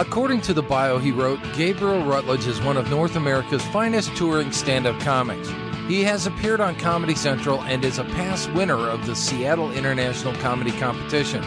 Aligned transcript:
According 0.00 0.42
to 0.42 0.54
the 0.54 0.62
bio 0.62 0.98
he 0.98 1.10
wrote, 1.10 1.40
Gabriel 1.56 2.04
Rutledge 2.04 2.46
is 2.46 2.60
one 2.60 2.76
of 2.76 2.88
North 2.88 3.16
America's 3.16 3.64
finest 3.66 4.14
touring 4.14 4.52
stand 4.52 4.86
up 4.86 5.00
comics. 5.00 5.48
He 5.88 6.04
has 6.04 6.24
appeared 6.24 6.60
on 6.60 6.76
Comedy 6.76 7.16
Central 7.16 7.62
and 7.62 7.84
is 7.84 7.98
a 7.98 8.04
past 8.04 8.52
winner 8.52 8.76
of 8.76 9.06
the 9.06 9.16
Seattle 9.16 9.72
International 9.72 10.34
Comedy 10.34 10.70
Competition. 10.78 11.42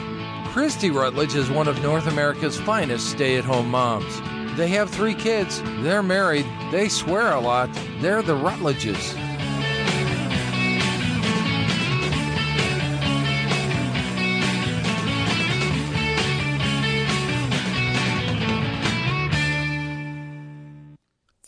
Christy 0.47 0.91
Rutledge 0.91 1.33
is 1.33 1.49
one 1.49 1.69
of 1.69 1.81
North 1.81 2.07
America's 2.07 2.59
finest 2.59 3.09
stay 3.11 3.37
at 3.37 3.45
home 3.45 3.71
moms. 3.71 4.19
They 4.57 4.67
have 4.67 4.89
three 4.89 5.15
kids, 5.15 5.61
they're 5.79 6.03
married, 6.03 6.45
they 6.71 6.89
swear 6.89 7.31
a 7.31 7.39
lot, 7.39 7.69
they're 7.99 8.21
the 8.21 8.35
Rutledges. 8.35 9.15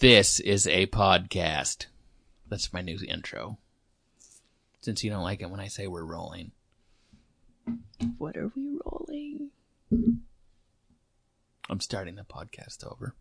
This 0.04 0.42
is 0.42 0.68
a 0.68 0.86
podcast. 0.88 1.86
That's 2.50 2.74
my 2.74 2.82
new 2.82 3.00
intro. 3.08 3.58
Since 4.82 5.02
you 5.02 5.10
don't 5.10 5.24
like 5.24 5.42
it 5.42 5.50
when 5.50 5.62
I 5.62 5.70
say 5.70 5.88
we're 5.88 6.04
rolling. 6.04 6.52
What 8.18 8.36
are 8.36 8.52
we 8.54 8.78
rolling? 8.84 9.52
I'm 11.70 11.80
starting 11.80 12.16
the 12.16 12.26
podcast 12.26 12.86
over. 12.86 13.16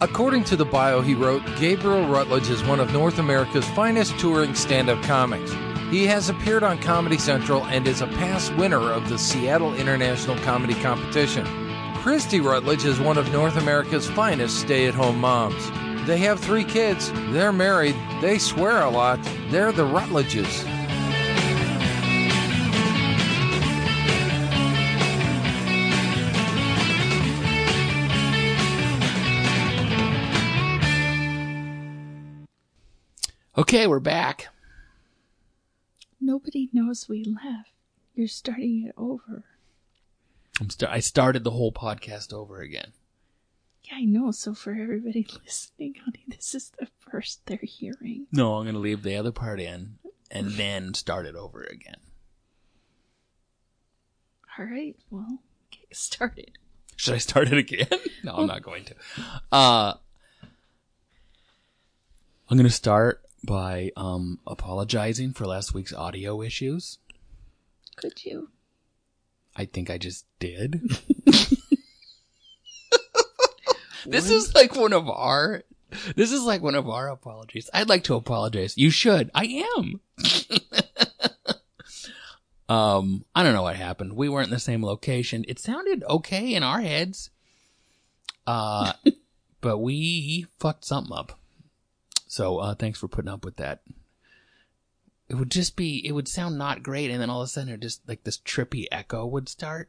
According 0.00 0.42
to 0.46 0.56
the 0.56 0.64
bio 0.64 1.02
he 1.02 1.14
wrote, 1.14 1.44
Gabriel 1.60 2.08
Rutledge 2.08 2.50
is 2.50 2.64
one 2.64 2.80
of 2.80 2.92
North 2.92 3.20
America's 3.20 3.68
finest 3.68 4.18
touring 4.18 4.56
stand 4.56 4.88
up 4.88 5.00
comics. 5.04 5.52
He 5.92 6.04
has 6.06 6.28
appeared 6.30 6.64
on 6.64 6.80
Comedy 6.80 7.16
Central 7.16 7.64
and 7.66 7.86
is 7.86 8.00
a 8.00 8.08
past 8.08 8.52
winner 8.56 8.90
of 8.90 9.08
the 9.08 9.18
Seattle 9.18 9.76
International 9.76 10.36
Comedy 10.38 10.74
Competition. 10.74 11.69
Christy 12.00 12.40
Rutledge 12.40 12.86
is 12.86 12.98
one 12.98 13.18
of 13.18 13.30
North 13.30 13.58
America's 13.58 14.08
finest 14.08 14.58
stay 14.58 14.86
at 14.86 14.94
home 14.94 15.20
moms. 15.20 15.70
They 16.06 16.16
have 16.20 16.40
three 16.40 16.64
kids, 16.64 17.12
they're 17.30 17.52
married, 17.52 17.94
they 18.22 18.38
swear 18.38 18.80
a 18.80 18.88
lot, 18.88 19.20
they're 19.50 19.70
the 19.70 19.84
Rutledges. 19.84 20.64
Okay, 33.58 33.86
we're 33.86 34.00
back. 34.00 34.48
Nobody 36.18 36.70
knows 36.72 37.10
we 37.10 37.24
left. 37.24 37.72
You're 38.14 38.26
starting 38.26 38.86
it 38.86 38.94
over. 38.96 39.44
I'm 40.60 40.68
st- 40.68 40.90
I 40.90 41.00
started 41.00 41.42
the 41.42 41.50
whole 41.52 41.72
podcast 41.72 42.32
over 42.32 42.60
again. 42.60 42.92
Yeah, 43.84 43.96
I 43.96 44.04
know. 44.04 44.30
So 44.30 44.54
for 44.54 44.72
everybody 44.72 45.26
listening, 45.44 45.94
honey, 46.04 46.24
this 46.28 46.54
is 46.54 46.70
the 46.78 46.86
first 47.10 47.46
they're 47.46 47.58
hearing. 47.62 48.26
No, 48.30 48.56
I'm 48.56 48.64
going 48.64 48.74
to 48.74 48.80
leave 48.80 49.02
the 49.02 49.16
other 49.16 49.32
part 49.32 49.58
in 49.58 49.96
and 50.30 50.50
then 50.52 50.92
start 50.94 51.26
it 51.26 51.34
over 51.34 51.62
again. 51.62 51.96
All 54.58 54.66
right. 54.66 54.94
Well, 55.10 55.38
get 55.70 55.96
started. 55.96 56.52
Should 56.96 57.14
I 57.14 57.18
start 57.18 57.50
it 57.50 57.56
again? 57.56 57.88
no, 58.22 58.34
I'm 58.34 58.46
not 58.46 58.62
going 58.62 58.84
to. 58.84 58.94
Uh, 59.50 59.94
I'm 62.50 62.56
going 62.58 62.64
to 62.64 62.70
start 62.70 63.22
by 63.42 63.90
um, 63.96 64.40
apologizing 64.46 65.32
for 65.32 65.46
last 65.46 65.72
week's 65.72 65.94
audio 65.94 66.42
issues. 66.42 66.98
Could 67.96 68.22
you? 68.26 68.50
I 69.60 69.66
think 69.66 69.90
I 69.90 69.98
just 69.98 70.24
did. 70.38 70.80
this 74.06 74.30
is 74.30 74.54
like 74.54 74.74
one 74.74 74.94
of 74.94 75.06
our 75.10 75.64
this 76.16 76.32
is 76.32 76.44
like 76.44 76.62
one 76.62 76.74
of 76.74 76.88
our 76.88 77.10
apologies. 77.10 77.68
I'd 77.74 77.90
like 77.90 78.04
to 78.04 78.14
apologize. 78.14 78.78
You 78.78 78.88
should. 78.88 79.30
I 79.34 79.66
am. 79.76 80.00
um, 82.70 83.26
I 83.34 83.42
don't 83.42 83.52
know 83.52 83.64
what 83.64 83.76
happened. 83.76 84.14
We 84.14 84.30
weren't 84.30 84.48
in 84.48 84.54
the 84.54 84.60
same 84.60 84.82
location. 84.82 85.44
It 85.46 85.58
sounded 85.58 86.04
okay 86.04 86.54
in 86.54 86.62
our 86.62 86.80
heads. 86.80 87.28
Uh, 88.46 88.94
but 89.60 89.76
we 89.76 90.46
fucked 90.58 90.86
something 90.86 91.14
up. 91.14 91.38
So, 92.26 92.56
uh, 92.60 92.74
thanks 92.76 92.98
for 92.98 93.08
putting 93.08 93.30
up 93.30 93.44
with 93.44 93.56
that. 93.56 93.82
It 95.30 95.36
would 95.36 95.50
just 95.50 95.76
be, 95.76 96.04
it 96.04 96.10
would 96.10 96.26
sound 96.26 96.58
not 96.58 96.82
great, 96.82 97.08
and 97.08 97.22
then 97.22 97.30
all 97.30 97.40
of 97.40 97.46
a 97.46 97.48
sudden, 97.48 97.72
it 97.72 97.78
just 97.78 98.06
like 98.08 98.24
this 98.24 98.38
trippy 98.38 98.86
echo 98.90 99.24
would 99.24 99.48
start. 99.48 99.88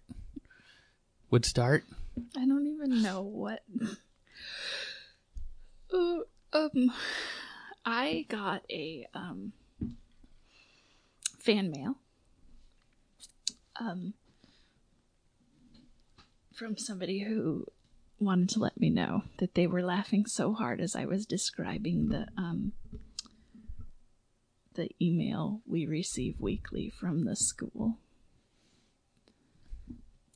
Would 1.32 1.46
start. 1.46 1.84
I 2.38 2.46
don't 2.46 2.68
even 2.68 3.02
know 3.02 3.24
what. 3.24 3.64
Uh, 5.92 6.20
um, 6.54 6.92
I 7.84 8.26
got 8.30 8.64
a 8.70 9.08
um 9.14 9.54
fan 11.40 11.72
mail. 11.72 11.96
Um, 13.80 14.14
from 16.54 16.78
somebody 16.78 17.24
who 17.24 17.66
wanted 18.20 18.50
to 18.50 18.60
let 18.60 18.80
me 18.80 18.90
know 18.90 19.24
that 19.40 19.56
they 19.56 19.66
were 19.66 19.82
laughing 19.82 20.28
so 20.28 20.54
hard 20.54 20.80
as 20.80 20.96
I 20.96 21.06
was 21.06 21.26
describing 21.26 22.10
the 22.10 22.28
um 22.38 22.74
the 24.74 24.90
email 25.02 25.62
we 25.66 25.86
receive 25.86 26.40
weekly 26.40 26.90
from 26.90 27.26
the 27.26 27.36
school. 27.36 27.98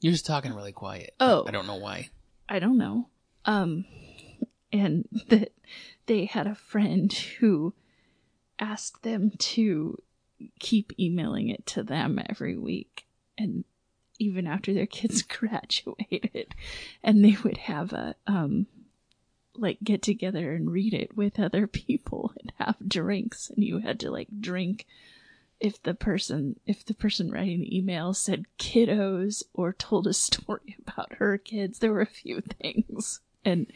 You're 0.02 0.14
just 0.14 0.26
talking 0.26 0.54
really 0.54 0.72
quiet. 0.72 1.16
Oh. 1.20 1.46
I 1.48 1.52
don't 1.52 1.68
know 1.68 1.78
why. 1.78 2.10
I 2.48 2.60
don't 2.60 2.78
know. 2.78 3.08
Um, 3.46 3.86
and 4.72 5.08
that 5.30 5.54
they 6.06 6.26
had 6.26 6.48
a 6.48 6.56
friend 6.56 7.12
who 7.40 7.74
asked 8.60 9.04
them 9.04 9.32
to 9.38 10.02
keep 10.60 10.94
emailing 11.00 11.50
it 11.50 11.66
to 11.66 11.84
them 11.84 12.20
every 12.30 12.58
week, 12.58 13.06
and 13.38 13.64
even 14.20 14.48
after 14.48 14.74
their 14.74 14.86
kids 14.86 15.22
graduated, 15.24 16.56
and 17.04 17.24
they 17.24 17.38
would 17.44 17.58
have 17.58 17.94
a 17.94 18.16
um, 18.28 18.68
like 19.58 19.78
get 19.84 20.02
together 20.02 20.54
and 20.54 20.72
read 20.72 20.94
it 20.94 21.16
with 21.16 21.40
other 21.40 21.68
people 21.86 22.34
and 22.40 22.52
have 22.58 22.76
drinks, 22.88 23.50
and 23.50 23.64
you 23.64 23.80
had 23.80 24.00
to 24.02 24.12
like 24.12 24.28
drink 24.40 24.86
if 25.60 25.82
the 25.84 25.94
person 25.94 26.60
if 26.66 26.86
the 26.86 26.94
person 26.94 27.32
writing 27.32 27.62
the 27.62 27.78
email 27.78 28.14
said 28.14 28.46
kiddos 28.60 29.44
or 29.54 29.74
told 29.74 30.08
a 30.08 30.14
story 30.14 30.76
about 30.88 31.14
her 31.14 31.38
kids. 31.38 31.80
There 31.80 31.94
were 31.94 32.02
a 32.02 32.06
few 32.06 32.42
things. 32.42 33.22
And 33.44 33.68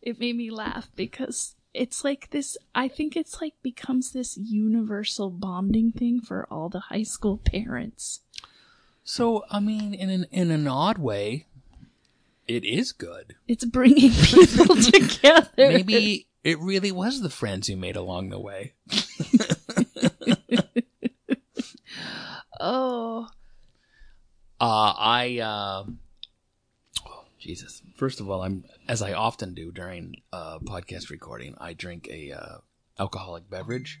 it 0.00 0.20
made 0.20 0.36
me 0.36 0.50
laugh 0.50 0.88
because 0.94 1.56
it's 1.74 2.02
like 2.02 2.30
this 2.30 2.56
i 2.74 2.88
think 2.88 3.14
it's 3.14 3.42
like 3.42 3.52
becomes 3.62 4.12
this 4.12 4.38
universal 4.38 5.28
bonding 5.28 5.92
thing 5.92 6.18
for 6.20 6.46
all 6.50 6.68
the 6.68 6.80
high 6.80 7.02
school 7.02 7.38
parents. 7.38 8.20
So, 9.04 9.44
I 9.50 9.58
mean, 9.60 9.94
in 9.94 10.10
an 10.10 10.26
in 10.30 10.50
an 10.50 10.68
odd 10.68 10.98
way, 10.98 11.46
it 12.48 12.64
is 12.64 12.92
good. 12.92 13.34
it's 13.46 13.64
bringing 13.64 14.10
people 14.22 14.76
together 14.76 15.48
Maybe 15.56 16.26
it 16.44 16.58
really 16.58 16.90
was 16.92 17.20
the 17.20 17.30
friends 17.30 17.68
you 17.68 17.76
made 17.76 17.96
along 17.96 18.30
the 18.30 18.40
way. 18.40 18.74
oh 22.60 23.28
Uh, 24.60 24.92
I, 24.98 25.38
uh, 25.38 25.84
oh, 27.06 27.24
Jesus. 27.38 27.80
First 27.96 28.18
of 28.18 28.28
all, 28.28 28.42
I'm, 28.42 28.64
as 28.88 29.02
I 29.02 29.12
often 29.12 29.54
do 29.54 29.70
during, 29.70 30.16
uh, 30.32 30.58
podcast 30.58 31.10
recording, 31.10 31.54
I 31.60 31.74
drink 31.74 32.08
a, 32.10 32.32
uh, 32.32 32.58
alcoholic 32.98 33.48
beverage 33.48 34.00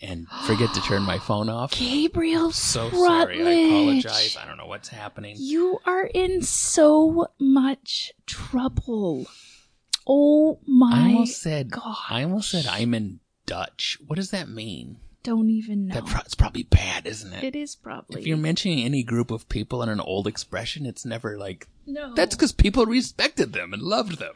and 0.00 0.26
forget 0.46 0.72
to 0.74 0.80
turn 0.82 1.02
my 1.02 1.18
phone 1.18 1.48
off. 1.48 1.70
gabriel 1.78 2.50
So 2.52 2.90
sorry. 2.90 3.36
I 3.36 3.38
Rutledge. 3.38 3.66
apologize. 4.04 4.36
I 4.36 4.46
don't 4.46 4.56
know 4.56 4.66
what's 4.66 4.88
happening. 4.88 5.36
you 5.38 5.78
are 5.86 6.04
in 6.06 6.42
so 6.42 7.28
much 7.38 8.12
trouble 8.26 9.26
oh 10.06 10.58
my 10.66 10.92
I 10.94 11.12
almost 11.12 11.40
said, 11.40 11.70
gosh. 11.70 11.96
I 12.10 12.22
almost 12.24 12.50
said 12.50 12.66
I'm 12.66 12.94
in 12.94 13.20
Dutch. 13.46 13.98
What 14.06 14.16
does 14.16 14.30
that 14.30 14.48
mean? 14.48 14.96
don't 15.24 15.50
even 15.50 15.86
know 15.86 15.94
That 15.94 16.06
pro- 16.06 16.20
it's 16.22 16.34
probably 16.34 16.64
bad, 16.64 17.06
isn't 17.06 17.32
it? 17.32 17.44
it 17.44 17.54
is 17.54 17.76
probably 17.76 18.20
If 18.20 18.26
you're 18.26 18.36
mentioning 18.36 18.84
any 18.84 19.04
group 19.04 19.30
of 19.30 19.48
people 19.48 19.80
in 19.84 19.88
an 19.88 20.00
old 20.00 20.26
expression, 20.26 20.84
it's 20.84 21.04
never 21.04 21.38
like 21.38 21.68
no 21.86 22.12
that's 22.14 22.34
because 22.34 22.50
people 22.50 22.86
respected 22.86 23.52
them 23.52 23.72
and 23.72 23.82
loved 23.82 24.18
them. 24.18 24.34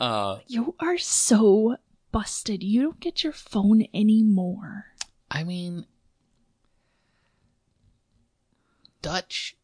Uh, 0.00 0.38
You 0.46 0.74
are 0.80 0.96
so 0.96 1.76
busted. 2.12 2.62
You 2.62 2.82
don't 2.82 3.00
get 3.00 3.22
your 3.24 3.32
phone 3.32 3.86
anymore. 3.94 4.86
I 5.30 5.44
mean, 5.44 5.86
Dutch 9.02 9.56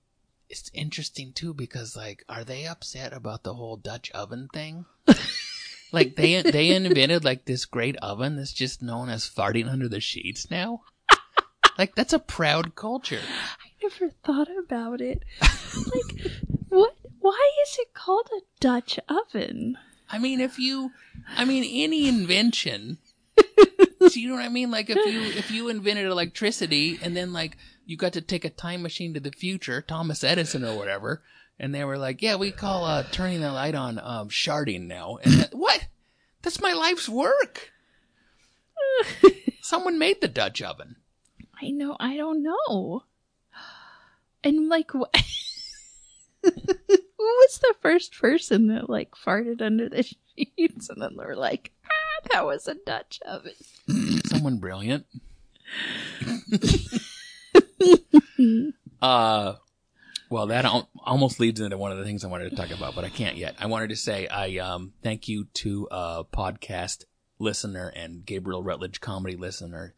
is 0.49 0.71
interesting 0.75 1.33
too 1.33 1.55
because 1.55 1.97
like, 1.97 2.25
are 2.29 2.45
they 2.45 2.67
upset 2.67 3.13
about 3.13 3.43
the 3.43 3.55
whole 3.55 3.77
Dutch 3.77 4.11
oven 4.13 4.49
thing? 4.53 4.85
like 5.93 6.17
they 6.17 6.43
they 6.43 6.71
invented 6.75 7.25
like 7.25 7.45
this 7.45 7.65
great 7.65 7.97
oven 7.97 8.37
that's 8.37 8.53
just 8.53 8.83
known 8.83 9.09
as 9.09 9.29
farting 9.29 9.71
under 9.71 9.89
the 9.89 10.01
sheets 10.01 10.51
now. 10.51 10.83
like 11.79 11.95
that's 11.95 12.13
a 12.13 12.19
proud 12.19 12.75
culture. 12.75 13.21
I 13.23 13.69
never 13.83 14.11
thought 14.25 14.49
about 14.65 15.01
it. 15.01 15.23
like, 15.41 16.33
what 16.69 16.95
Why 17.21 17.51
is 17.67 17.79
it 17.81 17.95
called 17.95 18.29
a 18.37 18.41
Dutch 18.61 18.99
oven? 19.09 19.79
I 20.11 20.19
mean, 20.19 20.41
if 20.41 20.59
you, 20.59 20.93
I 21.37 21.45
mean, 21.45 21.65
any 21.65 22.09
invention. 22.09 22.99
do 23.37 24.21
you 24.21 24.29
know 24.29 24.35
what 24.35 24.45
I 24.45 24.49
mean? 24.49 24.71
Like 24.71 24.91
if 24.91 24.97
you 24.97 25.23
if 25.23 25.51
you 25.51 25.69
invented 25.69 26.07
electricity 26.07 26.99
and 27.03 27.17
then 27.17 27.33
like 27.33 27.57
you 27.87 27.97
got 27.97 28.13
to 28.15 28.21
take 28.21 28.45
a 28.45 28.51
time 28.51 28.83
machine 28.83 29.15
to 29.15 29.21
the 29.21 29.33
future, 29.33 29.83
Thomas 29.83 30.23
Edison 30.23 30.65
or 30.65 30.77
whatever, 30.77 31.23
and 31.59 31.75
they 31.75 31.85
were 31.85 31.99
like, 31.99 32.23
"Yeah, 32.23 32.37
we 32.37 32.51
call 32.51 32.85
uh, 32.85 33.05
turning 33.11 33.41
the 33.41 33.53
light 33.53 33.75
on 33.75 33.99
um, 33.99 34.29
sharding 34.29 34.87
now." 34.87 35.19
And 35.23 35.35
that, 35.35 35.55
what? 35.55 35.87
That's 36.43 36.61
my 36.61 36.73
life's 36.73 37.09
work. 37.09 37.73
Someone 39.63 39.99
made 39.99 40.21
the 40.21 40.29
Dutch 40.29 40.61
oven. 40.63 40.97
I 41.61 41.71
know. 41.71 41.97
I 41.99 42.17
don't 42.17 42.43
know. 42.43 43.05
And 44.43 44.69
like, 44.69 44.91
wh- 44.93 45.09
who 46.89 46.99
was 47.19 47.59
the 47.59 47.75
first 47.81 48.19
person 48.19 48.69
that 48.69 48.91
like 48.91 49.13
farted 49.13 49.63
under 49.63 49.89
the 49.89 50.03
sheets, 50.37 50.89
and 50.89 51.01
then 51.01 51.17
they 51.17 51.25
were 51.25 51.37
like, 51.37 51.73
"Ah, 51.87 52.29
that 52.33 52.45
was 52.45 52.69
a 52.69 52.75
Dutch 52.75 53.21
oven." 53.27 53.53
Someone 54.27 54.59
brilliant. 54.59 55.07
uh, 59.03 59.55
well, 60.31 60.47
that 60.49 60.65
al- 60.65 60.91
almost 61.05 61.41
leads 61.41 61.61
into 61.61 61.79
one 61.79 61.93
of 61.93 61.99
the 61.99 62.05
things 62.05 62.25
I 62.25 62.29
wanted 62.29 62.51
to 62.51 62.57
talk 62.57 62.71
about, 62.71 62.95
but 62.95 63.05
I 63.05 63.09
can't 63.09 63.37
yet. 63.37 63.57
I 63.59 63.67
wanted 63.67 63.91
to 63.91 63.97
say 63.97 64.27
I 64.27 64.59
um 64.59 64.93
thank 65.03 65.29
you 65.29 65.47
to 65.55 65.89
uh 65.89 66.23
podcast 66.25 67.05
listener 67.39 67.93
and 67.95 68.25
Gabriel 68.25 68.63
Rutledge 68.63 69.01
comedy 69.01 69.37
listener 69.37 69.95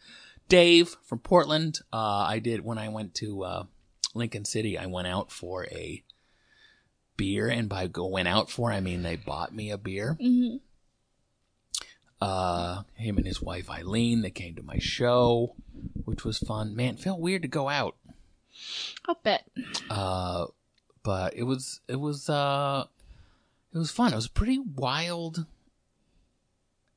Dave 0.49 0.97
from 1.03 1.19
Portland. 1.19 1.81
Uh, 1.93 2.25
I 2.29 2.39
did 2.39 2.65
when 2.65 2.79
I 2.79 2.89
went 2.89 3.15
to 3.17 3.43
uh, 3.43 3.65
Lincoln 4.15 4.45
City. 4.45 4.79
I 4.79 4.87
went 4.87 5.09
out 5.09 5.33
for 5.33 5.67
a 5.67 6.05
beer, 7.17 7.49
and 7.49 7.69
by 7.69 7.87
going 7.87 8.27
out 8.27 8.51
for, 8.51 8.71
I 8.73 8.81
mean 8.81 9.03
they 9.03 9.17
bought 9.17 9.55
me 9.55 9.71
a 9.71 9.79
beer. 9.79 10.17
Mhm. 10.21 10.61
Uh, 12.21 12.83
him 12.95 13.19
and 13.19 13.27
his 13.27 13.43
wife 13.43 13.69
Eileen, 13.71 14.23
they 14.23 14.31
came 14.31 14.55
to 14.55 14.63
my 14.63 14.79
show, 14.79 15.55
which 16.05 16.25
was 16.25 16.39
fun. 16.39 16.75
Man, 16.75 16.95
it 16.95 17.01
felt 17.01 17.21
weird 17.21 17.43
to 17.43 17.49
go 17.49 17.69
out. 17.69 17.97
I'll 19.07 19.21
bet. 19.23 19.47
Uh, 19.91 20.47
but 21.03 21.35
it 21.37 21.43
was 21.43 21.81
it 21.89 21.97
was 22.01 22.29
uh 22.31 22.85
it 23.73 23.79
was 23.79 23.91
fun. 23.91 24.13
It 24.13 24.17
was 24.17 24.29
pretty 24.29 24.59
wild. 24.59 25.45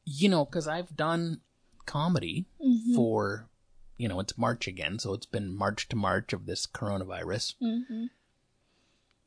You 0.06 0.30
know, 0.30 0.46
because 0.46 0.68
I've 0.68 0.96
done 0.96 1.42
comedy 1.86 2.46
Mhm. 2.66 2.96
for 2.96 3.50
you 3.98 4.08
know 4.08 4.22
it's 4.22 4.38
March 4.38 4.68
again, 4.68 5.00
so 5.00 5.14
it's 5.14 5.26
been 5.26 5.54
March 5.54 5.90
to 5.90 5.96
March 5.98 6.32
of 6.32 6.46
this 6.46 6.66
coronavirus, 6.66 7.56
Mhm. 7.62 8.10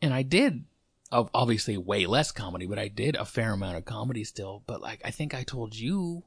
and 0.01 0.15
I 0.15 0.23
did 0.23 0.65
obviously 1.13 1.77
way 1.77 2.07
less 2.07 2.33
comedy, 2.33 2.67
but 2.67 2.79
I 2.79 2.89
did 2.89 3.15
a 3.17 3.25
fair 3.25 3.53
amount 3.53 3.77
of 3.77 3.85
comedy 3.85 4.25
still. 4.25 4.63
But 4.67 4.81
like 4.81 5.01
I 5.05 5.11
think 5.11 5.35
I 5.35 5.43
told 5.43 5.77
you, 5.77 6.25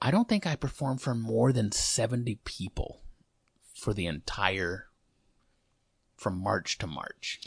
I 0.00 0.10
don't 0.10 0.28
think 0.28 0.46
I 0.46 0.56
performed 0.56 1.02
for 1.02 1.14
more 1.14 1.52
than 1.52 1.72
seventy 1.72 2.36
people 2.44 3.02
for 3.74 3.92
the 3.92 4.06
entire 4.06 4.86
from 6.16 6.38
March 6.42 6.78
to 6.78 6.86
March. 6.86 7.40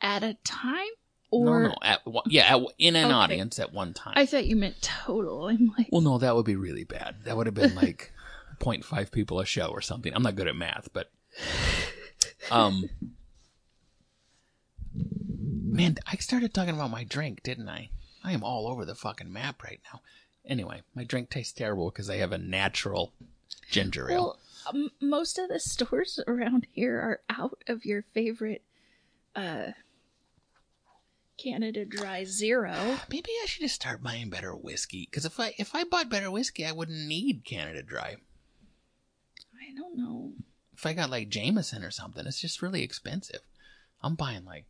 At 0.00 0.22
a 0.24 0.34
time, 0.44 0.90
or 1.30 1.62
no, 1.62 1.68
no, 1.68 1.76
at 1.82 2.04
one, 2.06 2.24
yeah, 2.28 2.56
at, 2.56 2.62
in 2.78 2.96
an 2.96 3.06
Okay. 3.06 3.14
audience 3.14 3.58
at 3.58 3.72
one 3.72 3.94
time. 3.94 4.14
I 4.16 4.26
thought 4.26 4.46
you 4.46 4.56
meant 4.56 4.82
total. 4.82 5.46
I'm 5.48 5.72
like, 5.78 5.88
well, 5.92 6.00
no, 6.00 6.18
that 6.18 6.34
would 6.34 6.44
be 6.46 6.56
really 6.56 6.84
bad. 6.84 7.22
That 7.24 7.36
would 7.36 7.46
have 7.46 7.54
been 7.54 7.74
like 7.76 8.12
0.5 8.60 9.10
people 9.12 9.38
a 9.40 9.46
show 9.46 9.66
or 9.68 9.80
something. 9.80 10.12
I'm 10.14 10.22
not 10.24 10.34
good 10.36 10.48
at 10.48 10.56
math, 10.56 10.88
but 10.92 11.10
um, 12.50 12.88
man, 14.94 15.96
I 16.06 16.16
started 16.16 16.52
talking 16.52 16.74
about 16.74 16.90
my 16.90 17.04
drink, 17.04 17.42
didn't 17.42 17.68
I? 17.68 17.90
I 18.24 18.32
am 18.32 18.44
all 18.44 18.68
over 18.68 18.84
the 18.84 18.94
fucking 18.94 19.32
map 19.32 19.62
right 19.62 19.80
now. 19.92 20.00
Anyway, 20.44 20.82
my 20.94 21.04
drink 21.04 21.30
tastes 21.30 21.52
terrible 21.52 21.90
because 21.90 22.10
I 22.10 22.16
have 22.16 22.32
a 22.32 22.38
natural 22.38 23.12
ginger 23.70 24.10
ale. 24.10 24.16
well, 24.16 24.38
um, 24.66 24.90
most 25.00 25.38
of 25.38 25.48
the 25.48 25.60
stores 25.60 26.20
around 26.26 26.66
here 26.72 26.98
are 26.98 27.20
out 27.30 27.62
of 27.66 27.84
your 27.84 28.02
favorite, 28.14 28.62
uh, 29.34 29.72
Canada 31.38 31.84
Dry 31.84 32.24
Zero. 32.24 32.98
Maybe 33.10 33.30
I 33.42 33.46
should 33.46 33.62
just 33.62 33.74
start 33.74 34.02
buying 34.02 34.30
better 34.30 34.54
whiskey. 34.54 35.08
Because 35.10 35.24
if 35.24 35.40
I 35.40 35.54
if 35.58 35.74
I 35.74 35.84
bought 35.84 36.10
better 36.10 36.30
whiskey, 36.30 36.64
I 36.66 36.72
wouldn't 36.72 37.06
need 37.08 37.44
Canada 37.44 37.82
Dry. 37.82 38.16
I 39.60 39.74
don't 39.74 39.96
know. 39.96 40.32
if 40.74 40.84
I 40.84 40.92
got 40.92 41.10
like 41.10 41.28
Jameson 41.28 41.84
or 41.84 41.90
something, 41.90 42.26
it's 42.26 42.40
just 42.40 42.62
really 42.62 42.82
expensive. 42.82 43.40
I'm 44.02 44.16
buying 44.16 44.44
like 44.44 44.66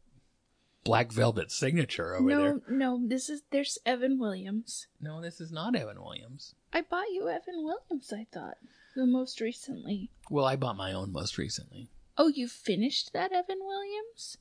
Black 0.84 1.12
Velvet 1.12 1.50
Signature 1.50 2.14
over 2.16 2.28
no, 2.28 2.42
there. 2.42 2.60
no. 2.68 2.96
no, 2.96 3.08
This 3.08 3.28
is 3.28 3.42
there's 3.50 3.78
Evan 3.86 4.18
Williams. 4.18 4.88
No, 5.00 5.20
this 5.20 5.40
is 5.40 5.52
not 5.52 5.76
Evan 5.76 6.02
Williams. 6.02 6.54
I 6.72 6.80
bought 6.80 7.10
you 7.12 7.28
Evan 7.28 7.64
Williams. 7.64 8.12
I 8.12 8.26
thought 8.32 8.56
the 8.96 9.06
most 9.06 9.40
recently. 9.40 10.10
Well, 10.30 10.44
I 10.44 10.56
bought 10.56 10.76
my 10.76 10.92
own 10.92 11.12
most 11.12 11.38
recently. 11.38 11.88
Oh, 12.18 12.28
you 12.28 12.48
finished 12.48 13.12
that 13.12 13.32
Evan 13.32 13.58
Williams? 13.60 14.38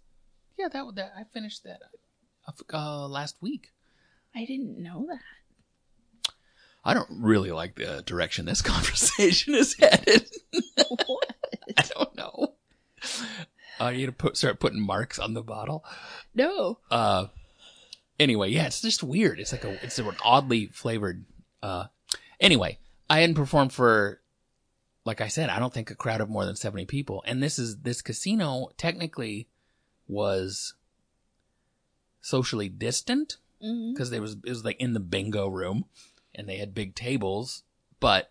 Yeah, 0.58 0.68
that 0.70 0.96
that 0.96 1.14
I 1.18 1.24
finished 1.24 1.64
that 1.64 1.82
uh, 2.74 3.08
last 3.08 3.36
week. 3.42 3.72
I 4.36 4.46
didn't 4.46 4.82
know 4.82 5.08
that. 5.10 6.34
I 6.84 6.94
don't 6.94 7.10
really 7.12 7.52
like 7.52 7.76
the 7.76 8.02
direction 8.06 8.46
this 8.46 8.62
conversation 8.64 9.56
is 9.56 9.76
headed. 9.76 10.30
what? 10.86 11.36
I 11.78 11.84
don't 11.84 12.16
know. 12.16 12.54
Uh, 13.82 13.90
you 13.90 14.06
to 14.06 14.12
put 14.12 14.38
start 14.38 14.60
putting 14.60 14.80
marks 14.80 15.18
on 15.18 15.34
the 15.34 15.42
bottle. 15.42 15.84
No. 16.36 16.78
Uh, 16.92 17.28
anyway, 18.20 18.50
yeah, 18.50 18.68
it's 18.68 18.82
just 18.82 19.04
weird. 19.04 19.40
It's 19.40 19.52
like 19.52 19.64
a 19.64 19.84
it's 19.84 19.98
an 19.98 20.06
oddly 20.24 20.68
flavored. 20.68 21.26
Uh, 21.64 21.86
anyway, 22.40 22.78
I 23.10 23.22
hadn't 23.22 23.36
performed 23.36 23.74
for, 23.74 24.22
like 25.06 25.22
I 25.22 25.28
said, 25.30 25.50
I 25.50 25.60
don't 25.60 25.74
think 25.74 25.90
a 25.92 25.96
crowd 25.96 26.22
of 26.22 26.30
more 26.30 26.46
than 26.46 26.56
seventy 26.56 26.86
people. 26.86 27.24
And 27.26 27.42
this 27.42 27.58
is 27.58 27.80
this 27.80 28.02
casino 28.02 28.70
technically 28.78 29.48
was 30.08 30.76
socially 32.22 32.70
distant 32.70 33.38
Mhm. 33.64 33.94
because 33.94 34.10
there 34.10 34.22
was 34.22 34.34
it 34.34 34.50
was 34.50 34.64
like 34.66 34.80
in 34.80 34.94
the 34.94 35.00
bingo 35.00 35.48
room, 35.48 35.86
and 36.36 36.48
they 36.48 36.58
had 36.58 36.74
big 36.74 36.94
tables, 36.96 37.64
but 38.00 38.31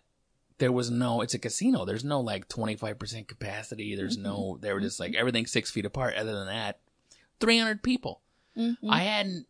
there 0.61 0.71
was 0.71 0.89
no. 0.91 1.21
It's 1.21 1.33
a 1.33 1.39
casino. 1.39 1.83
There's 1.85 2.05
no 2.05 2.21
like 2.21 2.47
twenty 2.47 2.75
five 2.77 2.97
percent 2.99 3.27
capacity. 3.27 3.95
There's 3.95 4.15
no. 4.17 4.57
They 4.61 4.71
were 4.71 4.79
just 4.79 4.99
like 4.99 5.15
everything 5.15 5.45
six 5.47 5.69
feet 5.71 5.85
apart. 5.85 6.15
Other 6.15 6.33
than 6.33 6.47
that, 6.47 6.79
three 7.39 7.57
hundred 7.57 7.81
people. 7.83 8.21
Mhm. 8.55 8.77
I 8.87 8.99
hadn't. 9.01 9.47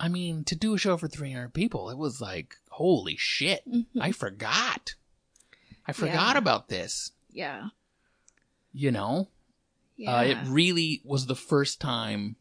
I 0.00 0.08
mean, 0.08 0.44
to 0.44 0.56
do 0.56 0.74
a 0.74 0.78
show 0.78 0.96
for 0.96 1.06
300 1.06 1.52
people, 1.54 1.88
it 1.90 1.96
was 1.98 2.20
like, 2.20 2.56
holy 2.70 3.14
shit. 3.16 3.62
Mhm. 3.70 3.86
I 4.00 4.10
forgot. 4.10 4.94
I 5.86 5.92
forgot 5.92 6.34
Yeah. 6.34 6.38
about 6.38 6.68
this. 6.68 7.12
yeah. 7.30 7.68
You 8.72 8.90
know, 8.90 9.28
Yeah. 9.96 10.16
uh, 10.16 10.22
it 10.22 10.38
really 10.46 11.02
was 11.04 11.26
the 11.26 11.36
first 11.36 11.80
time 11.80 12.36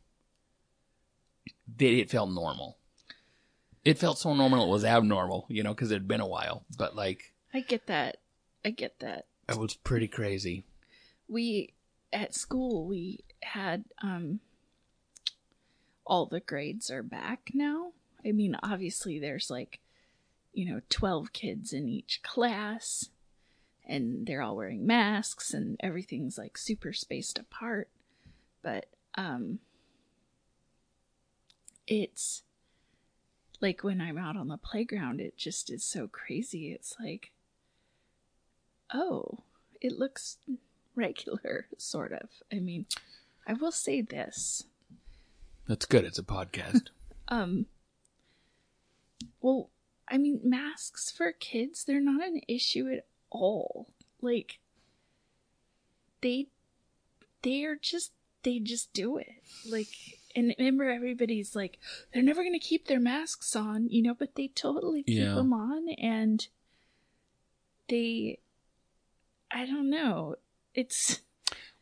that 1.78 1.92
it 1.92 2.10
felt 2.10 2.32
normal. 2.32 2.78
It 3.84 3.98
felt 3.98 4.18
so 4.20 4.34
normal 4.34 4.66
it 4.66 4.70
was 4.70 4.86
abnormal, 4.86 5.46
you 5.50 5.62
know, 5.64 5.74
because 5.74 5.92
it 5.92 5.96
had 5.96 6.08
been 6.08 6.22
a 6.22 6.28
while. 6.28 6.66
But 6.78 6.96
like, 6.96 7.34
I 7.54 7.62
get 7.62 7.88
that. 7.88 8.18
I 8.64 8.70
get 8.70 9.00
that. 9.00 9.26
it 9.50 9.58
was 9.58 9.74
pretty 9.76 10.08
crazy. 10.08 10.66
We 11.28 11.74
at 12.14 12.36
school 12.36 12.86
we 12.86 13.24
had 13.42 13.86
um 14.02 14.40
all 16.06 16.26
the 16.26 16.40
grades 16.40 16.90
are 16.92 17.04
back 17.04 17.52
now. 17.54 17.92
I 18.26 18.32
mean, 18.32 18.56
obviously 18.62 19.20
there's 19.20 19.50
like 19.50 19.80
you 20.54 20.66
know, 20.70 20.82
12 20.90 21.32
kids 21.32 21.72
in 21.72 21.88
each 21.88 22.22
class 22.24 23.10
and 23.86 24.26
they're 24.26 24.42
all 24.42 24.58
wearing 24.58 24.86
masks 24.86 25.54
and 25.54 25.78
everything's 25.80 26.38
like 26.38 26.58
super 26.58 26.92
spaced 26.94 27.40
apart. 27.40 27.90
But 28.62 28.88
um 29.16 29.60
it's 31.88 32.44
like 33.62 33.84
when 33.84 34.02
I'm 34.02 34.18
out 34.18 34.36
on 34.38 34.48
the 34.48 34.58
playground, 34.58 35.22
it 35.22 35.38
just 35.38 35.70
is 35.72 35.84
so 35.84 36.08
crazy. 36.08 36.72
It's 36.72 36.96
like, 37.00 37.32
oh, 38.94 39.40
it 39.80 39.98
looks 39.98 40.38
regular, 40.96 41.68
sort 41.78 42.12
of. 42.14 42.30
I 42.52 42.60
mean, 42.60 42.86
I 43.48 43.54
will 43.54 43.72
say 43.72 44.02
this. 44.02 44.64
That's 45.68 45.86
good. 45.86 46.06
It's 46.06 46.20
a 46.20 46.24
podcast. 46.24 46.88
Um, 47.28 47.68
well, 49.40 49.70
I 50.10 50.18
mean, 50.18 50.42
masks 50.44 51.10
for 51.12 51.32
kids, 51.32 51.86
they're 51.86 52.02
not 52.02 52.28
an 52.28 52.42
issue 52.50 52.90
at 52.92 53.06
all. 53.30 53.88
Like, 54.22 54.60
they, 56.20 56.48
they 57.42 57.64
are 57.64 57.78
just, 57.82 58.12
they 58.44 58.60
just 58.60 58.92
do 58.92 59.18
it. 59.18 59.30
Like, 59.66 59.88
and 60.36 60.54
remember, 60.60 60.90
everybody's 60.90 61.56
like, 61.56 61.78
they're 62.14 62.22
never 62.22 62.42
going 62.44 62.52
to 62.52 62.60
keep 62.60 62.88
their 62.88 63.00
masks 63.00 63.56
on, 63.56 63.88
you 63.90 64.02
know, 64.02 64.14
but 64.14 64.36
they 64.36 64.50
totally 64.50 65.04
keep 65.04 65.20
Yeah. 65.20 65.36
them 65.36 65.54
on 65.54 65.88
and 65.98 66.46
they, 67.88 68.40
I 69.54 69.66
don't 69.66 69.90
know. 69.90 70.36
It's, 70.74 71.20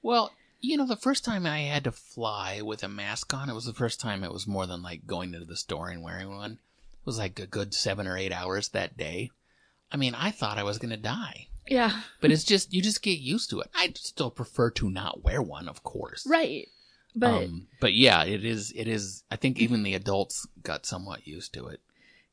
well, 0.02 0.32
You 0.62 0.76
know, 0.78 0.86
the 0.88 0.96
first 0.98 1.24
time 1.24 1.46
I 1.46 1.60
had 1.62 1.86
to 1.86 1.92
fly 1.92 2.62
with 2.62 2.84
a 2.84 2.90
mask 2.90 3.34
on, 3.34 3.50
it 3.50 3.54
was 3.54 3.66
the 3.66 3.74
first 3.74 4.00
time 4.02 4.24
it 4.24 4.34
was 4.34 4.46
more 4.48 4.66
than 4.68 4.82
like 4.82 5.08
going 5.08 5.34
into 5.34 5.46
the 5.46 5.56
store 5.56 5.90
and 5.90 6.04
wearing 6.04 6.30
one. 6.36 6.54
It 6.54 7.06
was 7.06 7.18
like 7.18 7.40
a 7.40 7.48
good 7.48 7.74
seven 7.74 8.08
or 8.08 8.18
eight 8.18 8.34
hours 8.34 8.70
that 8.70 8.98
day. 8.98 9.32
I 9.92 9.98
mean, 9.98 10.14
I 10.16 10.32
thought 10.32 10.58
I 10.58 10.64
was 10.64 10.78
going 10.78 10.90
to 10.92 10.98
die. 10.98 11.48
Yeah. 11.68 12.02
But 12.20 12.32
it's 12.32 12.44
just, 12.44 12.74
you 12.74 12.82
just 12.82 13.02
get 13.02 13.20
used 13.20 13.50
to 13.52 13.62
it. 13.62 13.70
I 13.74 13.94
still 13.96 14.32
prefer 14.32 14.70
to 14.72 14.90
not 14.90 15.24
wear 15.24 15.42
one, 15.42 15.70
of 15.70 15.84
course. 15.84 16.28
Right. 16.28 16.68
But 17.16 17.44
um, 17.46 17.68
but 17.80 17.94
yeah, 17.94 18.24
it 18.24 18.44
is, 18.46 18.72
it 18.76 18.88
is, 18.88 19.24
I 19.32 19.36
think 19.36 19.60
even 19.60 19.84
the 19.84 19.96
adults 19.96 20.46
got 20.62 20.86
somewhat 20.86 21.26
used 21.28 21.54
to 21.54 21.68
it. 21.68 21.80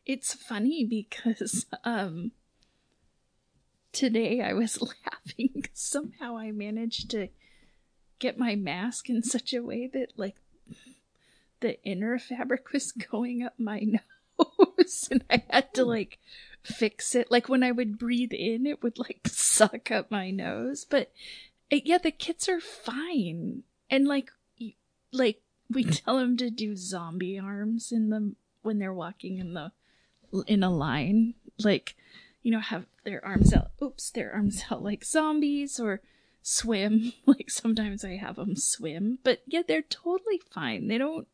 it's 0.05 0.35
funny 0.35 0.85
because 0.85 1.65
um 1.85 2.33
today 3.93 4.41
I 4.41 4.53
was 4.53 4.81
laughing. 5.07 5.67
Somehow 5.73 6.37
I 6.37 6.51
managed 6.53 7.11
to 7.11 7.29
get 8.19 8.39
my 8.39 8.55
mask 8.55 9.11
in 9.11 9.23
such 9.23 9.53
a 9.53 9.63
way 9.63 9.87
that 9.93 10.13
like 10.17 10.37
the 11.61 11.83
inner 11.85 12.19
fabric 12.19 12.73
was 12.73 12.93
going 12.93 13.43
up 13.43 13.55
my 13.59 13.81
nose 14.39 15.09
and 15.11 15.25
I 15.31 15.45
had 15.51 15.75
to 15.75 15.85
like 15.85 16.19
fix 16.63 17.15
it. 17.15 17.31
Like 17.31 17.49
when 17.49 17.63
I 17.63 17.73
would 17.73 17.99
breathe 17.99 18.33
in 18.33 18.67
it 18.67 18.83
would 18.83 18.99
like 18.99 19.29
suck 19.29 19.91
up 19.91 20.11
my 20.11 20.31
nose. 20.31 20.85
But 20.85 21.13
yeah 21.71 21.99
the 21.99 22.11
kids 22.11 22.49
are 22.49 22.61
fine. 22.61 23.63
And 23.91 24.07
like 24.07 24.31
like 25.13 25.43
we 25.71 25.85
tell 25.85 26.19
them 26.19 26.37
to 26.37 26.51
do 26.51 26.77
zombie 26.77 27.39
arms 27.39 27.91
in 27.91 28.11
the 28.11 28.35
when 28.63 28.79
they're 28.79 28.93
walking 28.93 29.39
in 29.39 29.55
the 29.55 29.73
in 30.47 30.63
a 30.63 30.71
line, 30.71 31.35
like, 31.59 31.97
you 32.47 32.53
know, 32.53 32.61
have 32.61 32.87
their 33.03 33.25
arms 33.25 33.53
out, 33.53 33.73
oops, 33.83 34.09
their 34.11 34.33
arms 34.33 34.63
out 34.71 34.81
like 34.81 35.05
zombies 35.05 35.81
or 35.81 36.01
swim. 36.43 37.13
Like 37.27 37.51
sometimes 37.51 38.05
I 38.05 38.19
have 38.19 38.37
them 38.37 38.55
swim, 38.55 39.19
but 39.25 39.43
yeah, 39.49 39.63
they're 39.67 39.83
totally 39.83 40.41
fine. 40.55 40.87
They 40.87 40.97
don't, 40.97 41.27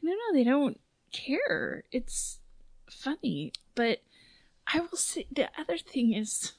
no, 0.00 0.12
no, 0.12 0.32
they 0.32 0.44
don't 0.44 0.78
care. 1.12 1.82
It's 1.90 2.38
funny, 2.88 3.52
but 3.74 4.02
I 4.72 4.78
will 4.78 4.96
say 4.96 5.26
the 5.32 5.48
other 5.58 5.76
thing 5.76 6.12
is, 6.12 6.52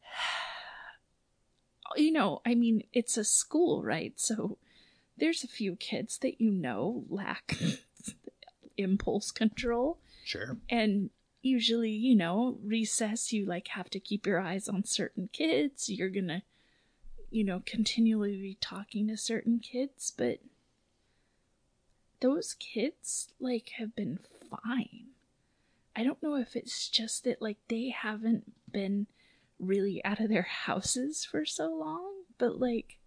you 1.96 2.12
know, 2.12 2.40
I 2.46 2.54
mean, 2.54 2.84
it's 2.94 3.18
a 3.18 3.24
school, 3.24 3.82
right? 3.82 4.14
So 4.16 4.56
there's 5.18 5.44
a 5.44 5.48
few 5.48 5.76
kids 5.76 6.16
that 6.20 6.40
you 6.40 6.50
know 6.50 7.04
lack 7.10 7.58
impulse 8.78 9.30
control 9.32 9.98
Sure. 10.24 10.56
and 10.70 11.10
usually 11.46 11.90
you 11.90 12.14
know 12.14 12.58
recess. 12.62 13.32
You 13.32 13.46
like 13.46 13.68
have 13.68 13.88
to 13.90 14.00
keep 14.00 14.26
your 14.26 14.40
eyes 14.40 14.68
on 14.68 14.84
certain 14.84 15.28
kids. 15.32 15.88
You're 15.88 16.10
gonna 16.10 16.42
you 17.30 17.44
know 17.44 17.62
continually 17.64 18.36
be 18.40 18.58
talking 18.60 19.08
to 19.08 19.16
certain 19.16 19.58
kids 19.58 20.12
but 20.16 20.38
those 22.20 22.54
kids 22.54 23.28
like 23.40 23.70
have 23.78 23.94
been 23.94 24.18
fine. 24.50 25.06
I 25.94 26.04
don't 26.04 26.22
know 26.22 26.36
if 26.36 26.56
it's 26.56 26.88
just 26.88 27.24
that 27.24 27.40
like 27.40 27.58
they 27.68 27.90
haven't 27.90 28.52
been 28.70 29.06
really 29.58 30.04
out 30.04 30.20
of 30.20 30.28
their 30.28 30.42
houses 30.42 31.24
for 31.24 31.46
so 31.46 31.68
long 31.74 32.12
but 32.38 32.60
like 32.60 32.98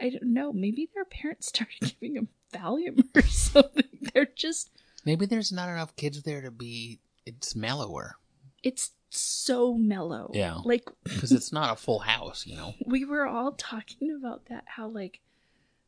i 0.00 0.08
don't 0.08 0.32
know. 0.32 0.52
Maybe 0.52 0.88
their 0.94 1.04
parents 1.04 1.48
started 1.48 1.94
giving 2.00 2.14
them 2.14 2.28
valium 2.52 3.04
or 3.14 3.22
something. 3.28 3.84
They're 4.12 4.26
just 4.34 4.70
Maybe 5.04 5.26
there's 5.26 5.52
not 5.52 5.68
enough 5.68 5.96
kids 5.96 6.22
there 6.22 6.42
to 6.42 6.50
be, 6.50 7.00
it's 7.26 7.54
mellower. 7.56 8.16
it's 8.62 8.90
so 9.10 9.74
mellow. 9.74 10.30
Yeah. 10.32 10.58
Like 10.64 10.88
Because 11.04 11.32
it's 11.32 11.52
not 11.52 11.72
a 11.72 11.76
full 11.76 11.98
house, 12.00 12.46
you 12.46 12.56
know? 12.56 12.74
we 12.86 13.04
were 13.04 13.26
all 13.26 13.52
talking 13.52 14.10
about 14.10 14.46
that 14.46 14.64
how 14.66 14.88
like 14.88 15.20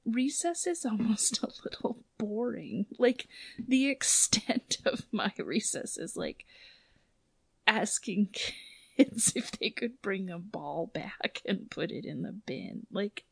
recess 0.04 0.66
is 0.66 0.84
almost 0.84 1.38
a 1.42 1.48
little 1.64 1.98
boring. 2.18 2.84
Like 2.98 3.26
the 3.58 3.88
extent 3.88 4.76
of 4.84 5.06
my 5.10 5.32
recess 5.38 5.96
is 5.96 6.16
like 6.16 6.44
asking 7.66 8.28
kids 8.32 9.32
if 9.34 9.50
they 9.52 9.70
could 9.70 10.02
bring 10.02 10.28
a 10.30 10.38
ball 10.38 10.90
back 10.92 11.40
and 11.46 11.70
put 11.70 11.90
it 11.90 12.04
in 12.04 12.22
the 12.22 12.32
bin. 12.32 12.86
Like 12.92 13.24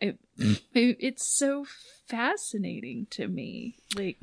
it, 0.00 0.18
mm. 0.38 0.60
it- 0.74 0.98
it's 1.00 1.26
so 1.26 1.64
fascinating 2.06 3.06
to 3.10 3.26
me. 3.26 3.76
Like 3.96 4.18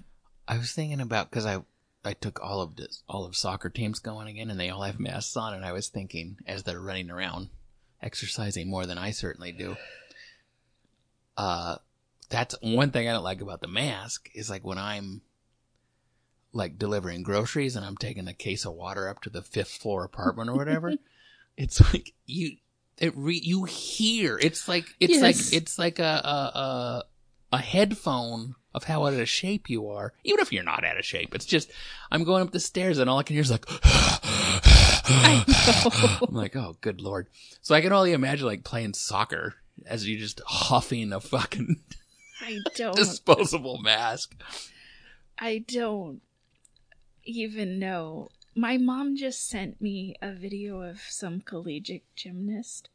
I 0.48 0.58
was 0.58 0.72
thinking 0.74 1.02
about 1.02 1.30
because 1.32 1.46
I 1.48 1.64
I 2.06 2.14
took 2.14 2.42
all 2.42 2.62
of 2.62 2.76
this 2.76 3.04
all 3.08 3.26
of 3.26 3.36
soccer 3.36 3.70
teams 3.70 4.00
going 4.00 4.28
again, 4.28 4.50
and 4.50 4.60
they 4.60 4.70
all 4.70 4.84
have 4.84 5.00
masks 5.00 5.36
on, 5.38 5.54
and 5.54 5.66
I 5.66 5.72
was 5.72 5.88
thinking 5.90 6.38
as 6.48 6.64
they're 6.64 6.80
running 6.80 7.10
around, 7.10 7.50
exercising 8.02 8.70
more 8.70 8.86
than 8.86 8.98
I 8.98 9.12
certainly 9.12 9.52
do. 9.52 9.76
Uh, 11.38 11.78
that's 12.30 12.56
one 12.62 12.92
thing 12.92 13.08
I 13.08 13.12
don't 13.14 13.24
like 13.24 13.42
about 13.42 13.62
the 13.62 13.68
mask 13.68 14.30
is 14.34 14.50
like 14.50 14.64
when 14.66 14.78
I'm 14.78 15.22
like 16.54 16.80
delivering 16.80 17.24
groceries 17.24 17.76
and 17.76 17.86
I'm 17.86 17.98
taking 17.98 18.28
a 18.28 18.34
case 18.34 18.66
of 18.66 18.74
water 18.74 19.10
up 19.10 19.22
to 19.24 19.30
the 19.30 19.42
fifth 19.42 19.72
floor 19.78 20.04
apartment 20.04 20.50
or 20.50 20.56
whatever. 20.56 20.94
it's 21.58 21.82
like 21.94 22.14
you 22.26 22.58
it 22.98 23.14
re, 23.16 23.40
you 23.44 23.66
hear 23.66 24.38
it's 24.42 24.68
like 24.68 24.86
it's 25.00 25.16
Yes. 25.16 25.22
like 25.22 25.54
it's 25.62 25.78
like 25.78 26.00
a 26.00 26.04
a, 26.04 26.60
a 26.60 27.04
a 27.54 27.58
headphone 27.58 28.56
of 28.76 28.84
how 28.84 29.06
out 29.06 29.14
of 29.14 29.30
shape 29.30 29.70
you 29.70 29.90
are, 29.90 30.14
even 30.24 30.42
if 30.42 30.52
you're 30.52 30.64
not 30.64 30.84
out 30.84 30.98
of 30.98 31.06
shape. 31.06 31.34
It's 31.34 31.46
just 31.46 31.72
I'm 32.12 32.26
going 32.26 32.44
up 32.44 32.52
the 32.52 32.60
stairs 32.60 32.98
and 32.98 33.10
all 33.10 33.18
I 33.18 33.24
can 33.24 33.36
hear 33.36 33.42
is 33.42 33.52
like 33.52 33.66
I 35.08 35.44
know. 35.48 36.28
I'm 36.28 36.36
like, 36.36 36.56
oh 36.56 36.76
good 36.82 37.02
lord. 37.02 37.28
So 37.62 37.74
I 37.74 37.82
can 37.82 37.94
only 37.94 38.12
imagine 38.12 38.46
like 38.46 38.64
playing 38.64 38.94
soccer 38.94 39.56
as 39.86 40.08
you're 40.08 40.20
just 40.20 40.42
huffing 40.46 41.14
a 41.14 41.22
fucking 41.22 41.78
I 42.42 42.60
don't 42.76 42.96
disposable 42.96 43.80
mask. 43.82 44.36
I 45.40 45.64
don't 45.68 46.22
even 47.24 47.80
know. 47.80 48.30
My 48.56 48.78
mom 48.78 49.16
just 49.16 49.48
sent 49.48 49.82
me 49.82 50.16
a 50.22 50.34
video 50.34 50.82
of 50.82 51.00
some 51.10 51.42
collegiate 51.42 52.06
gymnast. 52.16 52.90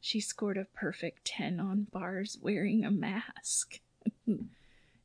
She 0.00 0.20
scored 0.20 0.56
a 0.56 0.64
perfect 0.64 1.24
10 1.24 1.60
on 1.60 1.86
bars 1.92 2.38
wearing 2.40 2.84
a 2.84 2.90
mask. 2.90 3.80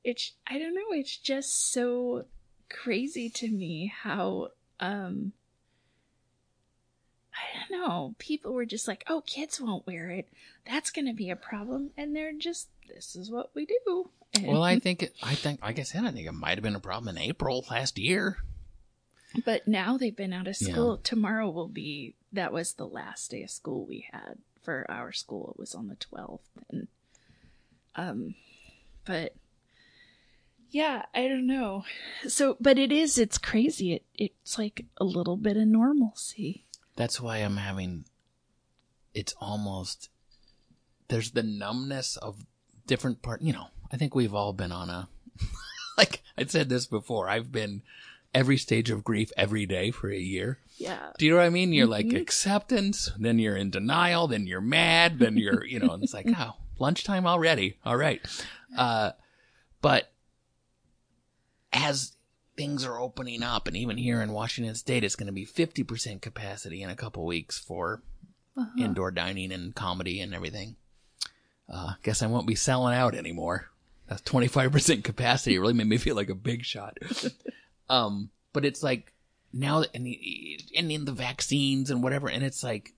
it's 0.05 0.31
I 0.47 0.57
don't 0.59 0.73
know, 0.75 0.91
it's 0.91 1.17
just 1.17 1.71
so 1.73 2.25
crazy 2.69 3.29
to 3.29 3.49
me 3.49 3.91
how 4.03 4.49
um 4.79 5.33
I 7.33 7.67
don't 7.69 7.81
know. 7.81 8.15
People 8.17 8.53
were 8.53 8.65
just 8.65 8.87
like, 8.87 9.03
"Oh, 9.09 9.19
kids 9.21 9.59
won't 9.59 9.85
wear 9.85 10.09
it. 10.09 10.29
That's 10.65 10.89
going 10.89 11.07
to 11.07 11.13
be 11.13 11.29
a 11.29 11.35
problem." 11.35 11.91
And 11.97 12.15
they're 12.15 12.31
just 12.31 12.69
this 12.87 13.15
is 13.15 13.29
what 13.29 13.49
we 13.53 13.65
do. 13.65 14.09
And- 14.33 14.47
Well, 14.47 14.63
I 14.63 14.79
think 14.85 15.03
it, 15.03 15.13
I 15.21 15.35
think 15.35 15.61
like 15.61 15.79
I 15.79 15.83
said, 15.83 16.05
I 16.05 16.11
think 16.11 16.27
it 16.27 16.31
might 16.31 16.57
have 16.57 16.63
been 16.63 16.75
a 16.75 16.79
problem 16.79 17.15
in 17.15 17.21
April 17.21 17.65
last 17.69 17.97
year. 17.97 18.37
But 19.43 19.67
now 19.67 19.97
they've 19.97 20.15
been 20.15 20.31
out 20.31 20.47
of 20.47 20.55
school. 20.55 20.97
Tomorrow 20.97 21.49
will 21.49 21.67
be 21.67 22.15
that 22.31 22.53
was 22.53 22.73
the 22.73 22.87
last 22.87 23.31
day 23.31 23.43
of 23.43 23.49
school 23.49 23.85
we 23.85 24.07
had 24.13 24.37
for 24.63 24.85
our 24.89 25.11
school. 25.11 25.51
It 25.53 25.59
was 25.59 25.75
on 25.75 25.89
the 25.89 25.95
twelfth, 25.95 26.47
and 26.69 26.87
um, 27.97 28.35
but 29.05 29.33
yeah, 30.75 31.05
I 31.13 31.29
don't 31.29 31.47
know. 31.47 31.85
So, 32.27 32.57
but 32.59 32.77
it 32.77 32.91
is. 32.91 33.17
It's 33.17 33.37
crazy. 33.37 33.93
It 33.93 34.03
it's 34.13 34.57
like 34.59 34.85
a 34.97 35.05
little 35.05 35.37
bit 35.37 35.55
of 35.55 35.67
normalcy. 35.67 36.65
That's 36.97 37.21
why 37.21 37.37
I'm 37.37 37.55
having. 37.57 38.03
It's 39.13 39.33
almost 39.39 40.09
there's 41.07 41.31
the 41.31 41.43
numbness 41.43 42.17
of 42.17 42.45
different 42.87 43.21
part. 43.21 43.41
You 43.41 43.53
know, 43.53 43.67
I 43.89 43.95
think 43.95 44.13
we've 44.15 44.33
all 44.33 44.51
been 44.51 44.73
on 44.73 44.89
a 44.89 45.07
like 45.97 46.21
I 46.37 46.43
said 46.45 46.67
this 46.67 46.85
before. 46.87 47.29
I've 47.29 47.53
been 47.53 47.81
every 48.33 48.57
stage 48.57 48.89
of 48.91 49.05
grief 49.05 49.31
every 49.37 49.65
day 49.65 49.91
for 49.91 50.11
a 50.11 50.19
year. 50.19 50.59
Yeah, 50.77 51.11
Do 51.17 51.25
you 51.25 51.31
know 51.31 51.37
what 51.37 51.45
I 51.45 51.49
mean? 51.51 51.71
You're 51.71 51.87
like 51.87 52.07
Mhm. 52.07 52.19
acceptance, 52.19 53.09
then 53.17 53.39
you're 53.39 53.55
in 53.55 53.69
denial, 53.69 54.27
then 54.27 54.45
you're 54.45 54.59
mad, 54.59 55.19
then 55.19 55.37
you're, 55.37 55.63
you 55.63 55.79
know, 55.79 55.91
and 55.93 56.03
it's 56.03 56.13
like, 56.13 56.27
oh, 56.37 56.51
lunchtime 56.77 57.25
already. 57.25 57.77
All 57.85 57.95
right. 57.95 58.19
Uh, 58.77 59.11
but 59.81 60.11
as 61.75 62.13
things 62.57 62.85
are 62.85 62.99
opening 62.99 63.43
up, 63.43 63.67
and 63.67 63.75
even 63.75 63.97
here 63.97 64.21
in 64.21 64.31
Washington 64.31 64.75
State, 64.75 65.03
it's 65.03 65.15
going 65.15 65.27
to 65.27 65.33
be 65.33 65.45
50% 65.45 66.21
capacity 66.21 66.81
in 66.81 66.89
a 66.89 66.95
couple 66.95 67.25
weeks 67.25 67.57
for 67.59 68.01
Uh-huh. 68.57 68.69
indoor 68.83 69.11
dining 69.11 69.51
and 69.51 69.75
comedy 69.75 70.21
and 70.21 70.33
everything. 70.33 70.77
Uh, 71.69 71.93
guess 72.03 72.21
I 72.23 72.27
won't 72.27 72.47
be 72.47 72.55
selling 72.55 72.95
out 72.95 73.13
anymore. 73.15 73.69
That's 74.07 74.21
25% 74.21 75.03
capacity. 75.03 75.55
It 75.55 75.59
really 75.59 75.73
made 75.73 75.87
me 75.87 75.97
feel 75.97 76.15
like 76.15 76.29
a 76.29 76.35
big 76.35 76.63
shot. 76.63 76.97
um, 77.89 78.29
but 78.53 78.63
it's 78.63 78.81
like 78.83 79.11
now, 79.51 79.83
and, 79.93 80.05
the- 80.05 80.59
and 80.77 80.91
in 80.91 81.05
the 81.05 81.11
vaccines 81.11 81.89
and 81.91 82.01
whatever, 82.03 82.29
and 82.29 82.43
it's 82.43 82.63
like, 82.63 82.93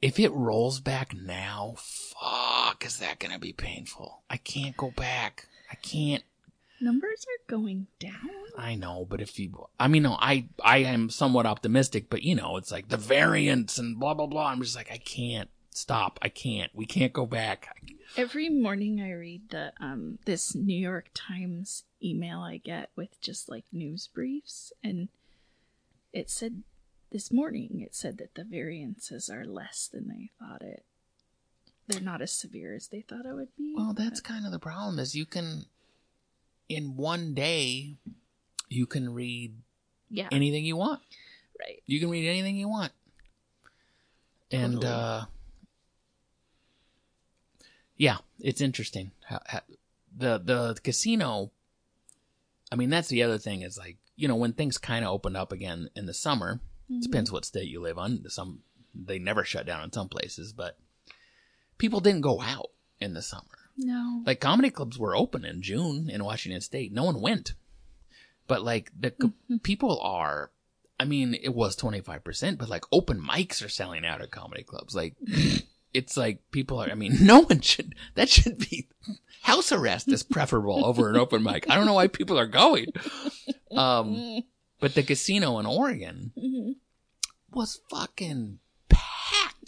if 0.00 0.18
it 0.18 0.32
rolls 0.32 0.80
back 0.80 1.14
now, 1.14 1.74
fuck, 1.76 2.84
is 2.86 2.98
that 2.98 3.18
going 3.18 3.32
to 3.32 3.38
be 3.38 3.52
painful? 3.52 4.22
I 4.30 4.36
can't 4.38 4.76
go 4.76 4.90
back. 4.90 5.46
I 5.70 5.74
can't. 5.76 6.22
Numbers 6.80 7.26
are 7.26 7.50
going 7.50 7.86
down. 7.98 8.12
I 8.56 8.74
know, 8.74 9.06
but 9.08 9.20
if 9.20 9.38
you, 9.38 9.66
I 9.78 9.88
mean, 9.88 10.02
no, 10.02 10.16
I, 10.20 10.48
I 10.62 10.78
am 10.78 11.10
somewhat 11.10 11.46
optimistic, 11.46 12.10
but 12.10 12.22
you 12.22 12.34
know, 12.34 12.56
it's 12.56 12.70
like 12.70 12.88
the 12.88 12.96
variants 12.96 13.78
and 13.78 13.98
blah, 13.98 14.14
blah, 14.14 14.26
blah. 14.26 14.48
I'm 14.48 14.62
just 14.62 14.76
like, 14.76 14.90
I 14.90 14.98
can't 14.98 15.50
stop. 15.78 16.18
I 16.20 16.28
can't. 16.28 16.70
We 16.74 16.86
can't 16.86 17.12
go 17.12 17.24
back. 17.24 17.68
Every 18.16 18.48
morning 18.48 19.00
I 19.00 19.12
read 19.12 19.50
the 19.50 19.72
um 19.80 20.18
this 20.24 20.54
New 20.54 20.78
York 20.78 21.10
Times 21.14 21.84
email 22.02 22.40
I 22.40 22.58
get 22.58 22.90
with 22.96 23.20
just 23.20 23.48
like 23.48 23.64
news 23.72 24.08
briefs 24.12 24.72
and 24.82 25.08
it 26.12 26.30
said 26.30 26.62
this 27.10 27.32
morning 27.32 27.80
it 27.80 27.94
said 27.94 28.18
that 28.18 28.34
the 28.34 28.44
variances 28.44 29.28
are 29.28 29.44
less 29.44 29.88
than 29.92 30.08
they 30.08 30.30
thought 30.38 30.62
it. 30.62 30.84
They're 31.86 32.00
not 32.00 32.20
as 32.20 32.32
severe 32.32 32.74
as 32.74 32.88
they 32.88 33.00
thought 33.00 33.24
it 33.24 33.34
would 33.34 33.56
be. 33.56 33.74
Well, 33.76 33.94
that's 33.94 34.20
kind 34.20 34.44
of 34.44 34.52
the 34.52 34.58
problem 34.58 34.98
is 34.98 35.14
you 35.14 35.26
can 35.26 35.66
in 36.68 36.96
one 36.96 37.34
day 37.34 37.96
you 38.68 38.86
can 38.86 39.12
read 39.14 39.54
yeah, 40.10 40.28
anything 40.32 40.64
you 40.64 40.76
want. 40.76 41.00
right. 41.60 41.82
You 41.86 42.00
can 42.00 42.10
read 42.10 42.28
anything 42.28 42.56
you 42.56 42.68
want. 42.68 42.92
And 44.50 44.84
uh 44.84 45.26
yeah, 47.96 48.18
it's 48.38 48.60
interesting. 48.60 49.10
How, 49.26 49.40
how, 49.46 49.60
the 50.16 50.38
the 50.38 50.78
casino 50.82 51.50
I 52.70 52.76
mean 52.76 52.90
that's 52.90 53.08
the 53.08 53.22
other 53.22 53.38
thing 53.38 53.62
is 53.62 53.78
like, 53.78 53.96
you 54.16 54.28
know, 54.28 54.36
when 54.36 54.52
things 54.52 54.78
kind 54.78 55.04
of 55.04 55.10
opened 55.10 55.36
up 55.36 55.52
again 55.52 55.90
in 55.94 56.06
the 56.06 56.14
summer, 56.14 56.60
Mm-hmm. 56.90 57.00
depends 57.00 57.30
what 57.30 57.44
state 57.44 57.68
you 57.68 57.82
live 57.82 57.98
on. 57.98 58.24
Some 58.30 58.60
they 58.94 59.18
never 59.18 59.44
shut 59.44 59.66
down 59.66 59.84
in 59.84 59.92
some 59.92 60.08
places, 60.08 60.54
but 60.54 60.78
people 61.76 62.00
didn't 62.00 62.22
go 62.22 62.40
out 62.40 62.70
in 62.98 63.12
the 63.12 63.20
summer. 63.20 63.57
No. 63.78 64.22
Like 64.26 64.40
comedy 64.40 64.70
clubs 64.70 64.98
were 64.98 65.16
open 65.16 65.44
in 65.44 65.62
June 65.62 66.10
in 66.10 66.24
Washington 66.24 66.60
State. 66.60 66.92
No 66.92 67.04
one 67.04 67.20
went. 67.20 67.54
But 68.48 68.62
like 68.62 68.90
the 68.98 69.12
co- 69.12 69.32
people 69.62 70.00
are, 70.00 70.50
I 70.98 71.04
mean, 71.04 71.34
it 71.40 71.54
was 71.54 71.76
25%, 71.76 72.58
but 72.58 72.68
like 72.68 72.84
open 72.90 73.22
mics 73.22 73.64
are 73.64 73.68
selling 73.68 74.04
out 74.04 74.20
at 74.20 74.30
comedy 74.32 74.64
clubs. 74.64 74.94
Like 74.96 75.14
it's 75.94 76.16
like 76.16 76.42
people 76.50 76.78
are, 76.82 76.90
I 76.90 76.94
mean, 76.94 77.18
no 77.20 77.40
one 77.40 77.60
should, 77.60 77.94
that 78.14 78.28
should 78.28 78.58
be 78.58 78.88
house 79.42 79.70
arrest 79.70 80.08
is 80.08 80.22
preferable 80.24 80.84
over 80.84 81.08
an 81.08 81.16
open 81.16 81.42
mic. 81.42 81.70
I 81.70 81.76
don't 81.76 81.86
know 81.86 81.94
why 81.94 82.08
people 82.08 82.38
are 82.38 82.46
going. 82.46 82.86
Um, 83.76 84.42
but 84.80 84.94
the 84.94 85.02
casino 85.04 85.58
in 85.58 85.66
Oregon 85.66 86.32
Mhm. 86.36 86.74
was 87.52 87.80
fucking. 87.90 88.58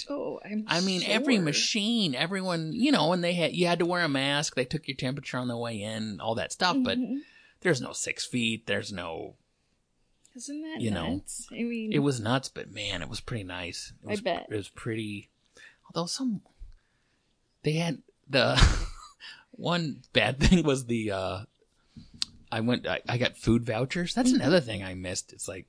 Oh, 0.09 0.41
I'm 0.45 0.65
I 0.69 0.81
mean, 0.81 1.03
every 1.05 1.39
machine, 1.39 2.15
everyone, 2.15 2.73
you 2.73 2.93
know, 2.93 3.13
and 3.13 3.23
they 3.23 3.35
had 3.35 3.53
you 3.55 3.67
had 3.67 3.81
to 3.81 3.87
wear 3.87 4.05
a 4.05 4.09
mask. 4.09 4.55
They 4.55 4.65
took 4.65 4.87
your 4.89 4.97
temperature 4.97 5.37
on 5.39 5.49
the 5.49 5.57
way 5.57 5.83
in, 5.83 6.21
all 6.21 6.35
that 6.37 6.53
stuff. 6.53 6.77
But 6.83 6.99
Mhm. 6.99 7.19
there's 7.61 7.81
no 7.81 7.93
six 7.93 8.25
feet. 8.25 8.67
There's 8.67 8.93
no. 8.93 9.35
Isn't 10.37 10.63
that 10.63 10.81
you 10.81 10.91
know, 10.93 11.15
nuts? 11.15 11.49
I 11.51 11.63
mean, 11.65 11.93
It 11.93 11.99
was 11.99 12.21
nuts, 12.21 12.49
but 12.49 12.71
man, 12.71 13.03
it 13.03 13.09
was 13.09 13.21
pretty 13.21 13.43
nice. 13.45 13.93
It 14.09 14.19
I 14.19 14.23
bet. 14.23 14.47
it 14.51 14.55
was 14.57 14.69
pretty. 14.69 15.29
Although 15.93 16.07
some, 16.07 16.41
they 17.65 17.73
had 17.73 17.99
the 18.29 18.57
one 19.51 20.03
bad 20.13 20.39
thing 20.41 20.65
was 20.65 20.87
the. 20.87 21.11
uh 21.11 21.41
I 22.53 22.61
went. 22.61 22.87
I, 22.87 23.01
I 23.09 23.17
got 23.19 23.37
food 23.37 23.65
vouchers. 23.67 24.15
That's 24.15 24.31
Mm-hmm. 24.31 24.41
another 24.41 24.61
thing 24.61 24.83
I 24.83 24.95
missed. 24.95 25.33
It's 25.33 25.47
like. 25.49 25.67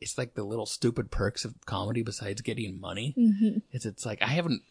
It's 0.00 0.18
like 0.18 0.34
the 0.34 0.44
little 0.44 0.66
stupid 0.66 1.10
perks 1.10 1.44
of 1.44 1.54
comedy 1.66 2.02
besides 2.02 2.40
getting 2.42 2.80
money 2.80 3.14
Mhm. 3.16 3.62
is 3.72 3.86
it's 3.86 4.04
like 4.04 4.20
I 4.22 4.26
haven't. 4.28 4.62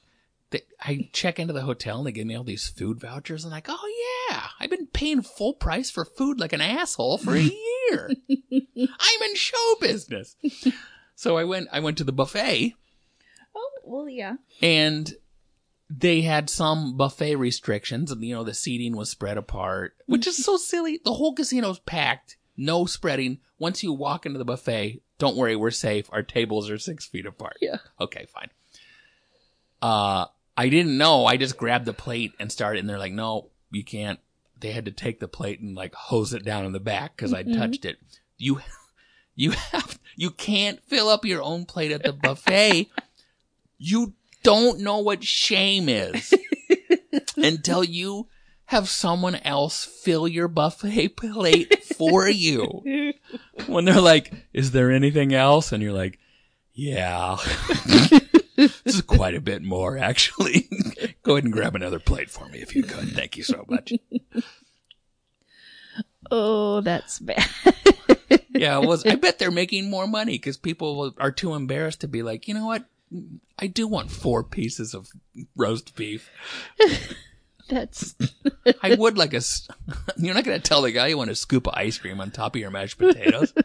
They, 0.52 0.62
I 0.80 1.10
check 1.14 1.40
into 1.40 1.54
the 1.54 1.62
hotel 1.64 1.98
and 1.98 2.06
they 2.08 2.12
give 2.12 2.28
me 2.28 2.36
all 2.36 2.44
these 2.44 2.68
food 2.68 3.00
vouchers. 3.00 3.44
and 3.44 3.52
I'm 3.52 3.58
like, 3.58 3.66
oh 3.70 4.28
yeah, 4.30 4.48
I've 4.60 4.70
been 4.70 4.86
paying 4.88 5.24
full 5.24 5.54
price 5.54 5.90
for 5.90 6.06
food 6.06 6.40
like 6.40 6.54
an 6.54 6.62
asshole 6.62 7.18
for 7.18 7.36
a 7.36 7.42
year. 7.90 8.10
I'm 8.30 9.22
in 9.30 9.36
show 9.36 9.76
business. 9.82 10.36
So 11.16 11.38
I 11.38 11.44
went. 11.44 11.70
I 11.72 11.80
went 11.80 11.98
to 12.00 12.04
the 12.04 12.12
buffet 12.12 12.76
Oh 13.56 13.72
well, 13.84 14.10
yeah. 14.10 14.36
and 14.62 15.14
they 15.90 16.22
had 16.22 16.50
some 16.50 16.98
buffet 16.98 17.36
restrictions. 17.36 18.12
And 18.12 18.24
you 18.24 18.36
know 18.36 18.44
the 18.44 18.54
seating 18.54 18.96
was 18.96 19.10
spread 19.10 19.38
apart, 19.38 19.96
which 20.06 20.28
is 20.28 20.44
so 20.44 20.58
silly. 20.58 21.00
The 21.04 21.14
whole 21.14 21.34
casino's 21.34 21.80
packed. 21.80 22.38
No 22.56 22.86
spreading. 22.86 23.40
Once 23.60 23.84
you 23.84 23.94
walk 23.94 24.26
into 24.26 24.38
the 24.38 24.46
buffet, 24.46 25.02
don't 25.18 25.38
worry, 25.38 25.56
we're 25.56 25.72
safe. 25.72 26.10
Our 26.12 26.24
tables 26.24 26.70
are 26.70 26.78
six 26.78 27.06
feet 27.06 27.26
apart. 27.26 27.58
Yeah. 27.62 27.78
Okay, 28.00 28.28
fine. 28.34 28.50
Uh, 29.82 30.26
I 30.56 30.70
didn't 30.70 30.98
know. 30.98 31.26
I 31.26 31.38
just 31.38 31.58
grabbed 31.58 31.86
the 31.86 31.94
plate 31.94 32.34
and 32.40 32.52
started, 32.52 32.80
and 32.80 32.90
they're 32.90 33.00
like, 33.00 33.14
no, 33.14 33.50
you 33.72 33.84
can't. 33.84 34.20
They 34.60 34.72
had 34.72 34.86
to 34.86 34.92
take 34.92 35.20
the 35.20 35.28
plate 35.28 35.60
and 35.60 35.76
like 35.76 35.94
hose 35.94 36.34
it 36.34 36.46
down 36.46 36.66
in 36.66 36.72
the 36.72 36.80
back 36.80 37.16
because 37.16 37.34
I 37.34 37.44
touched 37.44 37.86
it. 37.86 37.98
You, 38.38 38.62
you 39.36 39.52
have, 39.52 40.00
you 40.16 40.30
can't 40.32 40.82
fill 40.84 41.10
up 41.10 41.26
your 41.26 41.42
own 41.42 41.66
plate 41.66 41.92
at 41.92 42.04
the 42.04 42.14
buffet. 42.14 42.90
you 43.78 44.14
don't 44.44 44.80
know 44.80 45.00
what 45.00 45.24
shame 45.24 45.90
is 45.90 46.34
until 47.38 47.84
you 47.84 48.28
have 48.74 48.90
someone 48.90 49.36
else 49.36 49.86
fill 49.86 50.28
your 50.28 50.48
buffet 50.48 51.10
plate 51.16 51.84
for 51.84 52.28
you. 52.28 52.84
When 53.68 53.86
they're 53.86 54.02
like, 54.02 54.34
is 54.52 54.72
there 54.72 54.92
anything 54.92 55.34
else? 55.34 55.72
And 55.72 55.82
you're 55.82 55.94
like, 55.94 56.20
yeah. 56.74 57.38
this 58.56 58.82
is 58.86 59.02
quite 59.02 59.36
a 59.36 59.42
bit 59.42 59.62
more, 59.64 59.98
actually. 59.98 60.70
Go 61.22 61.34
ahead 61.34 61.46
and 61.46 61.54
grab 61.54 61.76
another 61.76 62.00
plate 62.00 62.30
for 62.30 62.48
me 62.50 62.60
if 62.60 62.76
you 62.76 62.84
could. 62.84 63.10
Thank 63.10 63.38
you 63.38 63.44
so 63.44 63.64
much. 63.70 63.94
Oh, 66.30 66.82
that's 66.82 67.20
bad. 67.20 67.48
Yeah, 68.50 68.80
it 68.80 68.88
was. 68.88 69.06
I 69.06 69.16
bet 69.16 69.40
they're 69.40 69.52
making 69.52 69.90
more 69.90 70.08
money 70.08 70.34
because 70.34 70.58
people 70.58 71.14
are 71.18 71.32
too 71.32 71.54
embarrassed 71.54 72.02
to 72.02 72.08
be 72.08 72.22
like, 72.24 72.48
you 72.48 72.54
know 72.54 72.66
what? 72.66 72.86
I 73.58 73.68
do 73.68 73.88
want 73.88 74.12
four 74.12 74.44
pieces 74.44 74.94
of 74.94 75.10
roast 75.56 75.96
beef. 75.96 76.30
That's 77.70 78.16
I 78.82 78.96
would 78.96 79.18
like 79.18 79.34
a. 79.34 79.42
You're 80.18 80.36
not 80.36 80.44
going 80.44 80.60
to 80.60 80.68
tell 80.68 80.82
the 80.82 80.92
guy 80.92 81.08
you 81.08 81.18
want 81.18 81.32
a 81.32 81.36
scoop 81.36 81.68
of 81.68 81.74
ice 81.76 81.98
cream 81.98 82.20
on 82.20 82.32
top 82.32 82.56
of 82.56 82.62
your 82.62 82.72
mashed 82.72 82.98
potatoes. 82.98 83.54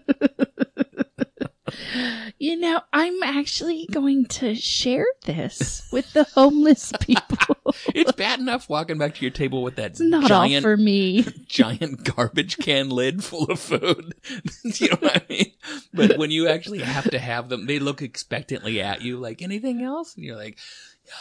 you 2.39 2.57
know, 2.57 2.81
I'm 2.93 3.23
actually 3.23 3.87
going 3.91 4.27
to 4.27 4.55
share 4.55 5.07
this 5.25 5.89
with 5.93 6.13
the 6.13 6.25
homeless 6.25 6.93
people. 7.01 7.57
It's 7.95 8.13
bad 8.13 8.41
enough 8.41 8.69
walking 8.69 8.99
back 8.99 9.15
to 9.17 9.23
your 9.23 9.31
table 9.31 9.63
with 9.63 9.77
that 9.77 9.93
It's 9.93 10.01
not 10.01 10.29
giant 10.29 10.65
all 10.65 10.73
for 10.73 10.77
me. 10.77 11.23
giant 11.47 12.05
garbage 12.05 12.59
can 12.59 12.91
lid 12.91 13.25
full 13.25 13.45
of 13.45 13.61
food. 13.61 14.15
you 14.63 14.89
know 14.89 14.97
what 15.01 15.17
I 15.17 15.23
mean? 15.29 15.53
But 15.93 16.19
when 16.19 16.31
you 16.31 16.49
actually 16.49 16.81
have 16.81 17.11
to 17.11 17.19
have 17.19 17.49
them, 17.49 17.67
they 17.67 17.79
look 17.79 18.03
expectantly 18.03 18.81
at 18.81 19.03
you 19.03 19.19
like, 19.19 19.43
anything 19.43 19.83
else? 19.83 20.15
And 20.15 20.25
you're 20.25 20.37
like, 20.37 20.59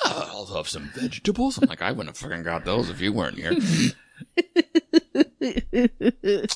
yeah, 0.06 0.26
I'll 0.30 0.45
have 0.45 0.67
some 0.67 0.91
vegetables. 0.93 1.58
I'm 1.58 1.69
like, 1.69 1.82
I 1.82 1.91
wouldn't 1.91 2.10
have 2.10 2.17
fucking 2.17 2.43
got 2.43 2.65
those 2.65 2.89
if 2.89 3.02
you 3.02 3.13
weren't 3.13 3.38
here. 3.38 3.52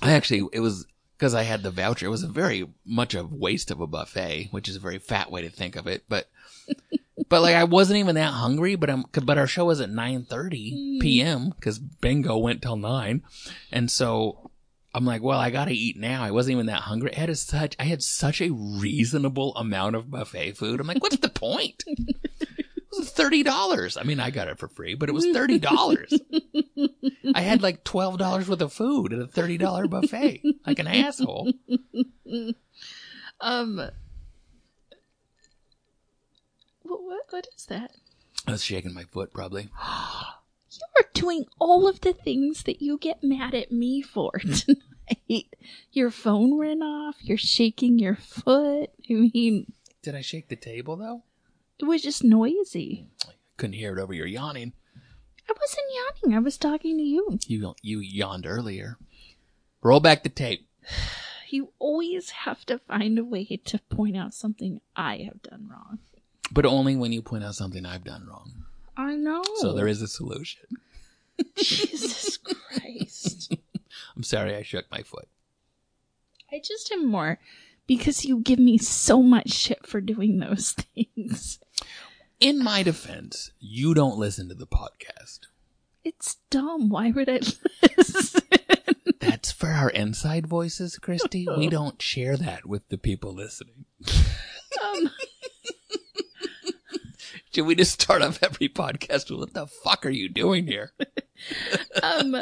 I 0.01 0.13
actually, 0.13 0.47
it 0.53 0.59
was 0.59 0.85
because 1.17 1.35
I 1.35 1.43
had 1.43 1.63
the 1.63 1.71
voucher. 1.71 2.07
It 2.07 2.09
was 2.09 2.23
a 2.23 2.27
very 2.27 2.67
much 2.85 3.13
a 3.13 3.23
waste 3.23 3.71
of 3.71 3.79
a 3.79 3.87
buffet, 3.87 4.49
which 4.51 4.67
is 4.67 4.75
a 4.75 4.79
very 4.79 4.97
fat 4.97 5.31
way 5.31 5.41
to 5.41 5.49
think 5.49 5.75
of 5.75 5.87
it. 5.87 6.03
But, 6.09 6.29
but 7.29 7.41
like 7.41 7.55
I 7.55 7.63
wasn't 7.63 7.99
even 7.99 8.15
that 8.15 8.33
hungry. 8.33 8.75
But 8.75 8.89
I'm, 8.89 9.05
but 9.23 9.37
our 9.37 9.47
show 9.47 9.65
was 9.65 9.81
at 9.81 9.89
nine 9.89 10.25
thirty 10.25 10.73
mm. 10.73 11.01
p.m. 11.01 11.51
because 11.51 11.79
bingo 11.79 12.37
went 12.37 12.61
till 12.61 12.75
nine, 12.75 13.23
and 13.71 13.89
so 13.89 14.51
I'm 14.93 15.05
like, 15.05 15.21
well, 15.21 15.39
I 15.39 15.51
gotta 15.51 15.71
eat 15.71 15.97
now. 15.97 16.23
I 16.23 16.31
wasn't 16.31 16.53
even 16.53 16.65
that 16.65 16.81
hungry. 16.81 17.15
I 17.15 17.19
had 17.19 17.37
such, 17.37 17.75
I 17.79 17.85
had 17.85 18.03
such 18.03 18.41
a 18.41 18.51
reasonable 18.51 19.55
amount 19.55 19.95
of 19.95 20.11
buffet 20.11 20.53
food. 20.53 20.79
I'm 20.79 20.87
like, 20.87 21.01
what's 21.01 21.17
the 21.17 21.29
point? 21.29 21.83
It 22.93 22.99
was 22.99 23.09
thirty 23.11 23.41
dollars. 23.43 23.95
I 23.97 24.03
mean, 24.03 24.19
I 24.19 24.31
got 24.31 24.47
it 24.49 24.59
for 24.59 24.67
free, 24.67 24.95
but 24.95 25.07
it 25.09 25.13
was 25.13 25.25
thirty 25.27 25.59
dollars. 25.59 26.13
I 27.35 27.41
had 27.41 27.61
like 27.61 27.83
twelve 27.83 28.17
dollars 28.17 28.49
worth 28.49 28.61
of 28.61 28.73
food 28.73 29.13
at 29.13 29.19
a 29.19 29.27
thirty 29.27 29.57
dollar 29.57 29.87
buffet, 29.87 30.41
like 30.67 30.79
an 30.79 30.87
asshole. 30.87 31.53
Um, 33.39 33.77
what, 36.83 37.01
what, 37.03 37.21
what 37.29 37.47
is 37.55 37.65
that? 37.67 37.91
I 38.47 38.51
was 38.51 38.63
shaking 38.63 38.93
my 38.93 39.03
foot, 39.05 39.33
probably. 39.33 39.69
You 40.73 41.03
are 41.03 41.09
doing 41.13 41.45
all 41.59 41.85
of 41.85 41.99
the 41.99 42.13
things 42.13 42.63
that 42.63 42.81
you 42.81 42.97
get 42.97 43.21
mad 43.21 43.53
at 43.53 43.73
me 43.73 44.01
for 44.01 44.31
tonight. 44.39 45.53
Your 45.91 46.09
phone 46.09 46.57
ran 46.57 46.81
off. 46.81 47.17
You're 47.19 47.37
shaking 47.37 47.99
your 47.99 48.15
foot. 48.15 48.89
I 49.09 49.13
mean, 49.33 49.73
Did 50.01 50.15
I 50.15 50.21
shake 50.21 50.47
the 50.47 50.55
table 50.55 50.95
though? 50.95 51.23
It 51.81 51.85
was 51.85 52.01
just 52.01 52.23
noisy. 52.23 53.07
Couldn't 53.57 53.73
hear 53.73 53.97
it 53.97 54.01
over 54.01 54.13
your 54.13 54.27
yawning. 54.27 54.73
I 55.49 55.53
wasn't 55.59 55.87
yawning. 56.23 56.37
I 56.37 56.39
was 56.39 56.57
talking 56.57 56.97
to 56.97 57.03
you. 57.03 57.39
You 57.47 57.75
you 57.81 57.99
yawned 57.99 58.45
earlier. 58.45 58.97
Roll 59.81 59.99
back 59.99 60.23
the 60.23 60.29
tape. 60.29 60.67
You 61.49 61.73
always 61.79 62.29
have 62.29 62.65
to 62.67 62.79
find 62.79 63.19
a 63.19 63.25
way 63.25 63.43
to 63.65 63.79
point 63.89 64.15
out 64.15 64.33
something 64.33 64.79
I 64.95 65.17
have 65.17 65.41
done 65.41 65.67
wrong. 65.69 65.99
But 66.49 66.65
only 66.65 66.95
when 66.95 67.11
you 67.11 67.21
point 67.21 67.43
out 67.43 67.55
something 67.55 67.85
I've 67.85 68.05
done 68.05 68.25
wrong. 68.25 68.63
I 68.95 69.15
know. 69.15 69.43
So 69.57 69.73
there 69.73 69.89
is 69.89 70.01
a 70.01 70.07
solution. 70.07 70.63
Jesus 71.57 72.37
Christ. 72.37 73.53
I'm 74.15 74.23
sorry 74.23 74.55
I 74.55 74.61
shook 74.63 74.89
my 74.91 75.03
foot. 75.03 75.27
I 76.53 76.61
just 76.63 76.89
am 76.93 77.05
more 77.09 77.37
because 77.87 78.23
you 78.23 78.39
give 78.39 78.59
me 78.59 78.77
so 78.77 79.21
much 79.21 79.51
shit 79.51 79.85
for 79.85 79.99
doing 79.99 80.39
those 80.39 80.71
things. 80.95 81.59
In 82.39 82.63
my 82.63 82.83
defense, 82.83 83.51
you 83.59 83.93
don't 83.93 84.17
listen 84.17 84.49
to 84.49 84.55
the 84.55 84.67
podcast. 84.67 85.41
It's 86.03 86.37
dumb. 86.49 86.89
Why 86.89 87.11
would 87.11 87.29
I 87.29 87.39
listen? 87.97 88.41
That's 89.19 89.51
for 89.51 89.69
our 89.69 89.89
inside 89.91 90.47
voices, 90.47 90.97
Christy. 90.97 91.47
We 91.57 91.67
don't 91.69 92.01
share 92.01 92.37
that 92.37 92.65
with 92.65 92.87
the 92.89 92.97
people 92.97 93.33
listening. 93.33 93.85
um, 94.83 95.11
Should 97.53 97.65
we 97.65 97.75
just 97.75 98.01
start 98.01 98.21
off 98.21 98.41
every 98.41 98.69
podcast 98.69 99.29
with 99.29 99.39
what 99.39 99.53
the 99.53 99.67
fuck 99.67 100.05
are 100.05 100.09
you 100.09 100.29
doing 100.29 100.65
here? 100.67 100.91
um, 102.01 102.35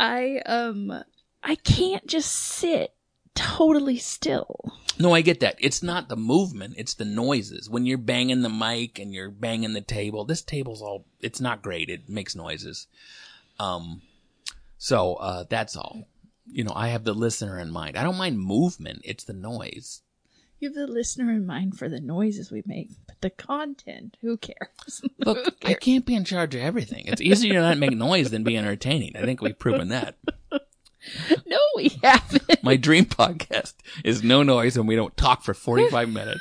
I 0.00 0.38
um, 0.46 1.04
I 1.42 1.54
can't 1.56 2.06
just 2.06 2.32
sit 2.32 2.94
totally 3.34 3.98
still. 3.98 4.72
No, 4.98 5.14
I 5.14 5.20
get 5.20 5.40
that. 5.40 5.56
It's 5.58 5.82
not 5.82 6.08
the 6.08 6.16
movement, 6.16 6.74
it's 6.76 6.94
the 6.94 7.04
noises. 7.04 7.70
When 7.70 7.86
you're 7.86 7.98
banging 7.98 8.42
the 8.42 8.48
mic 8.48 8.98
and 8.98 9.12
you're 9.12 9.30
banging 9.30 9.72
the 9.72 9.80
table, 9.80 10.24
this 10.24 10.42
table's 10.42 10.82
all 10.82 11.06
it's 11.20 11.40
not 11.40 11.62
great. 11.62 11.88
It 11.88 12.08
makes 12.08 12.34
noises. 12.34 12.86
Um 13.58 14.02
so 14.76 15.14
uh 15.14 15.44
that's 15.48 15.76
all. 15.76 16.08
You 16.46 16.64
know, 16.64 16.72
I 16.74 16.88
have 16.88 17.04
the 17.04 17.14
listener 17.14 17.58
in 17.58 17.70
mind. 17.70 17.96
I 17.96 18.02
don't 18.02 18.16
mind 18.16 18.40
movement, 18.40 19.02
it's 19.04 19.24
the 19.24 19.34
noise. 19.34 20.02
You 20.60 20.68
have 20.68 20.74
the 20.74 20.88
listener 20.88 21.30
in 21.30 21.46
mind 21.46 21.78
for 21.78 21.88
the 21.88 22.00
noises 22.00 22.50
we 22.50 22.64
make, 22.66 22.90
but 23.06 23.20
the 23.20 23.30
content, 23.30 24.16
who 24.20 24.36
cares? 24.36 25.02
Look, 25.24 25.36
Who 25.62 25.68
I 25.68 25.74
can't 25.74 26.04
be 26.04 26.16
in 26.16 26.24
charge 26.24 26.56
of 26.56 26.62
everything. 26.62 27.04
It's 27.06 27.20
easier 27.20 27.52
to 27.52 27.60
not 27.60 27.78
make 27.78 27.92
noise 27.96 28.30
than 28.30 28.42
be 28.42 28.56
entertaining. 28.56 29.16
I 29.16 29.22
think 29.22 29.40
we've 29.40 29.58
proven 29.58 29.88
that. 29.90 30.16
no, 31.46 31.58
we 31.76 31.98
haven't. 32.02 32.62
My 32.62 32.76
dream 32.76 33.04
podcast 33.04 33.74
is 34.04 34.22
no 34.22 34.42
noise 34.42 34.76
and 34.76 34.88
we 34.88 34.96
don't 34.96 35.16
talk 35.16 35.42
for 35.42 35.54
45 35.54 36.08
minutes. 36.08 36.40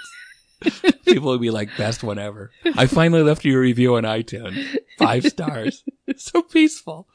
People 1.06 1.30
would 1.30 1.42
be 1.42 1.52
like, 1.52 1.70
best 1.78 2.04
one 2.04 2.20
ever. 2.20 2.52
I 2.76 2.88
finally 2.88 3.22
left 3.22 3.46
you 3.46 3.56
a 3.56 3.60
review 3.60 3.96
on 3.96 4.04
iTunes. 4.04 4.78
Five 4.98 5.26
stars. 5.26 5.84
so 6.18 6.42
peaceful. 6.42 7.08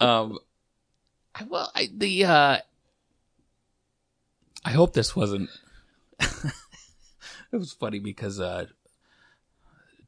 Um, 0.00 0.38
I, 1.34 1.44
well, 1.44 1.70
I, 1.74 1.88
the, 1.92 2.24
uh, 2.24 2.58
I 4.64 4.70
hope 4.70 4.92
this 4.92 5.16
wasn't, 5.16 5.50
it 6.20 6.52
was 7.52 7.72
funny 7.72 7.98
because, 7.98 8.40
uh, 8.40 8.66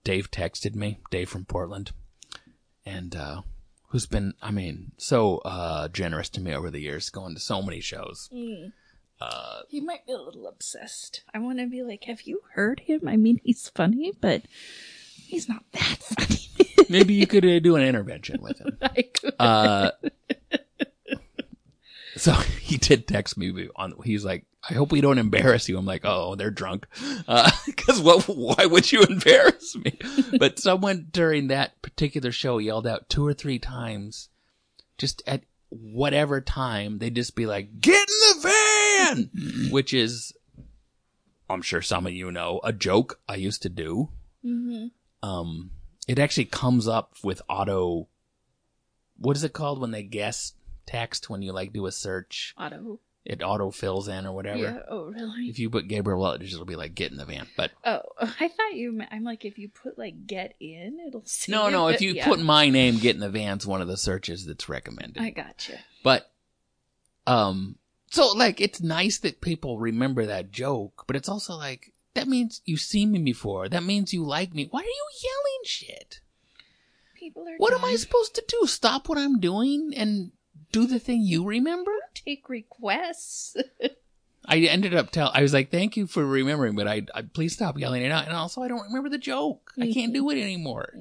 Dave 0.05 0.31
texted 0.31 0.75
me, 0.75 0.99
Dave 1.11 1.29
from 1.29 1.45
Portland, 1.45 1.93
and, 2.85 3.15
uh, 3.15 3.43
who's 3.93 4.07
been, 4.07 4.33
I 4.43 4.51
mean, 4.51 4.93
so, 4.97 5.39
uh, 5.45 5.89
generous 5.89 6.29
to 6.31 6.41
me 6.41 6.53
over 6.55 6.71
the 6.71 6.81
years, 6.81 7.11
going 7.11 7.35
to 7.35 7.41
so 7.41 7.63
many 7.63 7.81
shows. 7.81 8.29
Uh, 9.21 9.61
He 9.69 9.81
might 9.81 10.07
be 10.07 10.13
a 10.15 10.19
little 10.19 10.47
obsessed. 10.49 11.23
I 11.33 11.39
want 11.39 11.59
to 11.59 11.67
be 11.67 11.83
like, 11.83 12.05
have 12.05 12.23
you 12.23 12.41
heard 12.55 12.81
him? 12.81 13.07
I 13.07 13.17
mean, 13.17 13.39
he's 13.45 13.69
funny, 13.69 14.13
but 14.21 14.43
he's 15.17 15.47
not 15.49 15.63
that 15.73 15.99
funny. 16.01 16.87
maybe 16.89 17.15
you 17.15 17.27
could 17.27 17.45
uh, 17.45 17.61
do 17.61 17.77
an 17.77 17.83
intervention 17.83 18.41
with 18.43 18.59
him. 18.59 18.79
I 18.83 19.03
could. 19.03 19.35
Uh, 19.39 19.91
so 22.17 22.33
he 22.61 22.77
did 22.77 23.07
text 23.07 23.37
me 23.37 23.69
on, 23.77 23.95
he's 24.05 24.25
like, 24.25 24.47
I 24.69 24.75
hope 24.75 24.93
we 24.93 25.01
don't 25.01 25.19
embarrass 25.19 25.69
you. 25.69 25.77
I'm 25.77 25.87
like, 25.87 26.03
oh, 26.05 26.37
they're 26.37 26.51
drunk. 26.51 26.87
Uh, 27.27 27.51
cause 27.77 28.01
what, 28.01 28.25
why 28.25 28.67
would 28.67 28.91
you 28.93 29.03
embarrass 29.09 29.75
me? 29.77 29.99
But 30.39 30.59
someone 30.59 31.09
during 31.11 31.49
that 31.49 31.81
particular 31.83 32.31
show 32.31 32.59
yelled 32.59 32.87
out 32.87 33.09
two 33.09 33.27
or 33.27 33.35
three 33.35 33.59
times, 33.59 34.29
just 34.99 35.23
at 35.27 35.43
whatever 35.69 36.41
time, 36.41 36.99
they'd 36.99 37.15
just 37.17 37.35
be 37.35 37.47
like, 37.47 37.81
get 37.81 38.09
in 38.09 38.43
the 38.43 38.49
van, 38.49 39.71
which 39.73 39.93
is, 39.93 40.33
I'm 41.51 41.63
sure 41.63 41.83
some 41.83 42.07
of 42.07 42.13
you 42.13 42.31
know, 42.31 42.61
a 42.63 42.73
joke 42.73 43.19
I 43.29 43.37
used 43.37 43.63
to 43.63 43.69
do. 43.69 44.11
hmm 44.45 44.87
Um, 45.23 45.71
it 46.07 46.19
actually 46.19 46.45
comes 46.45 46.87
up 46.87 47.17
with 47.25 47.43
auto, 47.49 48.09
what 49.19 49.37
is 49.37 49.43
it 49.45 49.53
called 49.53 49.81
when 49.81 49.91
they 49.91 50.03
guess 50.03 50.53
text 50.87 51.31
when 51.31 51.43
you 51.43 51.53
like 51.53 51.73
do 51.73 51.87
a 51.87 51.93
search? 51.93 52.55
Auto. 52.59 53.01
It 53.25 53.41
auto 53.41 53.71
fills 53.71 54.09
in 54.09 54.27
or 54.27 54.35
whatever. 54.35 54.59
Yeah. 54.59 54.79
Oh, 54.89 55.05
really? 55.05 55.49
If 55.49 55.61
you 55.61 55.71
put 55.71 55.87
Gabriel 55.87 56.21
Rutledge, 56.21 56.53
it'll 56.53 56.67
be 56.67 56.75
like 56.75 56.97
get 56.97 57.13
in 57.13 57.19
the 57.19 57.25
van. 57.25 57.47
But 57.57 57.71
oh, 57.85 58.01
I 58.21 58.49
thought 58.49 58.75
you. 58.75 58.93
meant- 58.93 59.13
I'm 59.13 59.23
like, 59.23 59.45
if 59.45 59.59
you 59.59 59.69
put 59.69 59.97
like 59.97 60.27
"get 60.27 60.55
in," 60.59 60.99
it'll 61.07 61.23
say. 61.25 61.53
no, 61.53 61.69
it, 61.69 61.71
no. 61.71 61.89
If 61.89 62.01
you 62.01 62.15
yeah. 62.15 62.27
put 62.27 62.41
my 62.41 62.69
name, 62.69 62.99
get 62.99 63.15
in 63.15 63.21
the 63.21 63.31
van's 63.31 63.65
one 63.65 63.81
of 63.81 63.87
the 63.87 63.97
searches 63.97 64.45
that's 64.45 64.69
recommended. 64.69 65.23
I 65.23 65.31
gotcha. 65.31 65.79
But, 66.03 66.33
um, 67.29 67.77
so 68.11 68.33
like 68.33 68.61
it's 68.61 68.81
nice 68.81 69.19
that 69.21 69.41
people 69.41 69.79
remember 69.79 70.27
that 70.27 70.51
joke, 70.51 71.05
but 71.07 71.15
it's 71.15 71.29
also 71.29 71.55
like 71.55 71.93
that 72.15 72.27
means 72.27 72.61
you've 72.65 72.81
seen 72.81 73.13
me 73.13 73.21
before. 73.21 73.69
That 73.69 73.85
means 73.85 74.13
you 74.13 74.25
like 74.25 74.53
me. 74.53 74.67
Why 74.69 74.81
are 74.81 74.85
you 74.85 75.09
yelling 75.23 75.65
shit? 75.65 76.21
People 77.15 77.47
are. 77.49 77.57
What 77.59 77.73
am 77.73 77.85
I 77.85 77.95
supposed 77.95 78.35
to 78.35 78.45
do? 78.49 78.67
Stop 78.67 79.09
what 79.09 79.17
I'm 79.17 79.39
doing 79.39 79.93
and 79.97 80.33
do 80.73 80.87
the 80.87 80.99
thing 80.99 81.23
you 81.23 81.45
remember? 81.45 81.93
take 82.15 82.49
requests? 82.49 83.57
I 84.47 84.59
ended 84.59 84.95
up 84.95 85.11
tell. 85.11 85.31
I 85.33 85.43
was 85.43 85.53
like, 85.53 85.71
"Thank 85.71 85.97
you 85.97 86.07
for 86.07 86.27
remembering," 86.27 86.75
but 86.75 86.89
I, 86.89 87.03
I 87.15 87.23
please 87.23 87.53
stop 87.53 87.79
yelling 87.79 88.03
it 88.03 88.11
out. 88.11 88.27
And 88.27 88.35
also, 88.35 88.63
I 88.63 88.69
don't 88.69 88.83
remember 88.83 89.09
the 89.09 89.19
joke. 89.19 89.73
I 89.81 89.93
can't 89.93 90.13
do 90.13 90.29
it 90.31 90.41
anymore. 90.41 90.93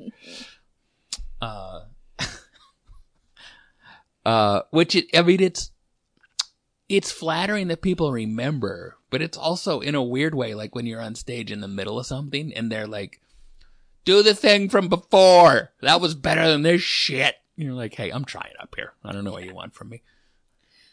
Uh, 1.41 1.81
uh, 4.25 4.61
which 4.69 4.95
it, 4.95 5.05
I 5.15 5.23
mean, 5.23 5.41
it's 5.41 5.71
it's 6.87 7.11
flattering 7.11 7.67
that 7.69 7.81
people 7.81 8.11
remember, 8.11 8.97
but 9.09 9.23
it's 9.23 9.37
also 9.37 9.79
in 9.79 9.95
a 9.95 10.03
weird 10.03 10.35
way, 10.35 10.53
like 10.53 10.75
when 10.75 10.85
you're 10.85 11.01
on 11.01 11.15
stage 11.15 11.51
in 11.51 11.61
the 11.61 11.67
middle 11.67 11.99
of 11.99 12.05
something 12.05 12.53
and 12.53 12.71
they're 12.71 12.87
like, 12.87 13.21
"Do 14.05 14.21
the 14.21 14.35
thing 14.35 14.69
from 14.69 14.87
before. 14.87 15.71
That 15.81 15.99
was 15.99 16.13
better 16.13 16.47
than 16.47 16.61
this 16.61 16.83
shit." 16.83 17.37
You're 17.61 17.73
like, 17.73 17.93
"Hey, 17.93 18.09
I'm 18.09 18.25
trying 18.25 18.53
up 18.59 18.75
here. 18.75 18.93
I 19.03 19.11
don't 19.11 19.23
know 19.23 19.31
what 19.31 19.43
you 19.43 19.53
want 19.53 19.73
from 19.73 19.89
me." 19.89 20.01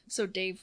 so 0.09 0.27
Dave 0.27 0.61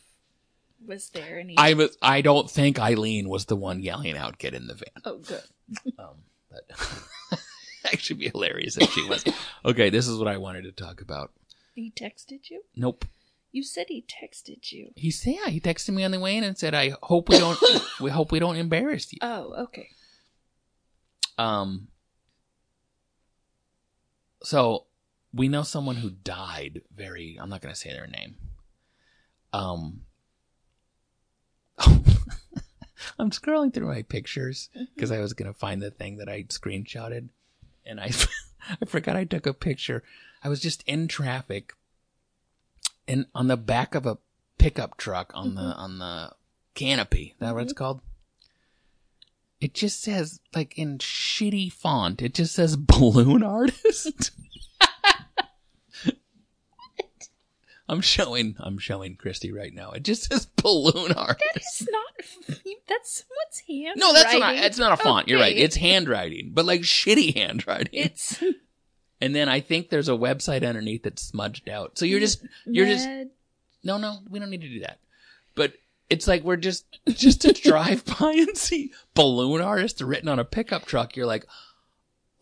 was 0.86 1.10
there, 1.10 1.38
and 1.38 1.50
he. 1.50 1.58
I 1.58 1.74
was. 1.74 1.98
I 2.02 2.22
don't 2.22 2.50
think 2.50 2.80
Eileen 2.80 3.30
was 3.30 3.46
the 3.46 3.56
one 3.56 3.82
yelling 3.82 4.18
out, 4.18 4.38
"Get 4.38 4.54
in 4.54 4.68
the 4.68 4.76
van." 4.76 5.02
oh, 5.06 5.18
good. 5.18 5.44
Um, 5.98 6.18
but 6.52 7.40
actually, 7.86 8.20
be 8.20 8.30
hilarious 8.30 8.78
if 8.78 8.92
she 8.92 9.08
was. 9.08 9.24
Okay, 9.64 9.90
this 9.90 10.08
is 10.08 10.20
what 10.20 10.28
I 10.28 10.38
wanted 10.38 10.64
to 10.64 10.72
talk 10.72 11.02
about. 11.02 11.32
He 11.74 11.92
texted 11.92 12.50
you. 12.50 12.62
Nope. 12.76 13.06
You 13.52 13.64
said 13.64 13.88
he 13.88 14.04
texted 14.04 14.72
you. 14.72 14.92
He 14.96 15.12
said 15.12 15.36
yeah, 15.36 15.50
he 15.50 15.60
texted 15.60 15.94
me 15.94 16.04
on 16.04 16.12
the 16.12 16.20
way 16.20 16.36
in 16.36 16.44
and 16.44 16.58
said, 16.58 16.76
"I 16.76 16.94
hope 17.02 17.30
we 17.30 17.40
don't. 17.40 17.60
we 18.00 18.12
hope 18.12 18.32
we 18.32 18.40
don't 18.40 18.58
embarrass 18.58 19.12
you." 19.12 19.20
Oh, 19.22 19.64
okay. 19.64 19.90
Um. 21.38 21.88
So 24.44 24.86
we 25.36 25.50
know 25.50 25.64
someone 25.64 25.98
who 25.98 26.10
died. 26.10 26.82
Very. 26.96 27.38
I'm 27.40 27.50
not 27.50 27.62
going 27.62 27.74
to 27.74 27.80
say 27.80 27.92
their 27.92 28.08
name. 28.08 28.36
Um. 29.54 30.02
I'm 33.20 33.30
scrolling 33.32 33.74
through 33.74 33.88
my 33.88 34.02
pictures 34.02 34.70
mm-hmm. 34.76 34.86
because 34.96 35.12
I 35.12 35.20
was 35.20 35.34
going 35.34 35.52
to 35.52 35.58
find 35.58 35.82
the 35.82 35.92
thing 35.92 36.18
that 36.18 36.30
I 36.30 36.44
screenshotted, 36.44 37.30
and 37.86 38.00
I 38.00 38.12
I 38.82 38.86
forgot 38.86 39.16
I 39.16 39.26
took 39.26 39.46
a 39.46 39.54
picture. 39.54 40.04
I 40.44 40.50
was 40.50 40.62
just 40.62 40.84
in 40.88 41.08
traffic, 41.08 41.74
and 43.08 43.26
on 43.36 43.48
the 43.48 43.58
back 43.58 43.94
of 43.94 44.06
a 44.06 44.18
pickup 44.58 44.98
truck 44.98 45.32
on 45.36 45.56
the 45.56 45.62
mm-hmm. 45.62 45.80
on 45.80 46.00
the 46.00 46.32
canopy. 46.74 47.34
Is 47.34 47.40
that 47.40 47.54
what 47.54 47.64
it's 47.64 47.74
mm-hmm. 47.74 47.84
called? 47.84 48.02
It 49.60 49.74
just 49.74 50.02
says 50.02 50.40
like 50.54 50.78
in 50.78 50.98
shitty 50.98 51.72
font. 51.72 52.22
It 52.22 52.34
just 52.34 52.56
says 52.56 52.76
balloon 52.78 53.44
artist. 53.44 54.32
I'm 57.88 58.02
showing 58.02 58.56
I'm 58.60 58.78
showing 58.78 59.16
Christy 59.16 59.52
right 59.52 59.74
now. 59.74 59.92
It 59.92 60.04
just 60.04 60.32
says 60.32 60.46
balloon 60.62 61.12
artist. 61.14 61.44
That's 61.54 61.88
not. 61.90 62.58
That's 62.88 63.24
someone's 63.24 63.60
hand. 63.68 64.00
No, 64.00 64.14
that's 64.14 64.34
not. 64.34 64.56
It's 64.56 64.78
not 64.78 64.94
a 64.94 64.98
font. 64.98 65.28
You're 65.28 65.40
right. 65.40 65.56
It's 65.56 65.76
handwriting, 65.76 66.52
but 66.54 66.66
like 66.66 66.82
shitty 66.82 67.36
handwriting. 67.36 67.94
It's. 67.94 68.42
and 69.22 69.36
then 69.36 69.50
I 69.50 69.60
think 69.60 69.90
there's 69.90 70.10
a 70.10 70.14
website 70.14 70.68
underneath 70.68 71.04
that's 71.04 71.22
smudged 71.22 71.70
out. 71.70 71.98
So 71.98 72.06
you're 72.06 72.20
just 72.20 72.44
you're 72.66 72.88
just 72.88 73.08
no, 73.84 73.98
no. 73.98 74.20
We 74.30 74.40
don't 74.40 74.50
need 74.50 74.62
to 74.62 74.70
do 74.70 74.80
that. 74.82 75.00
But 75.54 75.74
it's 76.10 76.28
like 76.28 76.44
we're 76.44 76.58
just 76.58 76.86
just 77.08 77.42
to 77.42 77.54
drive 77.70 78.04
by 78.06 78.34
and 78.34 78.58
see 78.58 78.92
balloon 79.14 79.62
artist 79.62 80.02
written 80.02 80.28
on 80.28 80.40
a 80.40 80.46
pickup 80.46 80.86
truck. 80.86 81.16
You're 81.16 81.26
like, 81.26 81.46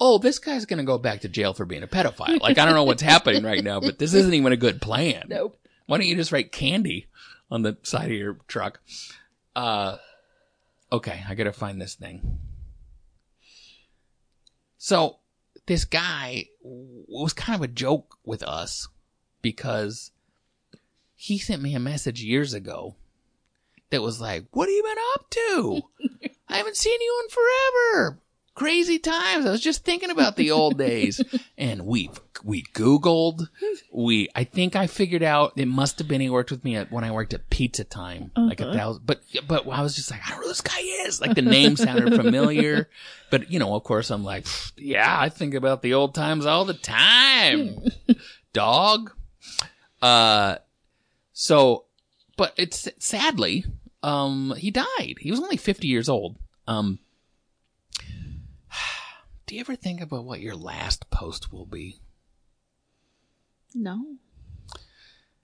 oh, 0.06 0.18
this 0.18 0.38
guy's 0.38 0.66
gonna 0.66 0.84
go 0.84 0.98
back 0.98 1.22
to 1.22 1.30
jail 1.30 1.54
for 1.54 1.64
being 1.64 1.82
a 1.82 1.88
pedophile. 1.88 2.42
Like 2.42 2.58
I 2.58 2.66
don't 2.66 2.74
know 2.76 2.84
what's 2.84 3.02
happening 3.02 3.42
right 3.42 3.64
now, 3.64 3.80
but 3.80 4.00
this 4.00 4.14
isn't 4.14 4.34
even 4.34 4.52
a 4.52 4.58
good 4.58 4.82
plan. 4.82 5.28
Nope. 5.30 5.58
Why 5.86 5.98
don't 5.98 6.08
you 6.08 6.18
just 6.18 6.34
write 6.34 6.52
candy 6.52 7.08
on 7.50 7.62
the 7.62 7.78
side 7.84 8.12
of 8.12 8.18
your 8.18 8.38
truck? 8.50 8.82
Uh, 9.56 9.96
okay, 10.92 11.24
I 11.28 11.36
gotta 11.36 11.54
find 11.54 11.82
this 11.82 11.96
thing. 11.96 12.40
So, 14.78 15.20
this 15.68 15.86
guy 15.86 16.48
was 16.62 17.32
kind 17.32 17.56
of 17.56 17.64
a 17.64 17.72
joke 17.72 18.18
with 18.26 18.44
us 18.44 18.90
because 19.42 20.12
he 21.16 21.38
sent 21.38 21.62
me 21.62 21.76
a 21.76 21.80
message 21.80 22.22
years 22.22 22.54
ago 22.54 22.98
that 23.90 24.02
was 24.02 24.20
like, 24.20 24.48
What 24.52 24.68
have 24.68 24.76
you 24.76 24.84
been 24.84 24.98
up 25.16 25.30
to? 25.30 25.82
I 26.50 26.58
haven't 26.58 26.76
seen 26.76 27.00
you 27.00 27.24
in 27.24 27.30
forever. 27.30 28.20
Crazy 28.56 29.00
times. 29.00 29.46
I 29.46 29.52
was 29.52 29.62
just 29.62 29.84
thinking 29.84 30.10
about 30.10 30.36
the 30.36 30.52
old 30.52 30.78
days, 30.78 31.22
and 31.58 31.86
we 31.86 32.10
we 32.44 32.64
Googled. 32.74 33.48
We 33.92 34.30
I 34.36 34.44
think 34.44 34.76
I 34.76 34.88
figured 34.88 35.24
out 35.24 35.54
it 35.56 35.68
must 35.68 36.00
have 36.00 36.08
been 36.08 36.22
he 36.22 36.30
worked 36.30 36.52
with 36.52 36.64
me 36.64 36.76
at, 36.76 36.92
when 36.92 37.04
I 37.04 37.12
worked 37.12 37.34
at 37.34 37.50
Pizza 37.50 37.84
Time, 37.84 38.32
like 38.36 38.60
a 38.62 38.66
Uh-huh. 38.66 38.74
thousand. 38.78 39.06
But 39.06 39.22
but 39.48 39.68
I 39.68 39.82
was 39.82 39.96
just 39.96 40.12
like, 40.12 40.22
I 40.26 40.30
don't 40.32 40.40
know 40.40 40.44
who 40.44 40.50
this 40.50 40.62
guy 40.62 40.80
is. 41.06 41.22
Like 41.22 41.36
the 41.36 41.42
name 41.42 41.76
sounded 41.76 42.16
familiar, 42.16 42.90
but 43.30 43.50
you 43.52 43.60
know, 43.60 43.76
of 43.76 43.84
course, 43.84 44.10
I'm 44.12 44.24
like, 44.24 44.46
yeah, 44.78 45.16
I 45.20 45.30
think 45.30 45.54
about 45.54 45.82
the 45.82 45.94
old 45.94 46.14
times 46.16 46.46
all 46.46 46.66
the 46.66 46.74
time, 46.74 47.80
dog. 48.54 49.12
Uh, 50.02 50.58
so, 51.32 51.86
but 52.38 52.54
it's 52.58 52.88
sadly, 53.00 53.66
um, 54.04 54.54
he 54.58 54.70
died. 54.70 55.16
He 55.20 55.32
was 55.32 55.40
only 55.40 55.58
50 55.58 55.88
years 55.88 56.10
old. 56.10 56.38
Um, 56.68 57.00
do 59.46 59.56
you 59.56 59.62
ever 59.62 59.76
think 59.76 60.02
about 60.02 60.26
what 60.26 60.40
your 60.40 60.56
last 60.56 61.10
post 61.10 61.52
will 61.52 61.66
be? 61.66 62.00
No. 63.74 64.18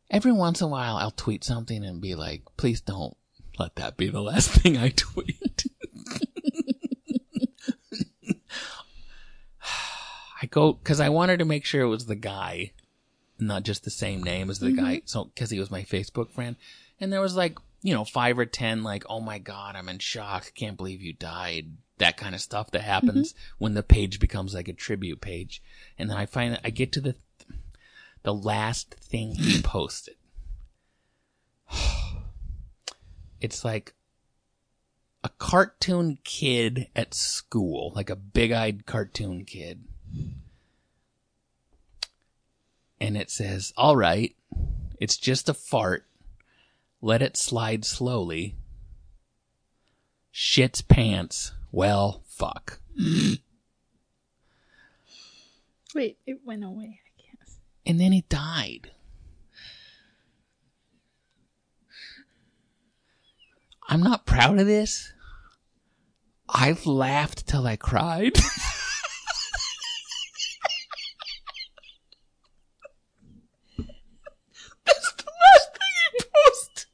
Every 0.10 0.32
once 0.32 0.62
in 0.62 0.66
a 0.66 0.70
while, 0.70 0.98
I'll 0.98 1.12
tweet 1.12 1.44
something 1.44 1.84
and 1.84 2.02
be 2.02 2.16
like, 2.16 2.44
please 2.58 2.82
don't 2.82 3.16
let 3.60 3.76
that 3.76 3.98
be 3.98 4.10
the 4.10 4.22
last 4.22 4.50
thing 4.62 4.78
I 4.78 4.90
tweet. 4.90 5.66
I 10.42 10.46
go, 10.48 10.74
cause 10.74 11.00
I 11.00 11.10
wanted 11.10 11.40
to 11.40 11.46
make 11.46 11.66
sure 11.66 11.82
it 11.82 11.88
was 11.90 12.06
the 12.06 12.16
guy, 12.16 12.72
not 13.38 13.64
just 13.64 13.84
the 13.84 13.92
same 13.92 14.24
name 14.24 14.50
as 14.50 14.60
the 14.60 14.72
guy. 14.72 14.98
Mm-hmm. 14.98 15.08
So, 15.08 15.32
cause 15.36 15.52
he 15.52 15.60
was 15.60 15.70
my 15.70 15.84
Facebook 15.84 16.32
friend. 16.32 16.56
And 17.00 17.12
there 17.14 17.22
was 17.22 17.36
like, 17.36 17.58
you 17.82 17.94
know, 17.94 18.06
five 18.06 18.40
or 18.40 18.46
ten, 18.46 18.84
like, 18.84 19.04
oh 19.10 19.20
my 19.20 19.38
God, 19.38 19.76
I'm 19.76 19.90
in 19.90 20.00
shock. 20.00 20.54
Can't 20.56 20.78
believe 20.78 21.02
you 21.02 21.14
died. 21.14 21.74
That 22.00 22.18
kind 22.18 22.34
of 22.36 22.42
stuff 22.42 22.72
that 22.72 22.82
mm-hmm. 22.82 22.90
happens 22.90 23.36
when 23.58 23.76
the 23.76 23.84
page 23.84 24.20
becomes 24.20 24.54
like 24.54 24.68
a 24.68 24.74
tribute 24.74 25.22
page. 25.22 25.62
And 25.98 26.10
then 26.10 26.18
I 26.18 26.26
find 26.26 26.54
that 26.54 26.62
I 26.64 26.70
get 26.70 26.92
to 26.94 27.02
the, 27.02 27.16
the 28.24 28.34
last 28.34 28.96
thing 28.96 29.36
he 29.36 29.62
posted. 29.64 30.16
It's 33.42 33.64
like 33.64 33.94
a 35.24 35.30
cartoon 35.38 36.18
kid 36.26 36.88
at 36.96 37.14
school, 37.14 37.94
like 37.96 38.10
a 38.10 38.16
big 38.16 38.52
eyed 38.52 38.86
cartoon 38.86 39.46
kid. 39.46 39.84
And 43.00 43.16
it 43.16 43.30
says, 43.30 43.74
all 43.78 43.96
right, 43.96 44.36
it's 45.00 45.18
just 45.18 45.48
a 45.48 45.54
fart. 45.54 46.06
Let 47.02 47.22
it 47.22 47.38
slide 47.38 47.86
slowly. 47.86 48.56
Shit's 50.32 50.82
pants. 50.82 51.54
Well, 51.72 52.24
fuck. 52.28 52.80
Wait, 55.96 56.18
it 56.26 56.40
went 56.46 56.64
away, 56.64 57.00
I 57.06 57.22
guess. 57.22 57.58
And 57.86 58.00
then 58.00 58.14
it 58.14 58.30
died. 58.30 58.92
I'm 63.88 64.02
not 64.04 64.26
proud 64.26 64.60
of 64.60 64.68
this. 64.68 65.14
I've 66.48 66.86
laughed 66.86 67.48
till 67.48 67.66
I 67.66 67.76
cried. 67.76 68.34
That's 74.86 75.14
the 75.14 75.26
last 75.26 75.70
thing 75.74 76.12
he 76.14 76.24
posted. 76.46 76.86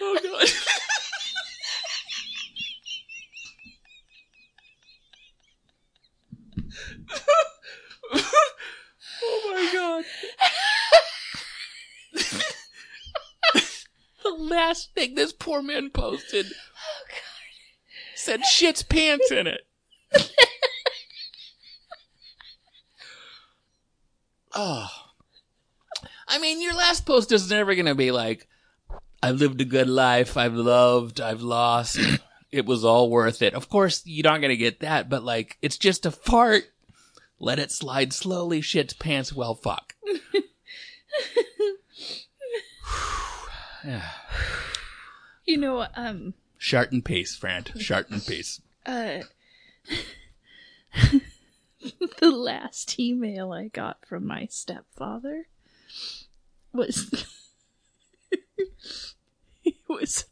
oh 0.00 0.18
god. 0.22 0.48
oh 9.22 9.52
my 9.54 9.70
god. 9.72 10.04
the 14.22 14.30
last 14.30 14.94
thing 14.94 15.14
this 15.14 15.32
poor 15.32 15.62
man 15.62 15.90
posted 15.90 16.46
said 18.14 18.41
shit's 18.52 18.82
pants 18.82 19.30
in 19.30 19.46
it. 19.46 19.62
oh. 24.54 24.88
I 26.28 26.38
mean, 26.38 26.62
your 26.62 26.74
last 26.74 27.06
post 27.06 27.32
is 27.32 27.50
never 27.50 27.74
going 27.74 27.86
to 27.86 27.94
be 27.94 28.10
like, 28.10 28.48
I've 29.22 29.36
lived 29.36 29.60
a 29.60 29.64
good 29.64 29.88
life. 29.88 30.36
I've 30.36 30.54
loved. 30.54 31.20
I've 31.20 31.42
lost. 31.42 31.98
it 32.50 32.66
was 32.66 32.84
all 32.84 33.10
worth 33.10 33.42
it. 33.42 33.54
Of 33.54 33.68
course, 33.68 34.02
you're 34.04 34.24
not 34.24 34.40
going 34.40 34.50
to 34.50 34.56
get 34.56 34.80
that, 34.80 35.08
but 35.08 35.22
like, 35.22 35.58
it's 35.62 35.78
just 35.78 36.06
a 36.06 36.10
fart. 36.10 36.64
Let 37.38 37.58
it 37.58 37.72
slide 37.72 38.12
slowly. 38.12 38.60
Shit's 38.60 38.94
pants. 38.94 39.32
Well, 39.32 39.54
fuck. 39.54 39.94
yeah. 43.84 44.08
You 45.44 45.58
know, 45.58 45.86
um, 45.96 46.34
Shart 46.62 46.92
and 46.92 47.04
peace, 47.04 47.34
friend. 47.34 47.68
Shart 47.76 48.08
and 48.10 48.24
peace. 48.24 48.60
uh, 48.86 49.22
the 52.20 52.30
last 52.30 53.00
email 53.00 53.52
I 53.52 53.66
got 53.66 54.06
from 54.06 54.24
my 54.28 54.46
stepfather 54.48 55.48
was 56.72 57.26
it 59.64 59.74
was 59.88 60.24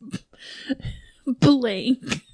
blank. 1.26 2.22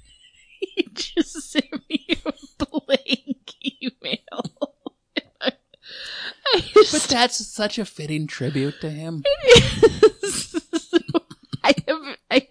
He 0.59 0.87
just 0.93 1.51
sent 1.51 1.87
me 1.89 2.07
a 2.23 2.33
blank 2.65 3.53
email. 3.63 4.71
I, 5.41 5.51
I 6.53 6.63
But 6.73 7.07
that's 7.09 7.45
such 7.47 7.79
a 7.79 7.85
fitting 7.85 8.27
tribute 8.27 8.79
to 8.81 8.89
him. 8.91 9.23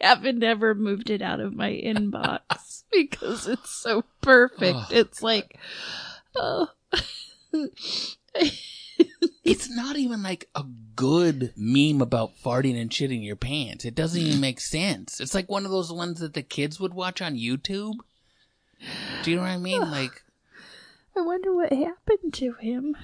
I 0.07 0.11
have 0.11 0.19
I 0.19 0.27
haven't 0.27 0.43
ever 0.45 0.75
moved 0.75 1.11
it 1.11 1.21
out 1.21 1.41
of 1.41 1.53
my 1.53 1.71
inbox 1.71 2.85
because 2.93 3.49
it's 3.49 3.71
so 3.71 4.05
perfect. 4.21 4.79
Oh. 4.79 4.87
it's 4.91 5.23
like, 5.23 5.59
oh. 6.37 6.69
It's 9.45 9.71
not 9.71 9.97
even 9.97 10.25
like 10.25 10.49
a 10.57 10.65
good 10.97 11.53
meme 11.57 12.01
about 12.01 12.37
farting 12.37 12.81
and 12.81 12.91
shitting 12.91 13.25
your 13.25 13.37
pants. 13.37 13.85
It 13.85 13.95
doesn't 13.95 14.21
even 14.21 14.41
make 14.41 14.59
sense. 14.59 15.21
It's 15.21 15.35
like 15.35 15.49
one 15.49 15.65
of 15.65 15.71
those 15.71 15.93
ones 15.93 16.19
that 16.19 16.35
the 16.35 16.43
kids 16.43 16.81
would 16.81 16.95
watch 16.95 17.23
on 17.23 17.37
YouTube. 17.37 17.95
Do 19.23 19.31
you 19.31 19.37
know 19.37 19.43
what 19.43 19.51
I 19.51 19.59
mean? 19.59 19.83
Like, 19.91 20.25
I 21.17 21.21
wonder 21.21 21.55
what 21.55 21.73
happened 21.73 22.35
to 22.35 22.55
him. 22.55 22.97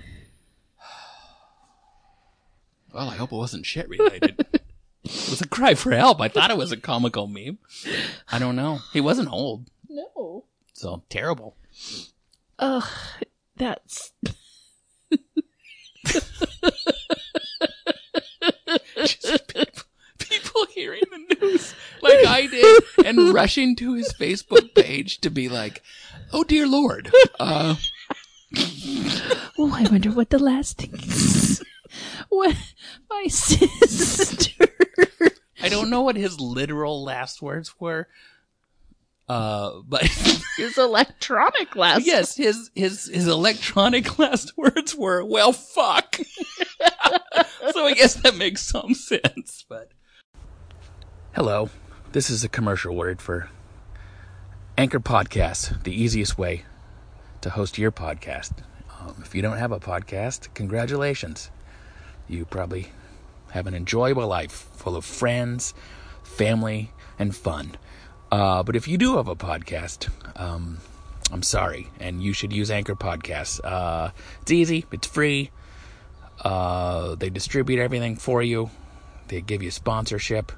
well, 2.92 3.08
I 3.08 3.14
hope 3.14 3.32
it 3.32 3.36
wasn't 3.36 3.66
shit 3.66 3.88
related. 3.88 4.44
it 5.04 5.30
was 5.30 5.40
a 5.40 5.48
cry 5.48 5.74
for 5.74 5.92
help. 5.92 6.20
I 6.20 6.28
thought 6.28 6.50
it 6.50 6.56
was 6.56 6.72
a 6.72 6.76
comical 6.76 7.26
meme. 7.26 7.58
I 8.30 8.38
don't 8.38 8.56
know. 8.56 8.80
He 8.92 9.00
wasn't 9.00 9.32
old, 9.32 9.68
No. 9.88 10.44
so 10.72 11.02
terrible. 11.08 11.56
Ugh, 12.58 12.84
that's 13.56 14.12
Just 19.04 19.48
people, 19.48 19.82
people 20.18 20.66
hearing 20.74 21.02
the 21.10 21.36
news 21.40 21.74
like 22.02 22.24
I 22.26 22.46
did 22.46 22.82
and 23.06 23.32
rushing 23.34 23.74
to 23.76 23.94
his 23.94 24.12
Facebook 24.12 24.74
page 24.74 25.20
to 25.20 25.30
be 25.30 25.48
like, 25.48 25.82
"Oh 26.32 26.44
dear 26.44 26.66
Lord, 26.66 27.10
uh, 27.40 27.76
Oh, 29.58 29.72
I 29.74 29.86
wonder 29.90 30.10
what 30.10 30.30
the 30.30 30.38
last 30.38 30.78
thing 30.78 30.94
is. 30.94 31.31
What 32.28 32.56
my 33.10 33.26
sister. 33.28 34.68
I 35.62 35.68
don't 35.68 35.90
know 35.90 36.02
what 36.02 36.16
his 36.16 36.40
literal 36.40 37.04
last 37.04 37.40
words 37.40 37.78
were, 37.80 38.08
uh, 39.28 39.80
but 39.86 40.02
His 40.56 40.76
electronic 40.76 41.76
last. 41.76 42.04
yes, 42.06 42.36
his 42.36 42.70
his 42.74 43.06
his 43.06 43.26
electronic 43.28 44.18
last 44.18 44.56
words 44.58 44.94
were 44.94 45.24
"well, 45.24 45.52
fuck." 45.52 46.16
so 47.72 47.86
I 47.86 47.94
guess 47.94 48.14
that 48.14 48.36
makes 48.36 48.62
some 48.62 48.92
sense. 48.94 49.64
But 49.68 49.90
hello, 51.34 51.70
this 52.12 52.28
is 52.28 52.42
a 52.44 52.48
commercial 52.48 52.94
word 52.96 53.22
for 53.22 53.48
Anchor 54.76 55.00
Podcast, 55.00 55.84
the 55.84 55.92
easiest 55.94 56.36
way 56.36 56.64
to 57.40 57.50
host 57.50 57.78
your 57.78 57.92
podcast. 57.92 58.52
Um, 59.00 59.22
if 59.24 59.34
you 59.34 59.42
don't 59.42 59.58
have 59.58 59.72
a 59.72 59.80
podcast, 59.80 60.52
congratulations. 60.54 61.50
You 62.32 62.46
probably 62.46 62.90
have 63.50 63.66
an 63.66 63.74
enjoyable 63.74 64.26
life 64.26 64.52
full 64.52 64.96
of 64.96 65.04
friends, 65.04 65.74
family, 66.22 66.90
and 67.18 67.36
fun. 67.36 67.76
Uh, 68.30 68.62
but 68.62 68.74
if 68.74 68.88
you 68.88 68.96
do 68.96 69.18
have 69.18 69.28
a 69.28 69.36
podcast, 69.36 70.08
um, 70.40 70.78
I'm 71.30 71.42
sorry, 71.42 71.88
and 72.00 72.22
you 72.22 72.32
should 72.32 72.50
use 72.50 72.70
Anchor 72.70 72.94
Podcasts. 72.94 73.60
Uh, 73.62 74.12
it's 74.40 74.50
easy, 74.50 74.86
it's 74.90 75.06
free. 75.06 75.50
Uh, 76.40 77.14
they 77.16 77.28
distribute 77.28 77.78
everything 77.80 78.16
for 78.16 78.42
you. 78.42 78.70
They 79.28 79.42
give 79.42 79.62
you 79.62 79.70
sponsorship, 79.70 80.52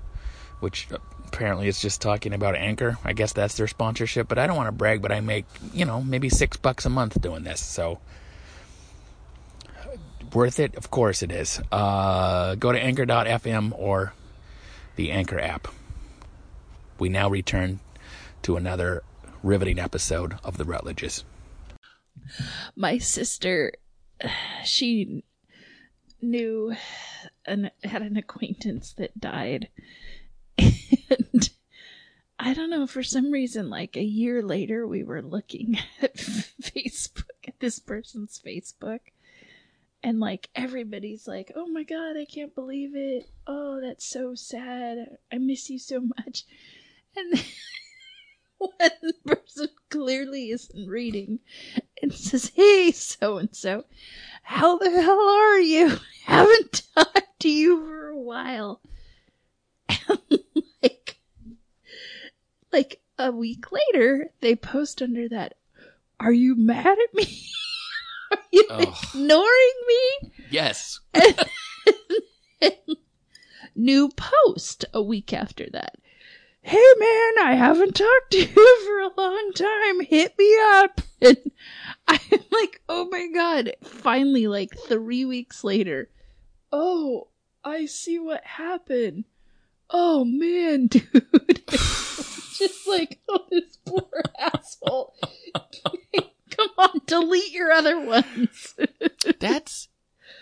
which 0.60 0.86
apparently 1.26 1.66
is 1.66 1.82
just 1.82 2.00
talking 2.00 2.32
about 2.32 2.54
Anchor. 2.54 2.96
I 3.04 3.12
guess 3.14 3.32
that's 3.32 3.56
their 3.56 3.66
sponsorship, 3.66 4.28
but 4.28 4.38
I 4.38 4.46
don't 4.46 4.56
want 4.56 4.68
to 4.68 4.72
brag, 4.72 5.02
but 5.02 5.10
I 5.10 5.20
make, 5.20 5.46
you 5.72 5.84
know, 5.84 6.00
maybe 6.00 6.28
six 6.28 6.56
bucks 6.56 6.86
a 6.86 6.90
month 6.90 7.20
doing 7.20 7.42
this. 7.42 7.60
So 7.60 7.98
worth 10.34 10.58
it? 10.60 10.74
Of 10.76 10.90
course 10.90 11.22
it 11.22 11.30
is. 11.32 11.60
Uh, 11.72 12.54
go 12.56 12.72
to 12.72 12.78
anchor.fm 12.82 13.72
or 13.78 14.12
the 14.96 15.10
Anchor 15.10 15.40
app. 15.40 15.68
We 16.98 17.08
now 17.08 17.28
return 17.28 17.80
to 18.42 18.56
another 18.56 19.02
riveting 19.42 19.78
episode 19.78 20.36
of 20.44 20.56
the 20.56 20.64
Rutledges. 20.64 21.24
my 22.76 22.98
sister 22.98 23.72
she 24.64 25.24
knew 26.22 26.74
and 27.44 27.70
had 27.82 28.00
an 28.02 28.16
acquaintance 28.16 28.94
that 28.96 29.18
died 29.20 29.68
and 30.56 31.50
i 32.38 32.54
don't 32.54 32.70
know 32.70 32.86
for 32.86 33.02
some 33.02 33.30
reason 33.30 33.68
like 33.68 33.96
a 33.96 34.02
year 34.02 34.42
later 34.42 34.86
we 34.86 35.02
were 35.02 35.20
looking 35.20 35.76
at 36.02 36.14
facebook 36.16 37.24
at 37.46 37.58
this 37.60 37.78
person's 37.78 38.40
facebook 38.44 39.00
and 40.04 40.20
like 40.20 40.48
everybody's 40.54 41.26
like 41.26 41.50
oh 41.56 41.66
my 41.66 41.82
god 41.82 42.16
i 42.16 42.24
can't 42.24 42.54
believe 42.54 42.94
it 42.94 43.28
oh 43.48 43.80
that's 43.80 44.06
so 44.06 44.34
sad 44.36 45.16
i 45.32 45.38
miss 45.38 45.68
you 45.68 45.78
so 45.78 46.00
much 46.00 46.44
and 47.16 47.44
one 48.58 49.12
person 49.26 49.68
clearly 49.90 50.50
isn't 50.50 50.88
reading 50.88 51.38
and 52.02 52.12
says, 52.12 52.52
Hey, 52.54 52.92
so 52.92 53.38
and 53.38 53.54
so, 53.54 53.84
how 54.42 54.78
the 54.78 54.90
hell 54.90 55.20
are 55.20 55.58
you? 55.58 55.96
Haven't 56.24 56.82
talked 56.94 57.40
to 57.40 57.48
you 57.48 57.84
for 57.86 58.08
a 58.08 58.18
while. 58.18 58.80
Like, 60.82 61.18
like 62.72 63.00
a 63.18 63.32
week 63.32 63.66
later, 63.72 64.30
they 64.40 64.54
post 64.54 65.00
under 65.00 65.28
that, 65.30 65.54
Are 66.20 66.32
you 66.32 66.54
mad 66.54 66.98
at 66.98 67.14
me? 67.14 67.48
you 68.54 68.64
Ugh. 68.70 68.94
ignoring 69.14 69.72
me? 69.88 70.32
Yes. 70.50 71.00
New 73.74 74.08
post 74.10 74.84
a 74.94 75.02
week 75.02 75.32
after 75.32 75.66
that. 75.72 75.96
Hey 76.62 76.84
man, 76.98 77.32
I 77.42 77.54
haven't 77.58 77.94
talked 77.96 78.30
to 78.30 78.38
you 78.38 78.46
for 78.86 79.00
a 79.00 79.10
long 79.20 79.52
time. 79.54 80.00
Hit 80.00 80.34
me 80.38 80.56
up. 80.74 81.00
And 81.26 81.38
I'm 82.06 82.40
like, 82.52 82.82
oh 82.86 83.08
my 83.10 83.28
god. 83.34 83.72
Finally, 83.82 84.46
like 84.46 84.76
three 84.76 85.24
weeks 85.24 85.64
later. 85.64 86.10
Oh, 86.70 87.28
I 87.64 87.86
see 87.86 88.18
what 88.18 88.44
happened. 88.44 89.24
Oh 89.88 90.26
man, 90.26 90.88
dude. 90.88 91.62
Just 91.70 92.86
like, 92.86 93.20
oh, 93.26 93.46
this 93.50 93.78
poor 93.86 94.22
asshole. 94.38 95.14
Come 96.76 96.90
on, 96.94 97.00
delete 97.06 97.52
your 97.52 97.70
other 97.72 98.00
ones. 98.00 98.74
That's. 99.40 99.88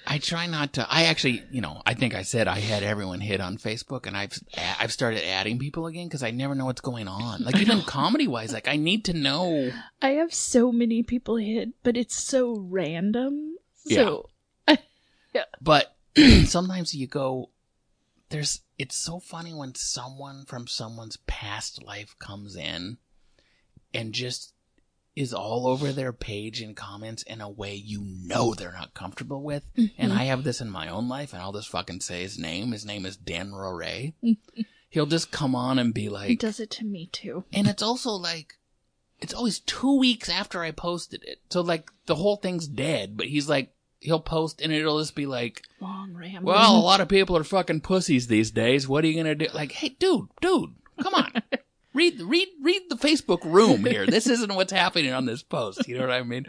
I 0.06 0.18
try 0.18 0.46
not 0.46 0.72
to. 0.74 0.86
I 0.90 1.04
actually, 1.04 1.44
you 1.50 1.60
know, 1.60 1.80
I 1.86 1.94
think 1.94 2.14
I 2.14 2.22
said 2.22 2.48
I 2.48 2.58
had 2.58 2.82
everyone 2.82 3.20
hit 3.20 3.40
on 3.40 3.56
Facebook, 3.56 4.06
and 4.06 4.16
I've 4.16 4.32
I've 4.80 4.92
started 4.92 5.26
adding 5.26 5.58
people 5.58 5.86
again 5.86 6.08
because 6.08 6.22
I 6.22 6.32
never 6.32 6.54
know 6.54 6.64
what's 6.64 6.80
going 6.80 7.08
on. 7.08 7.44
Like 7.44 7.56
even 7.58 7.82
comedy 7.86 8.26
wise, 8.26 8.52
like 8.52 8.68
I 8.68 8.76
need 8.76 9.04
to 9.06 9.12
know. 9.12 9.70
I 10.00 10.10
have 10.10 10.34
so 10.34 10.72
many 10.72 11.02
people 11.02 11.36
hit, 11.36 11.70
but 11.82 11.96
it's 11.96 12.16
so 12.16 12.56
random. 12.58 13.56
So 13.74 14.28
yeah 15.32 15.44
But 15.60 15.96
sometimes 16.44 16.94
you 16.94 17.06
go, 17.06 17.50
there's. 18.30 18.60
It's 18.78 18.96
so 18.96 19.20
funny 19.20 19.54
when 19.54 19.74
someone 19.74 20.44
from 20.44 20.66
someone's 20.66 21.18
past 21.26 21.82
life 21.82 22.16
comes 22.18 22.56
in, 22.56 22.98
and 23.94 24.12
just 24.12 24.54
is 25.14 25.34
all 25.34 25.66
over 25.66 25.92
their 25.92 26.12
page 26.12 26.62
in 26.62 26.74
comments 26.74 27.22
in 27.24 27.40
a 27.40 27.48
way 27.48 27.74
you 27.74 28.02
know 28.02 28.54
they're 28.54 28.72
not 28.72 28.94
comfortable 28.94 29.42
with. 29.42 29.64
And 29.76 29.90
mm-hmm. 29.90 30.12
I 30.12 30.24
have 30.24 30.44
this 30.44 30.60
in 30.60 30.70
my 30.70 30.88
own 30.88 31.08
life, 31.08 31.32
and 31.32 31.42
I'll 31.42 31.52
just 31.52 31.68
fucking 31.68 32.00
say 32.00 32.22
his 32.22 32.38
name. 32.38 32.72
His 32.72 32.86
name 32.86 33.04
is 33.04 33.16
Dan 33.16 33.52
Roray. 33.52 34.14
Mm-hmm. 34.24 34.62
He'll 34.88 35.06
just 35.06 35.30
come 35.30 35.54
on 35.54 35.78
and 35.78 35.94
be 35.94 36.08
like, 36.08 36.28
he 36.28 36.36
does 36.36 36.60
it 36.60 36.70
to 36.72 36.84
me 36.84 37.08
too. 37.12 37.44
and 37.52 37.66
it's 37.66 37.82
also 37.82 38.10
like, 38.10 38.54
it's 39.20 39.32
always 39.32 39.60
two 39.60 39.98
weeks 39.98 40.28
after 40.28 40.62
I 40.62 40.70
posted 40.70 41.24
it. 41.24 41.40
So 41.50 41.60
like 41.60 41.90
the 42.06 42.16
whole 42.16 42.36
thing's 42.36 42.66
dead, 42.66 43.16
but 43.16 43.26
he's 43.26 43.48
like, 43.48 43.72
he'll 44.00 44.20
post 44.20 44.60
and 44.60 44.72
it'll 44.72 44.98
just 44.98 45.14
be 45.14 45.26
like, 45.26 45.62
Long 45.80 46.12
rambling. 46.14 46.44
well, 46.44 46.76
a 46.76 46.80
lot 46.80 47.00
of 47.00 47.08
people 47.08 47.36
are 47.36 47.44
fucking 47.44 47.80
pussies 47.80 48.26
these 48.26 48.50
days. 48.50 48.86
What 48.88 49.04
are 49.04 49.06
you 49.06 49.16
gonna 49.16 49.34
do? 49.34 49.46
Like, 49.54 49.72
hey, 49.72 49.90
dude, 49.90 50.28
dude, 50.40 50.74
come 51.00 51.14
on. 51.14 51.32
read, 51.94 52.20
read, 52.20 52.48
read 52.60 52.82
the 52.88 52.96
Facebook 52.96 53.44
room 53.44 53.84
here. 53.84 54.06
This 54.06 54.26
isn't 54.26 54.54
what's 54.54 54.72
happening 54.72 55.12
on 55.12 55.26
this 55.26 55.42
post. 55.42 55.86
You 55.88 55.98
know 55.98 56.06
what 56.06 56.14
I 56.14 56.22
mean? 56.22 56.46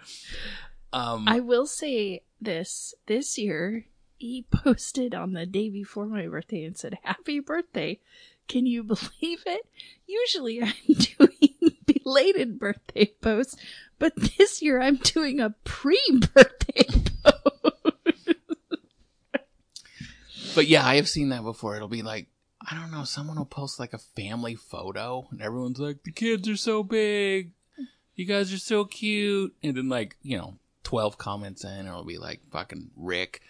Um, 0.92 1.28
I 1.28 1.40
will 1.40 1.66
say 1.66 2.22
this 2.40 2.94
this 3.08 3.38
year 3.38 3.86
he 4.18 4.46
posted 4.52 5.14
on 5.14 5.34
the 5.34 5.46
day 5.46 5.70
before 5.70 6.06
my 6.06 6.28
birthday 6.28 6.64
and 6.64 6.78
said, 6.78 6.98
Happy 7.04 7.40
birthday. 7.40 8.00
Can 8.48 8.66
you 8.66 8.84
believe 8.84 9.44
it? 9.46 9.66
Usually 10.06 10.62
I'm 10.62 10.74
doing 10.88 11.78
belated 11.86 12.60
birthday 12.60 13.12
posts, 13.22 13.56
but 14.00 14.14
this 14.38 14.62
year 14.62 14.82
I'm 14.82 14.98
doing 14.98 15.40
a 15.40 15.52
pre 15.64 16.00
birthday 16.34 16.86
post. 17.24 18.36
But 20.56 20.68
yeah, 20.68 20.86
I 20.86 20.96
have 20.98 21.10
seen 21.10 21.30
that 21.30 21.44
before. 21.44 21.76
It'll 21.76 21.88
be 21.88 22.04
like, 22.04 22.28
I 22.69 22.76
don't 22.76 22.91
know, 22.91 23.04
someone 23.04 23.38
will 23.38 23.45
post 23.45 23.80
like 23.80 23.93
a 23.93 23.97
family 23.97 24.56
photo 24.56 25.28
and 25.32 25.41
everyone's 25.41 25.80
like, 25.80 26.04
the 26.04 26.12
kids 26.12 26.47
are 26.47 26.58
so 26.58 26.84
big. 26.84 27.52
You 28.15 28.26
guys 28.26 28.54
are 28.54 28.60
so 28.60 28.86
cute. 28.86 29.56
And 29.63 29.76
then 29.76 29.89
like, 29.89 30.17
you 30.21 30.38
know, 30.38 30.56
12 30.84 31.17
comments 31.17 31.63
in, 31.63 31.88
it'll 31.88 32.04
be 32.04 32.17
like 32.17 32.41
fucking 32.52 32.91
Rick. 32.95 33.41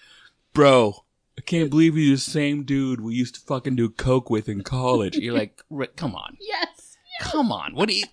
Bro, 0.54 1.04
I 1.38 1.42
can't 1.42 1.70
believe 1.70 1.98
you're 1.98 2.16
the 2.16 2.22
same 2.22 2.64
dude 2.64 3.02
we 3.02 3.16
used 3.16 3.36
to 3.36 3.42
fucking 3.42 3.76
do 3.76 3.90
coke 3.90 4.30
with 4.30 4.48
in 4.48 4.64
college. 4.64 5.18
You're 5.18 5.38
like, 5.38 5.62
Rick, 5.70 5.96
come 5.96 6.16
on. 6.16 6.38
Yes. 6.40 6.98
Come 7.22 7.52
on. 7.52 7.76
What 7.76 7.90
do 7.90 7.96
you, 7.96 8.06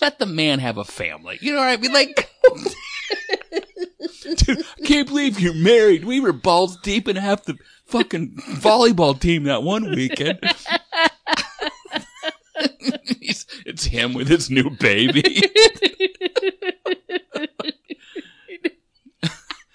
let 0.00 0.18
the 0.18 0.26
man 0.26 0.60
have 0.60 0.78
a 0.78 0.84
family. 0.84 1.38
You 1.40 1.52
know 1.52 1.58
what 1.58 1.68
I 1.68 1.76
mean? 1.76 1.92
Like, 1.92 2.30
dude, 4.36 4.58
I 4.60 4.86
can't 4.86 5.08
believe 5.08 5.40
you're 5.40 5.54
married. 5.54 6.04
We 6.04 6.20
were 6.20 6.32
balls 6.32 6.78
deep 6.82 7.08
in 7.08 7.16
half 7.16 7.44
the 7.44 7.58
fucking 7.86 8.36
volleyball 8.36 9.18
team 9.18 9.44
that 9.44 9.62
one 9.62 9.90
weekend. 9.90 10.40
It's 13.66 13.84
him 13.84 14.14
with 14.14 14.28
his 14.28 14.48
new 14.48 14.70
baby. 14.70 15.22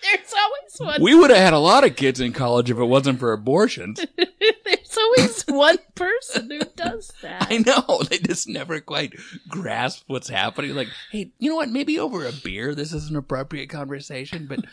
There's 0.01 0.33
always 0.33 0.77
one 0.79 1.01
We 1.01 1.13
would 1.13 1.29
have 1.29 1.39
had 1.39 1.53
a 1.53 1.59
lot 1.59 1.83
of 1.83 1.95
kids 1.95 2.19
in 2.19 2.31
college 2.33 2.71
if 2.71 2.77
it 2.77 2.85
wasn't 2.85 3.19
for 3.19 3.33
abortions. 3.33 4.03
there's 4.17 4.97
always 4.97 5.43
one 5.43 5.77
person 5.95 6.49
who 6.49 6.61
does 6.75 7.11
that. 7.21 7.47
I 7.51 7.57
know. 7.59 8.01
They 8.09 8.17
just 8.17 8.47
never 8.47 8.79
quite 8.79 9.13
grasp 9.47 10.05
what's 10.07 10.29
happening. 10.29 10.73
Like, 10.73 10.87
hey, 11.11 11.31
you 11.37 11.49
know 11.49 11.57
what? 11.57 11.69
Maybe 11.69 11.99
over 11.99 12.25
a 12.25 12.31
beer, 12.31 12.73
this 12.73 12.93
is 12.93 13.09
an 13.09 13.15
appropriate 13.15 13.69
conversation, 13.69 14.47
but 14.47 14.65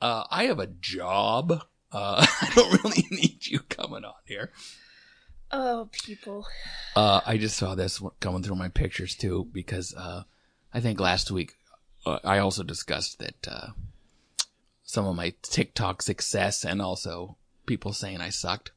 uh, 0.00 0.24
I 0.30 0.44
have 0.44 0.58
a 0.58 0.66
job. 0.66 1.64
Uh, 1.92 2.26
I 2.40 2.50
don't 2.54 2.84
really 2.84 3.06
need 3.10 3.46
you 3.46 3.60
coming 3.60 4.04
on 4.04 4.14
here. 4.24 4.50
Oh, 5.50 5.88
people. 5.92 6.46
Uh, 6.94 7.20
I 7.26 7.38
just 7.38 7.56
saw 7.56 7.74
this 7.74 8.02
coming 8.20 8.42
through 8.42 8.56
my 8.56 8.68
pictures 8.68 9.14
too 9.14 9.48
because 9.52 9.94
uh, 9.94 10.24
I 10.74 10.80
think 10.80 11.00
last 11.00 11.30
week 11.30 11.54
uh, 12.04 12.18
I 12.24 12.38
also 12.38 12.62
discussed 12.62 13.18
that 13.18 13.48
uh, 13.48 13.68
some 14.82 15.06
of 15.06 15.16
my 15.16 15.34
TikTok 15.42 16.02
success 16.02 16.64
and 16.64 16.82
also 16.82 17.36
people 17.66 17.92
saying 17.92 18.20
I 18.20 18.30
sucked, 18.30 18.72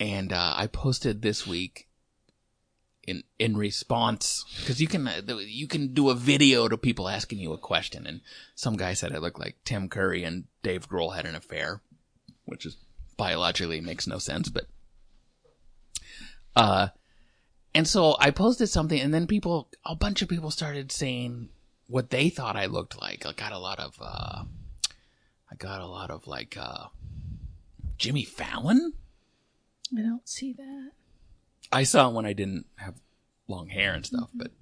and 0.00 0.32
uh, 0.32 0.54
I 0.56 0.66
posted 0.66 1.22
this 1.22 1.46
week 1.46 1.88
in 3.06 3.22
in 3.38 3.56
response 3.56 4.44
because 4.60 4.80
you 4.80 4.88
can 4.88 5.06
uh, 5.06 5.20
you 5.38 5.66
can 5.66 5.92
do 5.92 6.08
a 6.08 6.14
video 6.14 6.68
to 6.68 6.78
people 6.78 7.08
asking 7.08 7.38
you 7.38 7.52
a 7.52 7.58
question, 7.58 8.06
and 8.06 8.20
some 8.54 8.76
guy 8.76 8.94
said 8.94 9.12
I 9.12 9.18
looked 9.18 9.40
like 9.40 9.56
Tim 9.64 9.88
Curry 9.88 10.24
and 10.24 10.44
Dave 10.62 10.88
Grohl 10.88 11.14
had 11.14 11.26
an 11.26 11.34
affair, 11.34 11.82
which 12.44 12.66
is 12.66 12.76
biologically 13.16 13.80
makes 13.80 14.06
no 14.06 14.18
sense, 14.18 14.48
but. 14.48 14.66
Uh, 16.56 16.88
and 17.74 17.88
so 17.88 18.16
I 18.20 18.30
posted 18.30 18.68
something, 18.68 19.00
and 19.00 19.12
then 19.12 19.26
people, 19.26 19.68
a 19.84 19.96
bunch 19.96 20.22
of 20.22 20.28
people 20.28 20.50
started 20.50 20.92
saying 20.92 21.48
what 21.88 22.10
they 22.10 22.28
thought 22.28 22.56
I 22.56 22.66
looked 22.66 23.00
like. 23.00 23.26
I 23.26 23.32
got 23.32 23.52
a 23.52 23.58
lot 23.58 23.80
of, 23.80 23.98
uh, 24.00 24.44
I 25.50 25.54
got 25.56 25.80
a 25.80 25.86
lot 25.86 26.10
of 26.10 26.26
like, 26.26 26.56
uh, 26.56 26.86
Jimmy 27.98 28.24
Fallon. 28.24 28.94
I 29.96 30.02
don't 30.02 30.28
see 30.28 30.52
that. 30.52 30.90
I 31.72 31.82
saw 31.82 32.08
it 32.08 32.14
when 32.14 32.26
I 32.26 32.32
didn't 32.32 32.66
have 32.76 32.94
long 33.48 33.68
hair 33.68 33.92
and 33.94 34.06
stuff, 34.06 34.30
but 34.32 34.52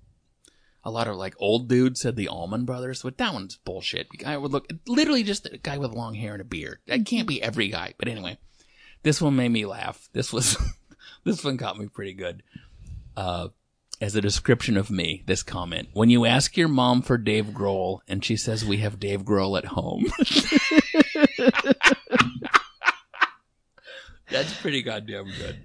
a 0.85 0.91
lot 0.91 1.09
of 1.09 1.17
like 1.17 1.35
old 1.39 1.69
dudes 1.69 2.01
said 2.01 2.17
the 2.17 2.29
Allman 2.29 2.65
Brothers, 2.65 3.03
but 3.03 3.19
that 3.19 3.33
one's 3.33 3.57
bullshit. 3.57 4.09
I 4.27 4.37
would 4.37 4.53
look 4.53 4.69
literally 4.87 5.23
just 5.23 5.47
a 5.47 5.59
guy 5.59 5.79
with 5.79 5.93
long 5.93 6.15
hair 6.15 6.33
and 6.33 6.41
a 6.41 6.45
beard. 6.45 6.79
That 6.87 7.07
can't 7.07 7.29
be 7.29 7.43
every 7.43 7.69
guy, 7.69 7.95
but 7.99 8.09
anyway, 8.09 8.39
this 9.03 9.21
one 9.21 9.37
made 9.37 9.51
me 9.51 9.67
laugh. 9.67 10.09
This 10.13 10.33
was 10.33 10.57
this 11.25 11.45
one 11.45 11.57
got 11.57 11.79
me 11.79 11.89
pretty 11.89 12.15
good. 12.15 12.43
Uh, 13.17 13.49
as 14.01 14.17
a 14.17 14.21
description 14.21 14.77
of 14.77 14.91
me, 14.91 15.23
this 15.27 15.45
comment. 15.45 15.89
When 15.93 16.11
you 16.11 16.25
ask 16.25 16.57
your 16.57 16.67
mom 16.67 17.03
for 17.03 17.17
Dave 17.17 17.47
Grohl 17.47 18.01
and 18.09 18.25
she 18.25 18.37
says 18.37 18.65
we 18.65 18.79
have 18.79 18.99
Dave 18.99 19.23
Grohl 19.23 19.57
at 19.57 19.67
home. 19.67 20.07
That's 24.29 24.53
pretty 24.61 24.83
goddamn 24.83 25.27
good. 25.27 25.63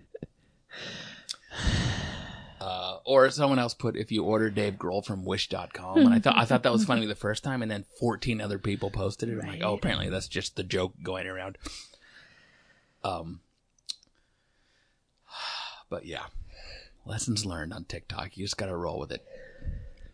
Uh, 2.68 3.00
or 3.06 3.30
someone 3.30 3.60
else 3.60 3.74
put 3.74 3.96
if 3.96 4.12
you 4.12 4.26
order 4.26 4.50
Dave 4.50 4.74
Grohl 4.74 5.06
from 5.06 5.24
wish.com 5.24 6.00
and 6.00 6.14
I 6.14 6.20
thought 6.20 6.38
I 6.38 6.44
thought 6.44 6.64
that 6.64 6.74
was 6.74 6.84
funny 6.84 7.06
the 7.06 7.16
first 7.16 7.42
time 7.42 7.62
and 7.62 7.72
then 7.72 7.86
14 7.98 8.42
other 8.42 8.60
people 8.60 8.92
posted 8.92 9.30
it. 9.30 9.40
I'm 9.42 9.48
like, 9.48 9.62
"Oh, 9.64 9.76
apparently 9.76 10.10
that's 10.10 10.28
just 10.28 10.58
the 10.58 10.64
joke 10.64 10.94
going 11.02 11.28
around." 11.28 11.58
Um 13.06 13.40
but 15.90 16.06
yeah. 16.06 16.26
Lessons 17.06 17.46
learned 17.46 17.74
on 17.74 17.86
TikTok. 17.86 18.36
You 18.38 18.44
just 18.44 18.58
got 18.58 18.66
to 18.66 18.76
roll 18.76 19.00
with 19.00 19.14
it. 19.14 19.26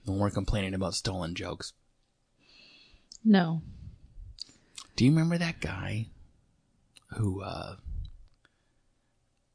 No 0.06 0.14
more 0.14 0.30
complaining 0.30 0.76
about 0.76 0.94
stolen 0.94 1.34
jokes. 1.34 1.74
No. 3.26 3.64
Do 4.96 5.06
you 5.06 5.10
remember 5.12 5.40
that 5.40 5.60
guy 5.60 6.10
who 7.18 7.42
uh 7.42 7.78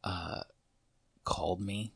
uh 0.02 0.40
called 1.24 1.60
me? 1.60 1.92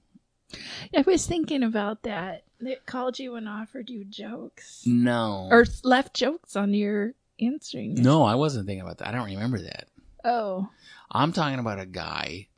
I 0.96 1.02
was 1.02 1.26
thinking 1.26 1.62
about 1.62 2.02
that. 2.02 2.44
They 2.60 2.76
called 2.86 3.18
you 3.18 3.34
and 3.34 3.48
offered 3.48 3.90
you 3.90 4.04
jokes. 4.04 4.82
No. 4.86 5.48
Or 5.50 5.64
left 5.82 6.14
jokes 6.14 6.54
on 6.56 6.74
your 6.74 7.14
answering. 7.40 7.94
no, 7.94 8.22
I 8.24 8.34
wasn't 8.36 8.66
thinking 8.66 8.82
about 8.82 8.98
that. 8.98 9.08
I 9.08 9.12
don't 9.12 9.26
remember 9.30 9.58
that. 9.60 9.88
Oh. 10.24 10.68
I'm 11.10 11.32
talking 11.32 11.58
about 11.58 11.80
a 11.80 11.86
guy 11.86 12.48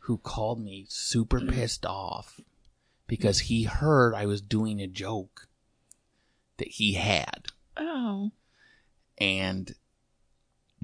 who 0.00 0.18
called 0.18 0.60
me 0.60 0.86
super 0.88 1.40
pissed 1.40 1.84
off 1.86 2.40
because 3.06 3.40
he 3.40 3.64
heard 3.64 4.14
I 4.14 4.26
was 4.26 4.40
doing 4.40 4.80
a 4.80 4.86
joke 4.86 5.48
that 6.56 6.68
he 6.68 6.94
had. 6.94 7.48
Oh. 7.76 8.30
and 9.18 9.74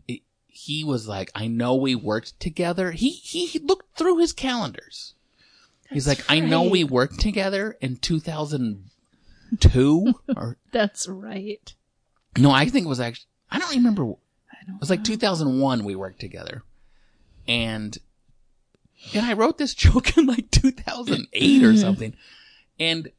it, 0.07 0.23
he 0.47 0.85
was 0.85 1.07
like, 1.09 1.31
"I 1.35 1.49
know 1.49 1.75
we 1.75 1.95
worked 1.95 2.39
together." 2.41 2.93
He 2.93 3.11
he, 3.11 3.47
he 3.47 3.59
looked 3.59 3.97
through 3.97 4.19
his 4.19 4.33
calendars. 4.33 5.15
He's 5.91 6.07
like, 6.07 6.19
That's 6.19 6.31
"I 6.31 6.41
know 6.41 6.65
we 6.65 6.85
worked 6.85 7.21
together 7.21 7.77
in 7.81 7.97
2002 7.97 10.15
or 10.37 10.59
That's 10.73 11.09
right. 11.09 11.75
no, 12.37 12.51
I 12.51 12.67
think 12.67 12.87
it 12.87 12.89
was 12.89 13.01
actually 13.01 13.29
I 13.51 13.59
don't 13.59 13.75
remember. 13.75 14.05
It 14.05 14.19
I 14.51 14.65
don't 14.67 14.81
was 14.81 14.91
like 14.91 15.01
know. 15.01 15.05
2001 15.05 15.85
we 15.85 15.95
worked 15.95 16.21
together, 16.21 16.63
and 17.47 17.97
and 19.15 19.25
I 19.25 19.35
wrote 19.35 19.59
this 19.59 19.75
joke 19.75 20.17
in 20.17 20.27
like 20.27 20.51
2008 20.51 21.63
or 21.63 21.69
mm-hmm. 21.69 21.79
something, 21.79 22.17
and 22.79 23.11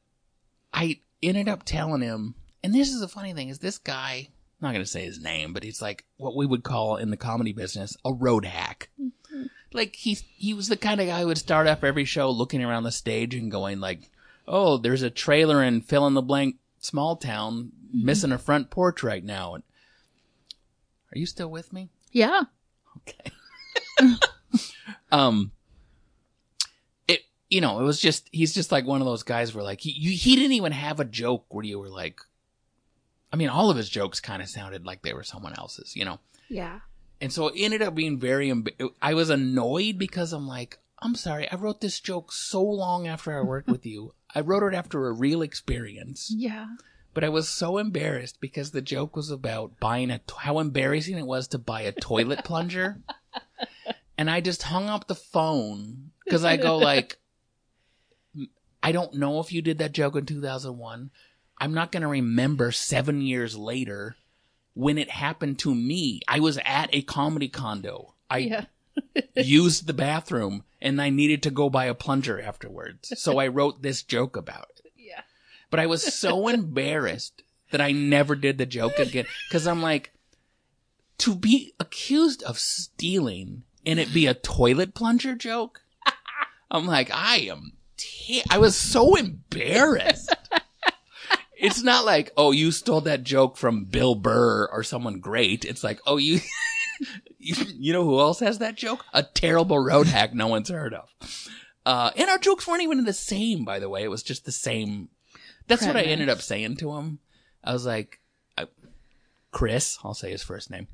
I 0.73 0.99
ended 1.21 1.47
up 1.47 1.63
telling 1.63 2.01
him. 2.01 2.35
And 2.61 2.75
this 2.75 2.89
is 2.89 2.99
the 2.99 3.07
funny 3.07 3.33
thing 3.33 3.47
is 3.47 3.59
this 3.59 3.77
guy. 3.77 4.27
I'm 4.61 4.67
not 4.67 4.73
going 4.73 4.83
to 4.83 4.91
say 4.91 5.05
his 5.05 5.21
name, 5.21 5.53
but 5.53 5.63
he's 5.63 5.81
like 5.81 6.03
what 6.17 6.35
we 6.35 6.45
would 6.45 6.63
call 6.63 6.97
in 6.97 7.09
the 7.09 7.17
comedy 7.17 7.53
business 7.53 7.95
a 8.03 8.13
road 8.13 8.43
hack. 8.43 8.89
Mm-hmm. 8.99 9.07
Like 9.73 9.95
he 9.95 10.13
he 10.13 10.53
was 10.53 10.67
the 10.67 10.77
kind 10.77 10.99
of 10.99 11.07
guy 11.07 11.21
who 11.21 11.27
would 11.27 11.37
start 11.37 11.67
off 11.67 11.83
every 11.83 12.05
show 12.05 12.29
looking 12.29 12.63
around 12.63 12.83
the 12.83 12.91
stage 12.91 13.35
and 13.35 13.51
going 13.51 13.79
like, 13.79 14.09
"Oh, 14.47 14.77
there's 14.77 15.03
a 15.03 15.09
trailer 15.09 15.63
in 15.63 15.81
fill 15.81 16.07
in 16.07 16.15
the 16.15 16.21
blank 16.21 16.55
small 16.79 17.15
town 17.15 17.71
missing 17.93 18.31
a 18.31 18.37
front 18.37 18.69
porch 18.71 19.03
right 19.03 19.23
now." 19.23 19.55
And 19.55 19.63
are 21.13 21.19
you 21.19 21.25
still 21.25 21.49
with 21.49 21.71
me? 21.71 21.89
Yeah. 22.11 22.43
Okay. 22.97 23.31
um, 25.11 25.51
it 27.07 27.21
you 27.49 27.61
know 27.61 27.79
it 27.79 27.83
was 27.83 27.99
just 27.99 28.27
he's 28.31 28.53
just 28.53 28.71
like 28.71 28.85
one 28.85 29.01
of 29.01 29.05
those 29.05 29.23
guys 29.23 29.53
where 29.53 29.63
like 29.63 29.81
he 29.81 29.91
you, 29.91 30.11
he 30.11 30.35
didn't 30.35 30.53
even 30.53 30.71
have 30.71 30.99
a 30.99 31.05
joke 31.05 31.45
where 31.49 31.65
you 31.65 31.77
were 31.77 31.89
like, 31.89 32.21
I 33.31 33.35
mean 33.35 33.49
all 33.49 33.69
of 33.69 33.77
his 33.77 33.89
jokes 33.89 34.19
kind 34.19 34.41
of 34.41 34.49
sounded 34.49 34.83
like 34.83 35.03
they 35.03 35.13
were 35.13 35.23
someone 35.23 35.53
else's, 35.53 35.95
you 35.95 36.05
know. 36.05 36.19
Yeah. 36.49 36.79
And 37.21 37.33
so 37.33 37.47
it 37.49 37.55
ended 37.57 37.81
up 37.81 37.95
being 37.95 38.19
very. 38.19 38.49
emb- 38.49 38.91
I 39.01 39.13
was 39.13 39.29
annoyed 39.29 39.97
because 39.97 40.31
I'm 40.33 40.47
like, 40.47 40.77
I'm 41.01 41.15
sorry, 41.15 41.49
I 41.51 41.55
wrote 41.55 41.81
this 41.81 41.99
joke 41.99 42.31
so 42.31 42.63
long 42.63 43.07
after 43.07 43.37
I 43.37 43.41
worked 43.41 43.67
with 43.69 43.85
you. 43.85 44.13
I 44.35 44.41
wrote 44.41 44.63
it 44.71 44.75
after 44.75 45.07
a 45.07 45.11
real 45.13 45.41
experience, 45.41 46.31
Yeah. 46.35 46.67
but 47.13 47.23
I 47.23 47.29
was 47.29 47.49
so 47.49 47.77
embarrassed 47.77 48.39
because 48.39 48.71
the 48.71 48.81
joke 48.81 49.15
was 49.15 49.31
about 49.31 49.79
buying 49.79 50.11
a. 50.11 50.21
How 50.37 50.59
embarrassing 50.59 51.17
it 51.17 51.25
was 51.25 51.47
to 51.49 51.57
buy 51.57 51.81
a 51.81 51.91
toilet 51.91 52.43
plunger, 52.45 53.01
and 54.17 54.29
I 54.29 54.39
just 54.41 54.63
hung 54.63 54.87
up 54.87 55.07
the 55.07 55.15
phone 55.15 56.11
because 56.25 56.45
I 56.45 56.57
go 56.57 56.77
like, 56.77 57.17
I 58.83 58.91
don't 58.91 59.15
know 59.15 59.39
if 59.39 59.51
you 59.51 59.61
did 59.61 59.79
that 59.79 59.91
joke 59.93 60.15
in 60.15 60.25
2001. 60.25 61.09
I'm 61.61 61.73
not 61.73 61.91
going 61.91 62.01
to 62.03 62.07
remember 62.07 62.71
seven 62.71 63.21
years 63.21 63.57
later 63.57 64.15
when 64.73 64.97
it 64.97 65.09
happened 65.09 65.59
to 65.59 65.73
me. 65.73 66.21
I 66.27 66.39
was 66.39 66.59
at 66.65 66.89
a 66.93 67.01
comedy 67.01 67.49
condo. 67.49 68.13
I 68.29 68.37
yeah. 68.37 68.65
used 69.35 69.87
the 69.87 69.93
bathroom 69.93 70.63
and 70.81 71.01
I 71.01 71.09
needed 71.09 71.43
to 71.43 71.51
go 71.51 71.69
buy 71.69 71.85
a 71.85 71.93
plunger 71.93 72.39
afterwards. 72.41 73.13
So 73.17 73.39
I 73.39 73.47
wrote 73.47 73.81
this 73.81 74.03
joke 74.03 74.37
about 74.37 74.69
it. 74.77 74.91
Yeah. 74.95 75.21
But 75.69 75.79
I 75.79 75.87
was 75.87 76.13
so 76.13 76.47
embarrassed 76.49 77.43
that 77.71 77.81
I 77.81 77.91
never 77.91 78.35
did 78.35 78.57
the 78.57 78.65
joke 78.65 78.97
again. 78.99 79.25
Cause 79.51 79.67
I'm 79.67 79.81
like, 79.81 80.11
to 81.19 81.35
be 81.35 81.73
accused 81.79 82.41
of 82.43 82.57
stealing 82.57 83.63
and 83.85 83.99
it 83.99 84.13
be 84.13 84.25
a 84.25 84.33
toilet 84.33 84.93
plunger 84.93 85.35
joke. 85.35 85.81
I'm 86.71 86.85
like, 86.85 87.11
I 87.13 87.37
am, 87.49 87.73
te- 87.97 88.43
I 88.49 88.57
was 88.57 88.75
so 88.75 89.15
embarrassed. 89.15 90.33
It's 91.59 91.83
not 91.83 92.05
like, 92.05 92.31
oh, 92.37 92.51
you 92.51 92.71
stole 92.71 93.01
that 93.01 93.23
joke 93.23 93.57
from 93.57 93.85
Bill 93.85 94.15
Burr 94.15 94.67
or 94.71 94.83
someone 94.83 95.19
great. 95.19 95.65
It's 95.65 95.83
like, 95.83 95.99
oh, 96.07 96.17
you, 96.17 96.39
you, 97.37 97.55
you 97.67 97.93
know 97.93 98.03
who 98.03 98.19
else 98.19 98.39
has 98.39 98.59
that 98.59 98.75
joke? 98.75 99.03
A 99.13 99.23
terrible 99.23 99.79
road 99.79 100.07
hack 100.07 100.33
no 100.33 100.47
one's 100.47 100.69
heard 100.69 100.93
of. 100.93 101.09
Uh, 101.85 102.11
and 102.15 102.29
our 102.29 102.37
jokes 102.37 102.67
weren't 102.67 102.83
even 102.83 103.03
the 103.03 103.13
same, 103.13 103.65
by 103.65 103.79
the 103.79 103.89
way. 103.89 104.03
It 104.03 104.09
was 104.09 104.23
just 104.23 104.45
the 104.45 104.51
same. 104.51 105.09
That's 105.67 105.85
what 105.85 105.97
I 105.97 106.03
ended 106.03 106.29
up 106.29 106.41
saying 106.41 106.77
to 106.77 106.93
him. 106.93 107.19
I 107.63 107.73
was 107.73 107.85
like, 107.85 108.19
I, 108.57 108.67
Chris, 109.51 109.99
I'll 110.03 110.13
say 110.13 110.31
his 110.31 110.43
first 110.43 110.71
name. 110.71 110.87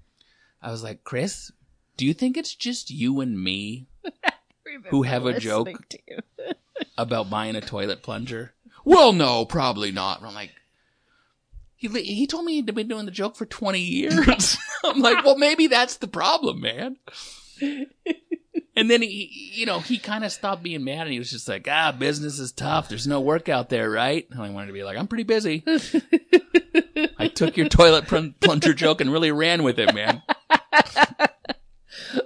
I 0.62 0.72
was 0.72 0.84
like, 0.84 1.04
Chris, 1.04 1.52
do 1.96 2.06
you 2.06 2.14
think 2.14 2.38
it's 2.38 2.56
just 2.56 2.90
you 2.90 3.22
and 3.22 3.42
me 3.42 3.88
Who 4.90 5.04
have 5.04 5.26
a 5.26 5.40
joke? 5.40 5.68
Listening 5.68 5.86
to 5.90 6.00
you. 6.08 6.54
about 6.98 7.30
buying 7.30 7.56
a 7.56 7.62
toilet 7.62 8.04
plunger? 8.04 8.54
Well, 8.86 9.12
no, 9.12 9.46
probably 9.46 9.92
not. 9.92 10.20
And 10.20 10.28
I'm 10.28 10.34
like, 10.34 10.52
he 11.76 11.88
he 11.88 12.28
told 12.28 12.46
me 12.46 12.54
he'd 12.54 12.74
been 12.74 12.88
doing 12.88 13.06
the 13.06 13.12
joke 13.12 13.36
for 13.36 13.46
20 13.46 13.80
years. 13.80 14.58
I'm 14.84 15.02
like, 15.02 15.26
well, 15.26 15.38
maybe 15.38 15.68
that's 15.68 15.98
the 15.98 16.08
problem, 16.08 16.62
man. 16.62 16.98
And 18.78 18.92
then 18.92 19.02
he, 19.02 19.52
you 19.54 19.66
know, 19.66 19.80
he 19.80 19.98
kind 19.98 20.26
of 20.26 20.32
stopped 20.34 20.62
being 20.62 20.84
mad 20.84 21.04
and 21.04 21.14
he 21.14 21.20
was 21.20 21.32
just 21.32 21.48
like, 21.48 21.66
ah, 21.70 21.94
business 21.98 22.40
is 22.40 22.52
tough. 22.52 22.90
There's 22.90 23.08
no 23.08 23.22
work 23.22 23.48
out 23.48 23.70
there, 23.70 23.90
right? 23.90 24.28
And 24.30 24.42
I 24.42 24.50
wanted 24.50 24.68
to 24.68 24.74
be 24.74 24.84
like, 24.84 24.98
I'm 24.98 25.08
pretty 25.08 25.24
busy. 25.24 25.64
I 27.18 27.30
took 27.30 27.56
your 27.56 27.70
toilet 27.70 28.08
plun- 28.08 28.36
plunger 28.42 28.74
joke 28.74 29.00
and 29.00 29.12
really 29.12 29.32
ran 29.32 29.64
with 29.64 29.80
it, 29.80 29.94
man. 29.96 30.22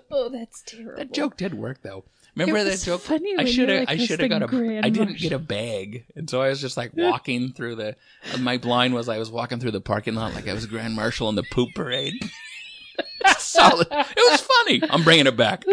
Oh, 0.09 0.29
that's 0.29 0.63
terrible. 0.63 0.97
That 0.97 1.13
joke 1.13 1.37
did 1.37 1.53
work 1.53 1.83
though. 1.83 2.03
Remember 2.35 2.63
that 2.63 2.79
joke? 2.79 3.01
funny 3.01 3.35
I 3.37 3.45
should 3.45 3.69
have. 3.69 3.79
like 3.79 3.89
I 3.89 3.97
should 3.97 4.19
have 4.19 4.29
got 4.29 4.43
a. 4.43 4.81
I 4.83 4.89
didn't 4.89 5.17
get 5.17 5.31
a 5.31 5.39
bag, 5.39 6.05
and 6.15 6.29
so 6.29 6.41
I 6.41 6.49
was 6.49 6.61
just 6.61 6.77
like 6.77 6.95
walking 6.95 7.53
through 7.53 7.75
the. 7.75 7.95
My 8.39 8.57
blind 8.57 8.93
was 8.93 9.09
I 9.09 9.17
was 9.17 9.31
walking 9.31 9.59
through 9.59 9.71
the 9.71 9.81
parking 9.81 10.15
lot 10.15 10.35
like 10.35 10.47
I 10.47 10.53
was 10.53 10.65
Grand 10.65 10.95
Marshal 10.95 11.29
in 11.29 11.35
the 11.35 11.43
poop 11.43 11.69
parade. 11.75 12.13
Solid. 13.37 13.87
It 13.91 14.31
was 14.31 14.41
funny. 14.41 14.81
I'm 14.89 15.03
bringing 15.03 15.27
it 15.27 15.35
back. 15.35 15.63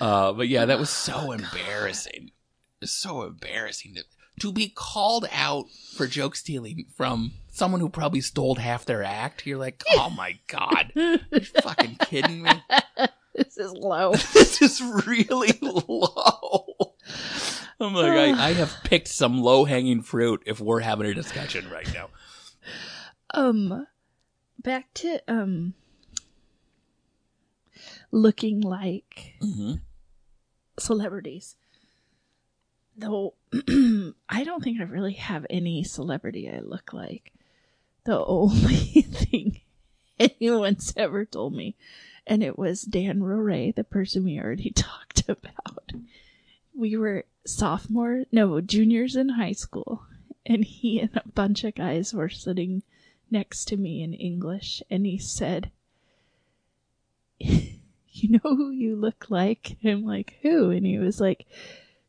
uh, 0.00 0.32
but 0.32 0.48
yeah, 0.48 0.66
that 0.66 0.78
was 0.78 0.90
so 0.90 1.32
embarrassing. 1.32 2.26
It 2.26 2.82
was 2.82 2.92
so 2.92 3.22
embarrassing 3.22 3.94
to 3.94 4.04
to 4.40 4.52
be 4.52 4.68
called 4.68 5.26
out 5.32 5.66
for 5.96 6.06
joke 6.06 6.36
stealing 6.36 6.84
from 6.94 7.32
someone 7.56 7.80
who 7.80 7.88
probably 7.88 8.20
stole 8.20 8.54
half 8.56 8.84
their 8.84 9.02
act. 9.02 9.46
You're 9.46 9.58
like, 9.58 9.82
oh 9.94 10.10
my 10.10 10.38
god, 10.46 10.92
you 10.94 11.18
fucking 11.62 11.96
kidding 12.02 12.42
me? 12.42 12.50
this 13.34 13.56
is 13.58 13.72
low. 13.72 14.12
this 14.34 14.62
is 14.62 14.80
really 15.06 15.58
low. 15.62 16.66
I'm 17.80 17.94
like, 17.94 18.12
I, 18.12 18.30
I 18.48 18.52
have 18.54 18.74
picked 18.84 19.08
some 19.08 19.38
low 19.40 19.64
hanging 19.64 20.02
fruit 20.02 20.42
if 20.46 20.60
we're 20.60 20.80
having 20.80 21.06
a 21.06 21.14
discussion 21.14 21.68
right 21.70 21.92
now. 21.94 22.08
um, 23.34 23.86
back 24.62 24.92
to 24.94 25.20
um, 25.28 25.74
looking 28.10 28.60
like 28.60 29.34
Mm-hmm. 29.42 29.74
celebrities. 30.78 31.56
Though 32.96 33.34
I 33.52 34.42
don't 34.44 34.64
think 34.64 34.80
I 34.80 34.84
really 34.84 35.14
have 35.14 35.44
any 35.50 35.84
celebrity 35.84 36.48
I 36.50 36.60
look 36.60 36.94
like. 36.94 37.32
The 38.06 38.24
only 38.24 38.76
thing 39.02 39.60
anyone's 40.18 40.94
ever 40.96 41.24
told 41.24 41.54
me. 41.54 41.74
And 42.24 42.42
it 42.42 42.56
was 42.56 42.82
Dan 42.82 43.20
Roray, 43.20 43.72
the 43.72 43.82
person 43.82 44.24
we 44.24 44.38
already 44.38 44.70
talked 44.74 45.28
about. 45.28 45.90
We 46.72 46.96
were 46.96 47.24
sophomore, 47.44 48.24
no, 48.30 48.60
juniors 48.60 49.16
in 49.16 49.30
high 49.30 49.52
school, 49.52 50.04
and 50.44 50.64
he 50.64 51.00
and 51.00 51.16
a 51.16 51.28
bunch 51.28 51.64
of 51.64 51.74
guys 51.74 52.14
were 52.14 52.28
sitting 52.28 52.84
next 53.28 53.64
to 53.66 53.76
me 53.76 54.02
in 54.02 54.14
English, 54.14 54.82
and 54.88 55.04
he 55.04 55.18
said, 55.18 55.72
You 57.38 58.30
know 58.30 58.56
who 58.56 58.70
you 58.70 58.94
look 58.94 59.26
like? 59.30 59.78
And 59.82 59.92
I'm 59.92 60.04
like, 60.04 60.38
Who? 60.42 60.70
And 60.70 60.86
he 60.86 60.98
was 60.98 61.20
like, 61.20 61.44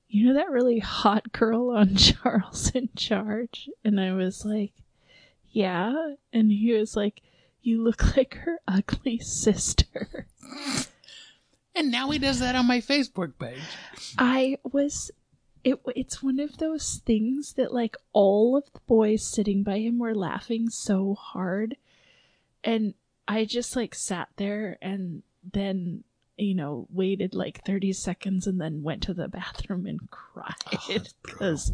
You 0.09 0.27
know 0.27 0.33
that 0.35 0.51
really 0.51 0.79
hot 0.79 1.31
girl 1.31 1.71
on 1.71 1.95
Charles 1.95 2.69
in 2.75 2.89
Charge? 2.95 3.67
And 3.83 3.99
I 3.99 4.13
was 4.13 4.45
like, 4.45 4.73
Yeah. 5.51 6.13
And 6.33 6.51
he 6.51 6.73
was 6.73 6.95
like, 6.95 7.21
You 7.61 7.83
look 7.83 8.15
like 8.17 8.35
her 8.35 8.59
ugly 8.67 9.19
sister. 9.19 10.27
And 11.75 11.91
now 11.91 12.09
he 12.09 12.17
does 12.17 12.39
that 12.39 12.55
on 12.55 12.65
my 12.65 12.79
Facebook 12.79 13.33
page. 13.37 13.61
I 14.17 14.57
was 14.63 15.11
it 15.63 15.79
it's 15.95 16.23
one 16.23 16.39
of 16.39 16.57
those 16.57 17.01
things 17.05 17.53
that 17.53 17.73
like 17.73 17.95
all 18.13 18.55
of 18.57 18.63
the 18.73 18.79
boys 18.87 19.23
sitting 19.23 19.63
by 19.63 19.79
him 19.79 19.99
were 19.99 20.15
laughing 20.15 20.69
so 20.69 21.13
hard 21.15 21.75
and 22.63 22.93
I 23.27 23.45
just 23.45 23.75
like 23.75 23.93
sat 23.93 24.29
there 24.37 24.77
and 24.81 25.23
then 25.51 26.03
you 26.37 26.55
know 26.55 26.87
waited 26.89 27.33
like 27.35 27.65
30 27.65 27.93
seconds 27.93 28.47
and 28.47 28.61
then 28.61 28.81
went 28.83 29.03
to 29.03 29.13
the 29.13 29.27
bathroom 29.27 29.85
and 29.85 29.99
cried 30.11 30.53
Oh, 30.71 30.99
because 31.23 31.71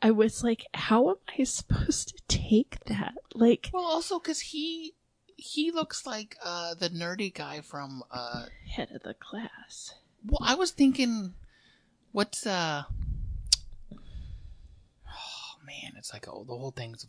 I 0.00 0.10
was 0.10 0.44
like 0.44 0.66
how 0.74 1.10
am 1.10 1.16
I 1.38 1.44
supposed 1.44 2.16
to 2.16 2.22
take 2.28 2.78
that 2.86 3.14
like 3.34 3.70
Well, 3.72 3.84
also 3.84 4.18
because 4.18 4.40
he 4.40 4.94
he 5.36 5.70
looks 5.70 6.06
like 6.06 6.36
uh 6.44 6.74
the 6.74 6.90
nerdy 6.90 7.32
guy 7.32 7.60
from 7.60 8.02
uh. 8.10 8.46
head 8.68 8.90
of 8.94 9.02
the 9.02 9.14
class 9.14 9.94
Well, 10.26 10.40
I 10.42 10.54
was 10.54 10.70
thinking, 10.72 11.34
what's 12.12 12.46
uh. 12.46 12.82
Oh 15.06 15.64
man, 15.64 15.92
it's 15.96 16.12
like 16.12 16.26
oh, 16.28 16.44
the 16.44 16.56
whole 16.56 16.72
thing's 16.72 17.06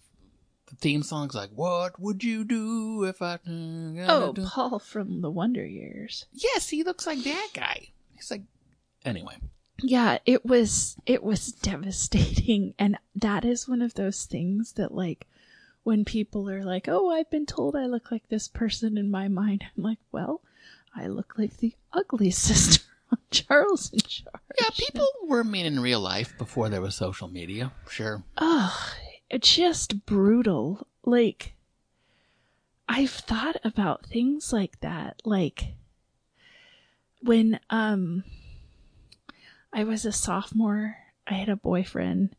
the 0.67 0.75
theme 0.75 1.01
song's 1.01 1.33
like, 1.33 1.49
"What 1.49 1.99
would 1.99 2.23
you 2.23 2.43
do 2.43 3.03
if 3.05 3.21
I?" 3.23 3.39
oh 3.47 4.33
Paul 4.35 4.77
from 4.79 5.21
the 5.21 5.31
Wonder 5.31 5.65
Years 5.65 6.25
yes, 6.31 6.69
he 6.69 6.83
looks 6.83 7.07
like 7.07 7.23
that 7.23 7.49
guy. 7.53 7.89
He's 8.15 8.29
like, 8.29 8.43
anyway. 9.03 9.35
Yeah 9.81 10.17
it 10.25 10.45
was 10.45 10.97
it 11.05 11.23
was 11.23 11.51
devastating 11.51 12.73
and 12.79 12.97
that 13.15 13.45
is 13.45 13.67
one 13.67 13.81
of 13.81 13.93
those 13.95 14.25
things 14.25 14.73
that 14.73 14.93
like 14.93 15.27
when 15.83 16.03
people 16.05 16.49
are 16.49 16.63
like 16.63 16.87
oh 16.87 17.09
i've 17.09 17.29
been 17.29 17.45
told 17.45 17.75
i 17.75 17.85
look 17.85 18.11
like 18.11 18.27
this 18.29 18.47
person 18.47 18.97
in 18.97 19.09
my 19.09 19.27
mind 19.27 19.63
i'm 19.77 19.83
like 19.83 19.99
well 20.11 20.41
i 20.95 21.07
look 21.07 21.35
like 21.37 21.57
the 21.57 21.73
ugly 21.93 22.31
sister 22.47 22.83
on 23.11 23.17
charles 23.31 23.91
in 23.91 23.99
charge 23.99 24.41
Yeah, 24.59 24.69
people 24.77 25.07
were 25.27 25.43
mean 25.43 25.65
in 25.65 25.79
real 25.79 25.99
life 26.01 26.37
before 26.37 26.69
there 26.69 26.81
was 26.81 26.95
social 26.95 27.27
media. 27.27 27.71
Sure. 27.89 28.23
Ugh, 28.37 28.89
it's 29.29 29.55
just 29.55 30.05
brutal 30.05 30.85
like 31.03 31.53
i've 32.87 33.11
thought 33.11 33.55
about 33.63 34.05
things 34.05 34.51
like 34.51 34.79
that 34.81 35.21
like 35.23 35.73
when 37.21 37.59
um 37.69 38.23
i 39.73 39.83
was 39.83 40.05
a 40.05 40.11
sophomore 40.11 40.97
i 41.27 41.33
had 41.33 41.49
a 41.49 41.55
boyfriend 41.55 42.35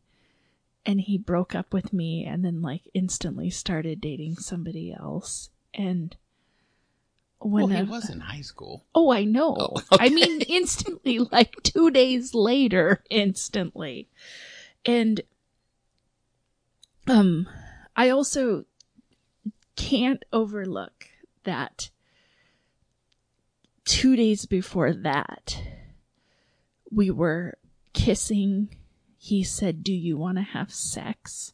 and 0.85 1.01
he 1.01 1.17
broke 1.17 1.53
up 1.55 1.73
with 1.73 1.93
me 1.93 2.25
and 2.25 2.43
then 2.43 2.61
like 2.61 2.81
instantly 2.93 3.49
started 3.49 4.01
dating 4.01 4.35
somebody 4.35 4.93
else 4.93 5.49
and 5.73 6.15
when 7.43 7.69
well, 7.69 7.75
he 7.75 7.81
a- 7.81 7.91
was 7.91 8.09
in 8.09 8.19
high 8.19 8.41
school. 8.41 8.85
Oh, 8.93 9.11
I 9.11 9.23
know. 9.23 9.55
Oh, 9.59 9.81
I 9.99 10.09
mean, 10.09 10.41
instantly, 10.41 11.17
like 11.31 11.55
two 11.63 11.89
days 11.89 12.35
later, 12.35 13.03
instantly. 13.09 14.09
And, 14.85 15.21
um, 17.07 17.49
I 17.95 18.09
also 18.09 18.65
can't 19.75 20.23
overlook 20.31 21.07
that 21.43 21.89
two 23.85 24.15
days 24.15 24.45
before 24.45 24.93
that, 24.93 25.59
we 26.91 27.09
were 27.11 27.57
kissing. 27.93 28.75
He 29.17 29.43
said, 29.43 29.83
Do 29.83 29.93
you 29.93 30.17
want 30.17 30.37
to 30.37 30.43
have 30.43 30.73
sex? 30.73 31.53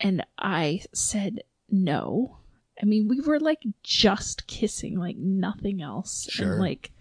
And 0.00 0.24
I 0.38 0.82
said, 0.92 1.40
No. 1.70 2.38
I 2.80 2.84
mean, 2.84 3.08
we 3.08 3.20
were 3.20 3.40
like 3.40 3.62
just 3.82 4.46
kissing, 4.46 4.98
like 4.98 5.16
nothing 5.16 5.80
else. 5.80 6.28
Sure. 6.30 6.52
And 6.52 6.60
like, 6.60 6.92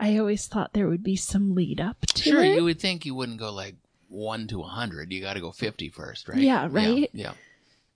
I 0.00 0.16
always 0.18 0.46
thought 0.46 0.72
there 0.72 0.88
would 0.88 1.02
be 1.02 1.16
some 1.16 1.54
lead 1.54 1.80
up 1.80 2.00
to 2.06 2.22
Sure, 2.22 2.42
it. 2.44 2.54
you 2.56 2.64
would 2.64 2.80
think 2.80 3.04
you 3.04 3.14
wouldn't 3.14 3.38
go 3.38 3.52
like 3.52 3.74
one 4.08 4.46
to 4.48 4.62
a 4.62 4.66
hundred. 4.66 5.12
You 5.12 5.20
got 5.20 5.34
to 5.34 5.40
go 5.40 5.50
50 5.52 5.90
first, 5.90 6.28
right? 6.28 6.38
Yeah, 6.38 6.68
right? 6.70 7.10
Yeah. 7.12 7.32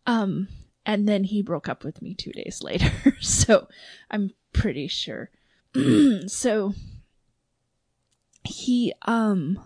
Um, 0.06 0.48
and 0.84 1.08
then 1.08 1.24
he 1.24 1.42
broke 1.42 1.68
up 1.68 1.84
with 1.84 2.02
me 2.02 2.14
two 2.14 2.32
days 2.32 2.60
later. 2.62 2.90
so 3.20 3.68
I'm 4.10 4.32
pretty 4.52 4.88
sure. 4.88 5.30
so 6.26 6.74
he, 8.45 8.93
um, 9.03 9.64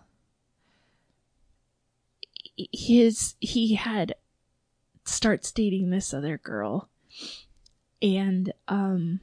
his, 2.57 3.35
he 3.41 3.75
had 3.75 4.15
starts 5.05 5.53
dating 5.53 5.91
this 5.91 6.13
other 6.13 6.39
girl 6.39 6.89
and, 8.03 8.53
um, 8.69 9.21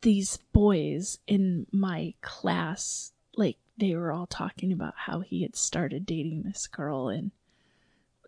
these 0.00 0.38
boys 0.52 1.18
in 1.26 1.66
my 1.72 2.14
class, 2.22 3.12
like, 3.36 3.58
they 3.78 3.94
were 3.94 4.12
all 4.12 4.26
talking 4.26 4.72
about 4.72 4.94
how 4.96 5.20
he 5.20 5.42
had 5.42 5.56
started 5.56 6.04
dating 6.04 6.42
this 6.42 6.66
girl 6.66 7.08
and 7.08 7.30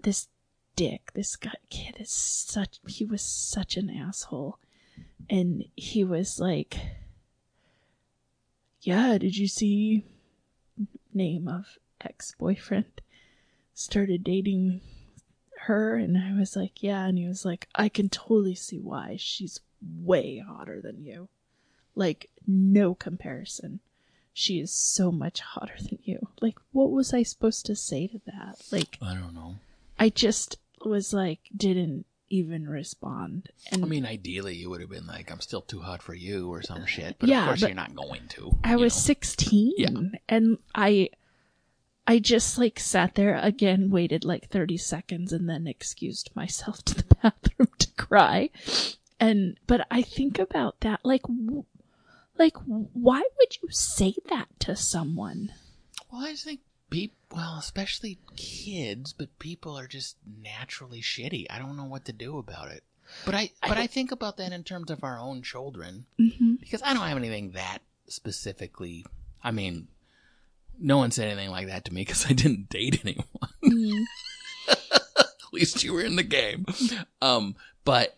this 0.02 0.28
dick, 0.76 1.10
this 1.14 1.36
guy 1.36 1.54
kid 1.68 1.96
is 1.98 2.10
such 2.10 2.78
he 2.86 3.04
was 3.04 3.22
such 3.22 3.76
an 3.76 3.90
asshole. 3.90 4.58
And 5.28 5.64
he 5.76 6.04
was 6.04 6.38
like 6.40 6.78
Yeah, 8.80 9.18
did 9.18 9.36
you 9.36 9.46
see 9.48 10.04
name 11.12 11.48
of 11.48 11.78
ex 12.00 12.34
boyfriend 12.38 13.02
started 13.74 14.24
dating 14.24 14.80
her 15.66 15.96
and 15.96 16.16
I 16.16 16.38
was 16.38 16.56
like, 16.56 16.82
Yeah, 16.82 17.04
and 17.06 17.18
he 17.18 17.26
was 17.26 17.44
like, 17.44 17.68
I 17.74 17.88
can 17.88 18.08
totally 18.08 18.54
see 18.54 18.78
why. 18.78 19.16
She's 19.18 19.60
way 19.82 20.38
hotter 20.46 20.80
than 20.80 21.04
you. 21.04 21.28
Like 21.94 22.30
no 22.46 22.94
comparison. 22.94 23.80
She 24.32 24.60
is 24.60 24.72
so 24.72 25.10
much 25.12 25.40
hotter 25.40 25.76
than 25.78 25.98
you. 26.02 26.28
Like 26.40 26.56
what 26.72 26.90
was 26.90 27.12
I 27.12 27.22
supposed 27.22 27.66
to 27.66 27.76
say 27.76 28.06
to 28.06 28.20
that? 28.26 28.62
Like 28.72 28.98
I 29.02 29.14
don't 29.14 29.34
know. 29.34 29.56
I 29.98 30.08
just 30.08 30.56
was 30.84 31.12
like, 31.12 31.40
didn't 31.54 32.06
even 32.30 32.66
respond. 32.68 33.50
And 33.70 33.84
I 33.84 33.88
mean, 33.88 34.06
ideally, 34.06 34.54
you 34.54 34.70
would 34.70 34.80
have 34.80 34.90
been 34.90 35.06
like, 35.06 35.30
"I'm 35.30 35.40
still 35.40 35.60
too 35.60 35.80
hot 35.80 36.02
for 36.02 36.14
you" 36.14 36.48
or 36.50 36.62
some 36.62 36.86
shit. 36.86 37.16
But 37.18 37.28
Yeah, 37.28 37.40
of 37.42 37.46
course, 37.48 37.60
but 37.60 37.68
you're 37.68 37.76
not 37.76 37.94
going 37.94 38.22
to. 38.30 38.56
I 38.64 38.76
was 38.76 38.94
know. 38.94 39.00
16 39.00 39.72
Yeah. 39.76 39.88
and 40.28 40.58
I, 40.74 41.10
I 42.06 42.18
just 42.18 42.56
like 42.58 42.80
sat 42.80 43.14
there 43.16 43.36
again, 43.36 43.90
waited 43.90 44.24
like 44.24 44.48
30 44.48 44.76
seconds 44.78 45.32
and 45.32 45.48
then 45.48 45.66
excused 45.66 46.30
myself 46.34 46.82
to 46.86 46.94
the 46.94 47.14
bathroom 47.22 47.68
to 47.78 47.88
cry. 47.96 48.50
And, 49.18 49.58
but 49.66 49.86
I 49.90 50.00
think 50.00 50.38
about 50.38 50.80
that, 50.80 51.00
like, 51.04 51.22
like, 52.38 52.56
why 52.64 53.18
would 53.38 53.56
you 53.62 53.68
say 53.70 54.14
that 54.30 54.48
to 54.60 54.74
someone? 54.74 55.52
Well, 56.10 56.24
I 56.24 56.34
think 56.34 56.60
people, 56.90 57.16
well, 57.34 57.56
especially 57.58 58.18
kids, 58.36 59.12
but 59.12 59.38
people 59.38 59.78
are 59.78 59.86
just 59.86 60.16
naturally 60.42 61.00
shitty. 61.00 61.46
I 61.48 61.58
don't 61.58 61.76
know 61.76 61.84
what 61.84 62.04
to 62.06 62.12
do 62.12 62.38
about 62.38 62.70
it. 62.70 62.82
But 63.24 63.34
I, 63.34 63.50
but 63.66 63.76
I 63.76 63.86
think 63.86 64.12
about 64.12 64.36
that 64.36 64.52
in 64.52 64.62
terms 64.62 64.90
of 64.90 65.02
our 65.02 65.18
own 65.18 65.42
children 65.42 66.06
hmm 66.16 66.54
because 66.60 66.80
I 66.82 66.92
don't 66.94 67.02
have 67.02 67.16
anything 67.16 67.52
that 67.52 67.78
specifically. 68.06 69.04
I 69.42 69.50
mean, 69.50 69.88
no 70.78 70.98
one 70.98 71.10
said 71.10 71.28
anything 71.28 71.50
like 71.50 71.66
that 71.66 71.84
to 71.86 71.94
me 71.94 72.02
because 72.02 72.26
I 72.26 72.32
didn't 72.34 72.68
date 72.68 73.00
anyone. 73.04 73.26
At 74.68 75.52
least 75.52 75.82
you 75.82 75.92
were 75.92 76.02
in 76.02 76.16
the 76.16 76.22
game. 76.22 76.66
Um, 77.20 77.56
but 77.84 78.16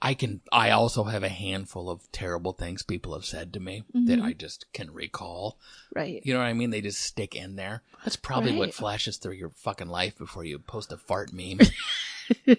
I 0.00 0.14
can, 0.14 0.40
I 0.52 0.70
also 0.70 1.04
have 1.04 1.22
a 1.24 1.28
handful 1.28 1.90
of 1.90 2.10
terrible 2.12 2.52
things 2.52 2.82
people 2.82 3.14
have 3.14 3.24
said 3.24 3.52
to 3.54 3.60
me 3.60 3.82
that 3.92 4.18
Mhm. 4.20 4.22
I 4.22 4.32
just 4.32 4.66
can 4.72 4.92
recall. 4.92 5.58
Right. 5.94 6.20
You 6.24 6.32
know 6.34 6.40
what 6.40 6.46
I 6.46 6.52
mean? 6.52 6.70
They 6.70 6.80
just 6.80 7.00
stick 7.00 7.34
in 7.34 7.56
there. 7.56 7.82
That's 8.04 8.16
probably 8.16 8.54
what 8.56 8.74
flashes 8.74 9.16
through 9.16 9.34
your 9.34 9.50
fucking 9.56 9.88
life 9.88 10.16
before 10.16 10.44
you 10.44 10.58
post 10.60 10.92
a 10.92 10.96
fart 10.96 11.32
meme. 11.32 11.58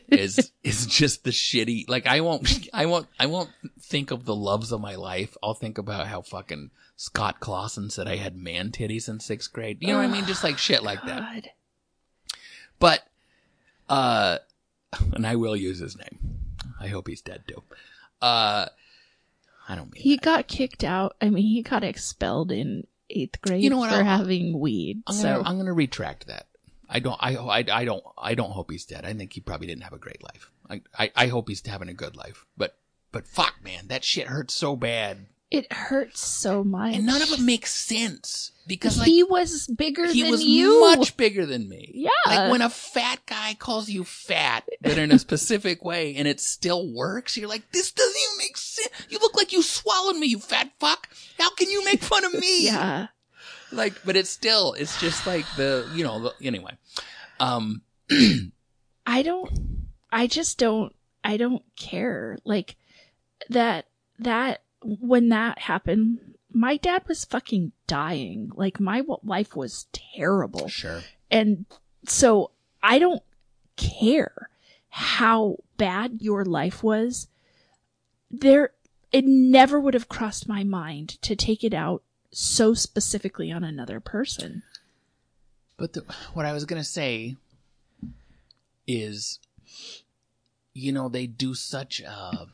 is 0.10 0.52
is 0.64 0.88
just 0.88 1.24
the 1.24 1.30
shitty 1.30 1.88
like 1.88 2.08
I 2.08 2.22
won't 2.22 2.68
I 2.74 2.88
won't 2.88 3.08
I 3.20 3.28
won't 3.28 3.52
think 3.80 4.10
of 4.10 4.26
the 4.26 4.36
loves 4.36 4.72
of 4.72 4.82
my 4.82 4.96
life. 4.96 5.38
I'll 5.44 5.54
think 5.54 5.78
about 5.78 6.08
how 6.08 6.24
fucking 6.24 6.72
Scott 6.96 7.40
Clausen 7.40 7.92
said 7.92 8.08
I 8.08 8.16
had 8.16 8.36
man 8.36 8.72
titties 8.72 9.08
in 9.08 9.20
sixth 9.20 9.54
grade. 9.54 9.78
You 9.82 9.90
know 9.90 9.98
what 9.98 10.06
I 10.06 10.12
mean? 10.12 10.26
Just 10.26 10.44
like 10.44 10.58
shit 10.58 10.82
like 10.82 11.04
that. 11.06 11.50
But 12.80 13.04
uh 13.88 14.40
and 15.14 15.26
I 15.28 15.36
will 15.36 15.56
use 15.56 15.78
his 15.80 15.96
name. 15.96 16.18
I 16.80 16.88
hope 16.88 17.08
he's 17.08 17.22
dead 17.22 17.44
too. 17.48 17.62
Uh, 18.22 18.68
I 19.68 19.76
don't 19.76 19.92
mean 19.94 20.02
He 20.02 20.16
that. 20.16 20.24
got 20.24 20.48
kicked 20.48 20.84
out. 20.84 21.16
I 21.22 21.30
mean, 21.30 21.44
he 21.46 21.62
got 21.62 21.84
expelled 21.84 22.52
in 22.52 22.88
eighth 23.10 23.42
grade 23.42 23.64
You 23.64 23.70
know 23.70 23.78
what, 23.78 23.90
for 23.92 23.98
I'll- 23.98 24.04
having 24.04 24.60
weed. 24.60 25.04
I'm 25.08 25.16
so 25.16 25.24
gonna, 25.38 25.50
I'm 25.50 25.58
gonna 25.58 25.74
retract 25.74 26.28
that. 26.28 26.48
I 26.92 27.00
don't. 27.00 27.18
I, 27.20 27.36
I. 27.36 27.66
I 27.72 27.86
don't. 27.86 28.04
I 28.18 28.34
don't 28.34 28.50
hope 28.52 28.72
he's 28.72 28.86
dead. 28.86 29.06
I 29.06 29.14
think 29.14 29.34
he 29.34 29.42
probably 29.42 29.68
didn't 29.68 29.84
have 29.84 29.94
a 29.94 30.00
great 30.00 30.24
life. 30.24 30.50
I. 30.70 30.82
I, 30.98 31.12
I 31.16 31.28
hope 31.28 31.48
he's 31.50 31.66
having 31.66 31.90
a 31.90 31.94
good 31.94 32.16
life. 32.16 32.46
But. 32.58 32.76
But 33.12 33.26
fuck, 33.28 33.56
man, 33.64 33.88
that 33.88 34.04
shit 34.04 34.28
hurts 34.28 34.54
so 34.54 34.76
bad, 34.76 35.26
it 35.52 35.72
hurts 35.72 36.20
so 36.26 36.64
much. 36.64 36.96
and 36.96 37.06
none 37.06 37.22
of 37.22 37.32
it 37.32 37.40
makes 37.40 37.74
sense 37.74 38.52
because 38.68 39.00
like 39.00 39.08
he 39.08 39.24
was 39.24 39.68
bigger 39.68 40.06
he 40.08 40.22
than 40.22 40.32
was 40.32 40.44
you. 40.44 40.82
much 40.82 41.18
bigger 41.18 41.46
than 41.46 41.68
me. 41.68 41.92
Yeah. 41.94 42.10
Like 42.28 42.52
when 42.52 42.62
a 42.62 42.70
fat 42.70 43.20
guy 43.26 43.56
calls 43.58 43.90
you 43.90 44.04
fat, 44.04 44.68
but 44.82 44.98
in 44.98 45.12
a 45.12 45.20
specific 45.20 45.84
way, 45.84 46.16
and 46.16 46.28
it 46.28 46.40
still 46.40 46.88
works, 46.94 47.36
you're 47.36 47.50
like, 47.50 47.72
this 47.72 47.92
doesn't 47.92 48.16
even 48.16 48.38
make 48.38 48.58
sense. 48.58 48.90
You 49.10 49.18
look 49.20 49.36
like 49.36 49.52
you 49.52 49.64
swallowed 49.64 50.18
me, 50.18 50.28
you 50.28 50.40
fat 50.40 50.70
fuck. 50.80 51.10
How 51.40 51.50
can 51.56 51.70
you 51.70 51.84
make 51.84 52.02
fun 52.02 52.24
of 52.26 52.34
me? 52.34 52.66
yeah. 52.66 53.08
Like, 53.72 53.94
but 54.06 54.16
it's 54.16 54.30
still, 54.30 54.74
it's 54.74 55.00
just 55.00 55.26
like 55.26 55.46
the, 55.56 55.90
you 55.94 56.04
know, 56.04 56.20
the, 56.20 56.34
anyway. 56.46 56.78
Um, 57.40 57.82
I 59.06 59.24
don't 59.24 59.88
I 60.12 60.28
just 60.28 60.58
don't 60.58 60.94
I 61.24 61.38
don't 61.38 61.64
care. 61.76 62.38
Like 62.46 62.76
that 63.50 63.86
that 64.20 64.62
when 64.82 65.30
that 65.30 65.60
happened, 65.60 66.20
my 66.52 66.78
dad 66.78 67.04
was 67.08 67.26
fucking 67.26 67.72
dying. 67.88 68.52
Like 68.56 68.80
my 68.80 69.00
w- 69.00 69.20
life 69.24 69.56
was 69.56 69.88
terrible. 69.92 70.68
sure. 70.68 71.02
And 71.30 71.66
so 72.08 72.52
I 72.82 73.00
don't 73.00 73.22
care 73.76 74.50
how 74.90 75.58
bad 75.78 76.22
your 76.22 76.46
life 76.46 76.84
was. 76.84 77.28
There 78.32 78.72
it 79.12 79.26
never 79.26 79.80
would 79.80 79.94
have 79.94 80.10
crossed 80.10 80.48
my 80.48 80.64
mind 80.64 81.22
to 81.24 81.36
take 81.36 81.64
it 81.64 81.74
out 81.74 82.04
so 82.32 82.74
specifically 82.74 83.52
on 83.52 83.64
another 83.64 84.00
person. 84.00 84.62
But 85.78 85.94
the, 85.94 86.04
what 86.34 86.46
I 86.46 86.54
was 86.54 86.66
gonna 86.66 86.84
say 86.84 87.36
is, 88.88 89.40
you 90.74 90.92
know, 90.92 91.10
they 91.10 91.28
do 91.28 91.54
such. 91.54 92.02
Uh, 92.06 92.46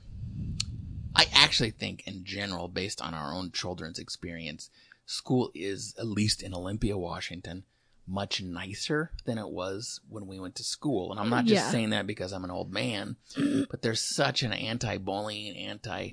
I 1.15 1.27
actually 1.33 1.71
think, 1.71 2.05
in 2.07 2.23
general, 2.25 2.67
based 2.67 3.01
on 3.01 3.13
our 3.13 3.33
own 3.33 3.51
children's 3.51 3.99
experience, 3.99 4.69
school 5.05 5.51
is 5.53 5.93
at 5.97 6.07
least 6.07 6.41
in 6.43 6.53
Olympia, 6.53 6.97
Washington, 6.97 7.63
much 8.07 8.41
nicer 8.41 9.11
than 9.25 9.37
it 9.37 9.49
was 9.49 9.99
when 10.09 10.27
we 10.27 10.39
went 10.39 10.55
to 10.55 10.63
school. 10.63 11.11
And 11.11 11.19
I'm 11.19 11.29
not 11.29 11.45
just 11.45 11.65
Yeah. 11.65 11.71
saying 11.71 11.89
that 11.91 12.05
because 12.05 12.33
I'm 12.33 12.43
an 12.43 12.51
old 12.51 12.71
man, 12.71 13.15
but 13.69 13.81
there's 13.81 14.01
such 14.01 14.43
an 14.43 14.53
anti-bullying, 14.53 15.55
anti. 15.57 16.11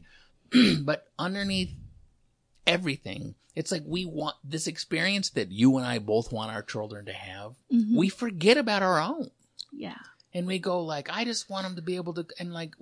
but 0.82 1.06
underneath 1.18 1.72
everything, 2.66 3.34
it's 3.54 3.70
like 3.72 3.82
we 3.86 4.04
want 4.06 4.36
this 4.44 4.66
experience 4.66 5.30
that 5.30 5.50
you 5.50 5.76
and 5.76 5.86
I 5.86 5.98
both 5.98 6.32
want 6.32 6.52
our 6.52 6.62
children 6.62 7.04
to 7.06 7.12
have. 7.12 7.52
Mhm. 7.72 7.96
We 7.96 8.08
forget 8.08 8.56
about 8.56 8.82
our 8.82 9.00
own 9.00 9.30
yeah. 9.72 9.96
and 10.34 10.46
we 10.46 10.58
go 10.58 10.82
like 10.82 11.08
i 11.10 11.24
just 11.24 11.48
want 11.50 11.64
them 11.66 11.76
to 11.76 11.82
be 11.82 11.96
able 11.96 12.12
to 12.14 12.26
and 12.38 12.52
like 12.52 12.74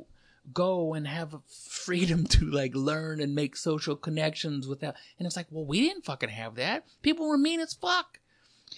go 0.52 0.94
and 0.94 1.06
have 1.06 1.34
freedom 1.70 2.24
to 2.26 2.44
like 2.50 2.74
learn 2.74 3.20
and 3.20 3.34
make 3.34 3.56
social 3.56 3.96
connections 3.96 4.66
without 4.66 4.94
and 5.18 5.26
it's 5.26 5.36
like 5.36 5.46
well 5.50 5.64
we 5.64 5.80
didn't 5.80 6.04
fucking 6.04 6.28
have 6.30 6.54
that. 6.56 6.84
People 7.02 7.28
were 7.28 7.38
mean 7.38 7.60
as 7.60 7.74
fuck. 7.74 8.18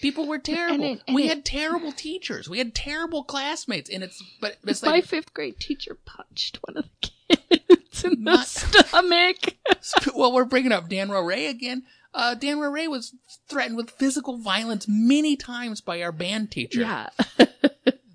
People 0.01 0.27
were 0.27 0.39
terrible 0.39 0.85
it- 0.93 1.01
and 1.07 1.15
we 1.15 1.23
it- 1.25 1.29
had 1.29 1.45
terrible 1.45 1.91
teachers. 1.91 2.49
We 2.49 2.57
had 2.57 2.73
terrible 2.73 3.23
classmates. 3.23 3.89
And 3.89 4.03
it's 4.03 4.21
but 4.41 4.57
it's 4.65 4.81
like 4.83 4.89
my 4.89 4.95
like 4.97 5.05
fifth 5.05 5.33
grade 5.33 5.59
teacher 5.59 5.97
punched 6.05 6.59
one 6.63 6.77
of 6.77 6.85
the 7.01 7.09
kids 7.37 8.03
in 8.03 8.23
the 8.23 8.41
stomach. 8.43 9.55
well 10.15 10.33
we're 10.33 10.45
bringing 10.45 10.71
up 10.71 10.89
dan 10.89 11.09
ray 11.11 11.47
again. 11.47 11.83
Uh, 12.15 12.35
Dan 12.35 12.59
Ray 12.59 12.87
was 12.87 13.15
threatened 13.47 13.75
with 13.75 13.89
physical 13.89 14.37
violence 14.37 14.85
many 14.87 15.35
times 15.35 15.81
by 15.81 15.99
our 16.03 16.11
band 16.11 16.51
teacher. 16.51 16.81
Yeah. 16.81 17.09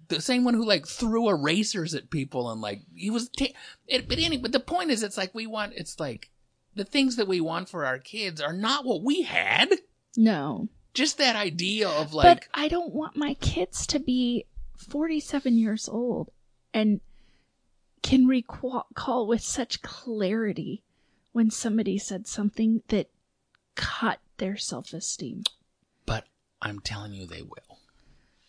the 0.09 0.20
same 0.20 0.44
one 0.44 0.54
who 0.54 0.64
like 0.64 0.86
threw 0.86 1.28
erasers 1.28 1.94
at 1.94 2.11
people 2.11 2.50
and 2.50 2.61
like 2.61 2.80
he 2.94 3.11
was 3.11 3.28
ta- 3.28 3.46
it, 3.86 4.09
but 4.09 4.18
anyway 4.18 4.42
but 4.42 4.52
the 4.52 4.61
point 4.61 4.90
is 4.90 5.02
it's 5.02 5.16
like 5.16 5.34
we 5.34 5.46
want 5.46 5.72
it's 5.76 5.98
like 6.00 6.30
the 6.74 6.84
things 6.84 7.16
that 7.16 7.28
we 7.28 7.40
want 7.40 7.68
for 7.68 7.84
our 7.84 7.98
kids 7.98 8.40
are 8.40 8.52
not 8.52 8.84
what 8.84 9.02
we 9.02 9.22
had 9.22 9.70
No. 10.16 10.68
just 10.94 11.18
that 11.18 11.36
idea 11.36 11.88
of 11.88 12.14
like. 12.14 12.24
but 12.40 12.48
I 12.54 12.68
don't 12.68 12.92
want 12.94 13.16
my 13.16 13.34
kids 13.34 13.86
to 13.88 13.98
be 13.98 14.46
47 14.76 15.59
years 15.59 15.88
old 15.88 16.30
and 16.72 17.00
can 18.02 18.26
recall 18.26 19.26
with 19.26 19.42
such 19.42 19.82
clarity 19.82 20.82
when 21.32 21.50
somebody 21.50 21.98
said 21.98 22.26
something 22.26 22.82
that 22.88 23.11
cut 23.74 24.20
their 24.38 24.56
self 24.56 24.92
esteem. 24.92 25.42
but 26.06 26.24
i'm 26.62 26.78
telling 26.80 27.12
you 27.12 27.26
they 27.26 27.42
will 27.42 27.78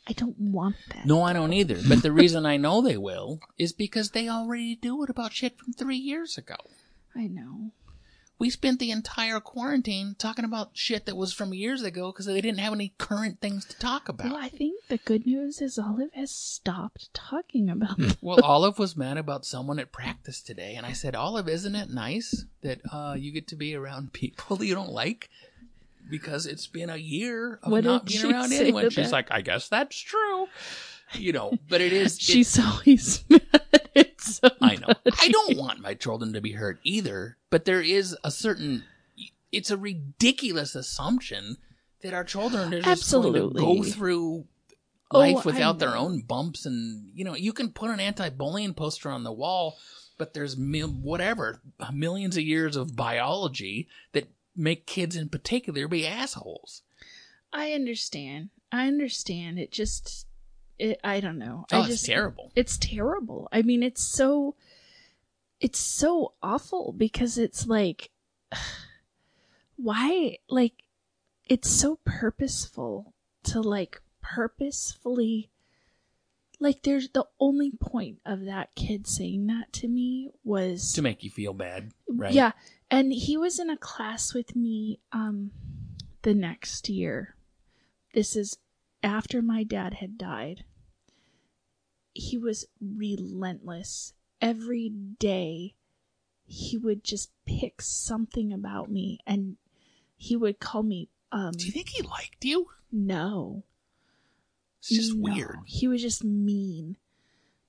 I 0.09 0.13
don't 0.13 0.39
want 0.39 0.75
that. 0.93 1.05
no 1.05 1.21
i 1.21 1.33
don't 1.33 1.53
either 1.53 1.77
but 1.87 2.01
the 2.01 2.11
reason 2.11 2.45
i 2.45 2.57
know 2.57 2.81
they 2.81 2.97
will 2.97 3.39
is 3.57 3.71
because 3.73 4.09
they 4.11 4.27
already 4.27 4.75
do 4.75 5.03
it 5.03 5.09
about 5.09 5.33
shit 5.33 5.57
from 5.59 5.71
three 5.73 5.97
years 5.97 6.37
ago 6.37 6.55
I 7.15 7.27
know. 7.27 7.71
we 8.37 8.49
spent 8.49 8.79
the 8.79 8.91
entire 8.91 9.39
quarantine 9.39 10.15
talking 10.17 10.45
about 10.45 10.69
shit 10.73 11.05
that 11.05 11.17
was 11.17 11.33
from 11.33 11.53
years 11.53 11.81
ago 11.83 12.11
because 12.11 12.25
they 12.27 12.39
didn't 12.39 12.59
have 12.59 12.71
any 12.73 12.93
current 12.97 13.41
things 13.41 13.65
to 13.65 13.77
talk 13.77 14.07
about 14.07 14.27
Well, 14.31 14.37
I 14.41 14.47
think 14.49 14.75
the 14.87 14.97
good 14.99 15.25
news 15.25 15.59
is 15.61 15.77
Olive 15.77 16.13
has 16.13 16.31
stopped 16.31 17.13
talking 17.13 17.69
about 17.69 17.97
Hmm. 17.97 18.03
them. 18.09 18.17
Well, 18.21 18.41
Olive 18.43 18.79
was 18.79 18.95
mad 18.95 19.17
about 19.17 19.43
someone 19.45 19.79
at 19.79 19.91
practice 19.91 20.41
today, 20.41 20.75
and 20.75 20.85
I 20.85 20.93
said, 20.93 21.15
Olive, 21.15 21.49
isn't 21.49 21.75
it 21.75 21.89
nice 21.89 22.45
that 22.61 22.79
uh, 22.91 23.15
you 23.17 23.31
get 23.33 23.47
to 23.49 23.55
be 23.57 23.75
around 23.75 24.13
people 24.13 24.55
that 24.57 24.65
you 24.67 24.75
don't 24.75 24.91
like? 24.93 25.29
Because 26.09 26.45
it's 26.45 26.67
been 26.67 26.89
a 26.89 26.97
year 26.97 27.59
of 27.63 27.71
What 27.71 27.83
not 27.83 28.05
being 28.05 28.25
around 28.25 28.51
anyone. 28.53 28.89
She's 28.89 29.07
that? 29.07 29.11
like, 29.11 29.31
I 29.31 29.41
guess 29.41 29.69
that's 29.69 29.97
true. 29.99 30.47
You 31.13 31.33
know, 31.33 31.53
but 31.67 31.81
it 31.81 31.93
is. 31.93 32.15
it- 32.17 32.21
She's 32.21 32.59
always 32.59 33.23
mad 33.29 33.41
at 33.95 34.39
I 34.61 34.75
know. 34.75 34.93
I 35.21 35.29
don't 35.29 35.57
want 35.57 35.79
my 35.81 35.93
children 35.93 36.33
to 36.33 36.41
be 36.41 36.51
hurt 36.53 36.79
either, 36.83 37.37
but 37.49 37.65
there 37.65 37.81
is 37.81 38.15
a 38.23 38.31
certain. 38.31 38.83
It's 39.51 39.71
a 39.71 39.77
ridiculous 39.77 40.75
assumption 40.75 41.57
that 42.01 42.13
our 42.13 42.23
children 42.23 42.73
are 42.73 42.81
just 42.81 43.11
going 43.11 43.33
to 43.33 43.39
go 43.39 43.45
Absolutely. 43.49 43.91
through 43.91 44.45
Oh, 45.11 45.19
life 45.19 45.37
I 45.37 45.41
without 45.43 45.79
their 45.79 45.97
own 45.97 46.21
bumps, 46.21 46.67
and 46.67 47.09
you 47.15 47.23
know, 47.25 47.35
you 47.35 47.51
can 47.51 47.71
put 47.71 47.89
an 47.89 47.99
anti-bullying 47.99 48.75
poster 48.75 49.09
on 49.09 49.23
the 49.23 49.31
wall, 49.31 49.77
but 50.19 50.35
there's 50.35 50.55
mil- 50.55 50.89
whatever 50.89 51.61
millions 51.91 52.37
of 52.37 52.43
years 52.43 52.75
of 52.75 52.95
biology 52.95 53.87
that 54.11 54.29
make 54.59 54.85
kids 54.85 55.15
in 55.15 55.29
particular 55.29 55.87
be 55.87 56.05
assholes. 56.05 56.83
I 57.51 57.71
understand. 57.71 58.49
I 58.71 58.87
understand. 58.87 59.57
It 59.57 59.71
just, 59.71 60.27
it, 60.77 60.99
I 61.03 61.19
don't 61.19 61.39
know. 61.39 61.65
Oh, 61.71 61.81
I 61.83 61.87
it's 61.89 62.03
terrible. 62.03 62.51
It's 62.55 62.77
terrible. 62.77 63.47
I 63.51 63.61
mean, 63.63 63.81
it's 63.81 64.03
so, 64.03 64.55
it's 65.59 65.79
so 65.79 66.33
awful 66.43 66.93
because 66.95 67.37
it's 67.37 67.65
like, 67.65 68.11
why, 69.77 70.37
like, 70.49 70.83
it's 71.47 71.69
so 71.69 71.99
purposeful 72.05 73.13
to 73.43 73.61
like 73.61 74.01
purposefully, 74.21 75.49
like, 76.59 76.83
there's 76.83 77.09
the 77.09 77.25
only 77.39 77.71
point 77.71 78.19
of 78.25 78.45
that 78.45 78.75
kid 78.75 79.07
saying 79.07 79.47
that 79.47 79.71
to 79.73 79.87
me 79.87 80.29
was 80.43 80.93
To 80.93 81.01
make 81.01 81.23
you 81.23 81.31
feel 81.31 81.53
bad, 81.53 81.91
right? 82.07 82.33
yeah, 82.33 82.51
and 82.91 83.13
he 83.13 83.37
was 83.37 83.59
in 83.59 83.69
a 83.69 83.77
class 83.77 84.33
with 84.33 84.55
me 84.55 84.99
um 85.11 85.51
the 86.23 86.33
next 86.33 86.89
year. 86.89 87.35
This 88.13 88.35
is 88.35 88.57
after 89.03 89.41
my 89.41 89.63
dad 89.63 89.95
had 89.95 90.17
died. 90.17 90.65
He 92.13 92.37
was 92.37 92.65
relentless. 92.81 94.13
Every 94.41 94.89
day 94.89 95.75
he 96.45 96.77
would 96.77 97.03
just 97.03 97.31
pick 97.45 97.81
something 97.81 98.51
about 98.51 98.89
me 98.91 99.19
and 99.27 99.57
he 100.17 100.35
would 100.35 100.59
call 100.59 100.83
me 100.83 101.09
um 101.31 101.51
Do 101.51 101.65
you 101.65 101.71
think 101.71 101.89
he 101.89 102.01
liked 102.03 102.43
you? 102.43 102.67
no. 102.91 103.63
It's 104.79 104.89
just 104.89 105.13
No, 105.15 105.31
weird. 105.33 105.57
He 105.65 105.87
was 105.87 106.01
just 106.01 106.23
mean. 106.23 106.97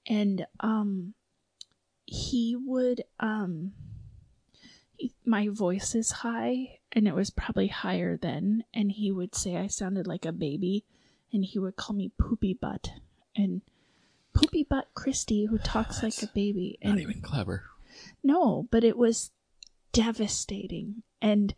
And 0.06 0.46
um 0.60 1.14
he 2.06 2.56
would 2.56 3.04
um 3.20 3.72
my 5.24 5.48
voice 5.48 5.94
is 5.94 6.10
high 6.10 6.78
and 6.92 7.06
it 7.08 7.14
was 7.14 7.30
probably 7.30 7.68
higher 7.68 8.16
then 8.16 8.64
and 8.74 8.92
he 8.92 9.10
would 9.10 9.34
say 9.34 9.56
I 9.56 9.66
sounded 9.68 10.06
like 10.06 10.24
a 10.24 10.32
baby 10.32 10.84
and 11.32 11.44
he 11.44 11.58
would 11.58 11.76
call 11.76 11.94
me 11.96 12.10
poopy 12.18 12.54
butt 12.54 12.90
and 13.36 13.62
poopy 14.34 14.64
butt 14.64 14.88
Christy 14.94 15.46
who 15.46 15.58
talks 15.58 16.02
like 16.02 16.22
a 16.22 16.26
baby 16.34 16.78
and 16.82 16.94
Not 16.94 17.00
even 17.02 17.20
clever. 17.22 17.64
no, 18.22 18.66
but 18.70 18.84
it 18.84 18.96
was 18.98 19.30
devastating. 19.92 21.02
And 21.22 21.54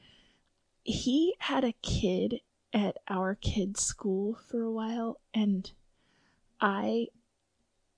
he 0.85 1.35
had 1.39 1.65
a 1.65 1.75
kid 1.83 2.41
at 2.73 2.97
our 3.09 3.35
kids' 3.35 3.83
school 3.83 4.39
for 4.49 4.63
a 4.63 4.71
while, 4.73 5.21
and 5.35 5.71
I 6.61 7.09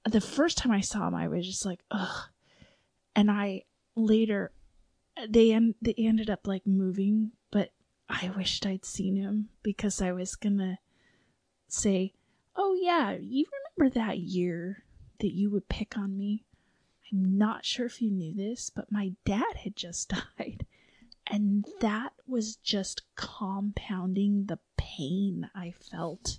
the 0.05 0.21
first 0.21 0.59
time 0.59 0.73
I 0.73 0.81
saw 0.81 1.07
him, 1.09 1.15
I 1.15 1.29
was 1.29 1.47
just 1.47 1.65
like, 1.65 1.81
ugh. 1.91 2.29
And 3.17 3.31
I 3.31 3.63
later, 3.97 4.51
they 5.29 5.53
en- 5.53 5.75
they 5.81 5.95
ended 5.97 6.31
up 6.31 6.47
like 6.47 6.67
moving, 6.67 7.33
but 7.51 7.73
I 8.09 8.33
wished 8.37 8.67
I'd 8.67 8.85
seen 8.85 9.17
him 9.17 9.49
because 9.62 10.01
I 10.03 10.12
was 10.12 10.35
gonna 10.37 10.79
say, 11.69 12.15
oh 12.57 12.77
yeah, 12.81 13.12
you 13.21 13.47
remember 13.79 13.95
that 13.95 14.19
year 14.19 14.85
that 15.21 15.33
you 15.33 15.51
would 15.51 15.69
pick 15.69 15.97
on 15.97 16.17
me? 16.17 16.45
I'm 17.12 17.39
not 17.39 17.65
sure 17.65 17.87
if 17.87 18.03
you 18.03 18.11
knew 18.11 18.35
this, 18.35 18.71
but 18.71 18.91
my 18.91 19.12
dad 19.25 19.57
had 19.62 19.77
just 19.77 20.12
died. 20.39 20.67
And 21.27 21.65
that 21.81 22.12
was 22.27 22.57
just 22.57 23.03
compounding 23.17 24.47
the 24.47 24.59
pain 24.77 25.49
I 25.55 25.73
felt. 25.91 26.39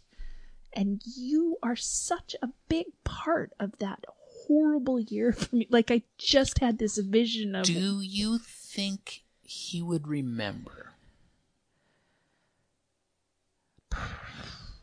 And 0.74 1.02
you 1.06 1.58
are 1.64 1.76
such 1.76 2.36
a 2.42 2.50
big 2.68 2.88
part 3.04 3.54
of 3.60 3.78
that 3.80 4.06
horrible 4.10 5.00
year 5.00 5.32
for 5.32 5.56
me. 5.56 5.68
Like, 5.72 5.90
I 5.90 6.04
just 6.18 6.60
had 6.60 6.78
this 6.78 6.98
vision 6.98 7.56
of. 7.56 7.66
Do 7.66 8.02
you 8.02 8.40
think 8.76 9.24
he 9.42 9.82
would 9.82 10.08
remember? 10.08 10.92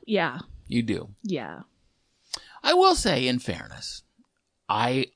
Yeah, 0.07 0.41
You 0.67 0.83
do. 0.83 1.11
yeah. 1.23 1.61
I 2.63 2.75
will 2.75 2.95
say, 2.95 3.27
in 3.29 3.39
fairness, 3.39 4.03
I, 4.69 5.07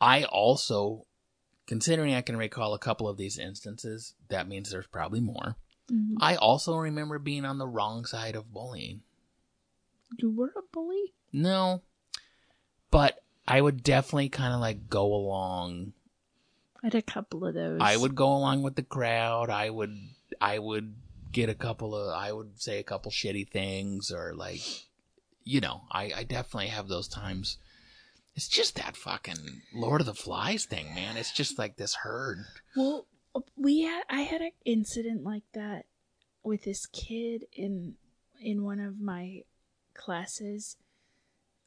I 0.00 0.24
also, 0.24 1.06
considering 1.66 2.12
I 2.14 2.20
can 2.22 2.36
recall 2.36 2.74
a 2.74 2.78
couple 2.78 3.08
of 3.08 3.16
these 3.16 3.38
instances, 3.38 4.14
that 4.28 4.48
means 4.48 4.70
there's 4.70 4.86
probably 4.86 5.20
more. 5.20 5.56
Mhm. 5.90 6.16
I 6.20 6.36
also 6.36 6.76
remember 6.76 7.18
being 7.18 7.44
on 7.44 7.58
the 7.58 7.66
wrong 7.68 8.04
side 8.04 8.34
of 8.36 8.52
bullying. 8.52 9.02
You 10.18 10.30
were 10.32 10.52
a 10.56 10.62
bully? 10.72 11.14
No, 11.32 11.82
but 12.90 13.22
I 13.46 13.60
would 13.60 13.82
definitely 13.82 14.28
kind 14.28 14.52
of 14.54 14.60
like 14.60 14.88
go 14.88 15.06
along. 15.14 15.92
I 16.82 16.86
had 16.86 16.94
a 16.94 17.02
couple 17.02 17.46
of 17.46 17.54
those. 17.54 17.80
I 17.80 17.96
would 17.96 18.14
go 18.14 18.28
along 18.28 18.62
with 18.62 18.76
the 18.76 18.82
crowd. 18.82 19.50
I 19.50 19.70
would, 19.70 19.96
I 20.40 20.58
would 20.58 20.94
get 21.32 21.48
a 21.48 21.54
couple 21.54 21.94
of, 21.94 22.14
I 22.14 22.32
would 22.32 22.60
say 22.60 22.78
a 22.78 22.84
couple 22.84 23.10
shitty 23.10 23.48
things 23.48 24.10
or 24.10 24.34
like, 24.34 24.60
you 25.44 25.60
know, 25.60 25.82
I, 25.90 26.12
I 26.16 26.24
definitely 26.24 26.68
have 26.68 26.88
those 26.88 27.08
times. 27.08 27.58
It's 28.34 28.48
just 28.48 28.76
that 28.76 28.96
fucking 28.96 29.62
Lord 29.74 30.00
of 30.00 30.06
the 30.06 30.14
Flies 30.14 30.66
thing, 30.66 30.94
man. 30.94 31.16
It's 31.16 31.32
just 31.32 31.58
like 31.58 31.76
this 31.76 31.94
herd. 31.94 32.44
Well, 32.76 33.06
we 33.56 33.82
had 33.82 34.04
I 34.08 34.22
had 34.22 34.40
an 34.40 34.52
incident 34.64 35.24
like 35.24 35.44
that 35.54 35.86
with 36.42 36.64
this 36.64 36.86
kid 36.86 37.46
in 37.52 37.94
in 38.40 38.62
one 38.62 38.80
of 38.80 39.00
my 39.00 39.42
classes. 39.94 40.76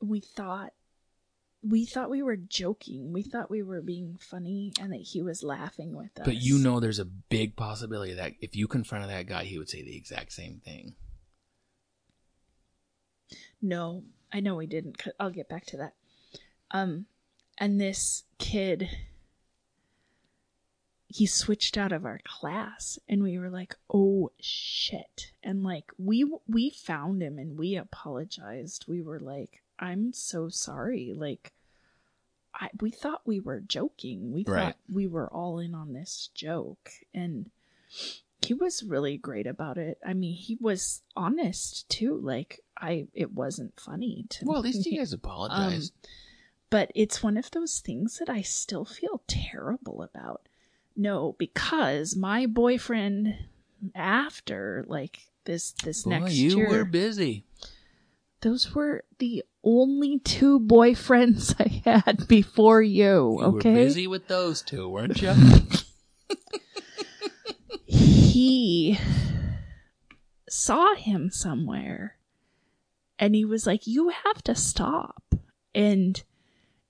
We 0.02 0.20
thought 0.20 0.74
we 1.62 1.86
thought 1.86 2.10
we 2.10 2.24
were 2.24 2.38
joking. 2.38 3.12
We 3.12 3.22
thought 3.22 3.52
we 3.52 3.64
were 3.64 3.82
being 3.82 4.18
funny 4.20 4.72
and 4.80 4.94
that 4.94 5.02
he 5.02 5.22
was 5.22 5.44
laughing 5.44 5.96
with 5.96 6.18
us. 6.20 6.26
But 6.26 6.36
you 6.36 6.58
know, 6.58 6.80
there's 6.80 7.00
a 7.00 7.06
big 7.06 7.56
possibility 7.56 8.14
that 8.14 8.34
if 8.40 8.56
you 8.56 8.68
confronted 8.68 9.10
that 9.10 9.28
guy, 9.28 9.44
he 9.44 9.58
would 9.58 9.70
say 9.70 9.84
the 9.84 9.96
exact 9.96 10.32
same 10.32 10.62
thing. 10.64 10.96
No, 13.62 14.04
I 14.32 14.40
know 14.40 14.56
we 14.56 14.68
didn't. 14.68 15.02
I'll 15.20 15.32
get 15.32 15.50
back 15.50 15.66
to 15.68 15.78
that. 15.78 15.94
Um, 16.72 17.08
and 17.58 17.80
this 17.80 18.24
kid, 18.38 18.90
he 21.08 21.26
switched 21.26 21.78
out 21.78 21.92
of 21.92 22.06
our 22.06 22.22
class, 22.24 22.98
and 23.10 23.22
we 23.22 23.38
were 23.38 23.50
like, 23.50 23.76
"Oh 23.94 24.32
shit!" 24.40 25.34
And 25.44 25.64
like 25.64 25.92
we 25.98 26.26
we 26.48 26.70
found 26.70 27.22
him 27.22 27.38
and 27.38 27.60
we 27.60 27.76
apologized. 27.76 28.86
We 28.88 29.02
were 29.02 29.20
like, 29.20 29.62
"I'm 29.80 30.14
so 30.14 30.50
sorry." 30.50 31.14
Like, 31.16 31.54
I 32.54 32.70
we 32.82 32.92
thought 32.92 33.22
we 33.26 33.40
were 33.40 33.60
joking. 33.62 34.32
We 34.34 34.44
Right. 34.44 34.66
thought 34.66 34.78
we 34.92 35.08
were 35.08 35.32
all 35.32 35.60
in 35.60 35.74
on 35.74 35.94
this 35.94 36.30
joke, 36.34 36.92
and 37.14 37.50
he 38.42 38.54
was 38.54 38.84
really 38.84 39.18
great 39.18 39.48
about 39.48 39.78
it. 39.78 40.00
I 40.06 40.14
mean, 40.14 40.36
he 40.36 40.58
was 40.60 41.02
honest 41.16 41.90
too. 41.90 42.18
Like 42.18 42.62
I, 42.78 43.08
it 43.14 43.34
wasn't 43.34 43.80
funny 43.80 44.26
to 44.30 44.46
Well, 44.46 44.58
at 44.58 44.64
least 44.64 44.86
you 44.86 44.98
guys 44.98 45.14
apologized. 45.14 45.94
Um, 45.94 46.10
but 46.70 46.92
it's 46.96 47.24
one 47.24 47.36
of 47.38 47.50
those 47.52 47.80
things 47.80 48.20
that 48.20 48.30
I 48.30 48.42
still 48.42 48.86
feel 48.86 49.22
terrible 49.28 50.02
about. 50.04 50.48
No, 50.96 51.36
because 51.38 52.16
my 52.16 52.46
boyfriend 52.46 53.36
after 53.96 54.86
like 54.88 55.20
this 55.46 55.72
this 55.84 56.04
Boy, 56.04 56.12
next 56.12 56.36
you 56.36 56.58
year, 56.58 56.70
were 56.70 56.86
busy. 56.86 57.44
Those 58.42 58.74
were 58.74 59.04
the 59.20 59.44
only 59.64 60.20
two 60.20 60.60
boyfriends 60.60 61.56
I 61.60 61.90
had 61.90 62.28
before 62.28 62.82
you. 62.82 63.38
You 63.40 63.42
okay, 63.42 63.70
were 63.70 63.76
busy 63.76 64.08
with 64.08 64.28
those 64.28 64.62
two, 64.62 64.88
weren't 64.88 65.22
you? 65.22 65.34
he 67.86 68.98
saw 70.50 70.96
him 70.96 71.30
somewhere 71.30 72.18
and 73.20 73.36
he 73.36 73.46
was 73.46 73.68
like 73.68 73.86
you 73.86 74.10
have 74.10 74.42
to 74.44 74.56
stop 74.56 75.36
and 75.76 76.24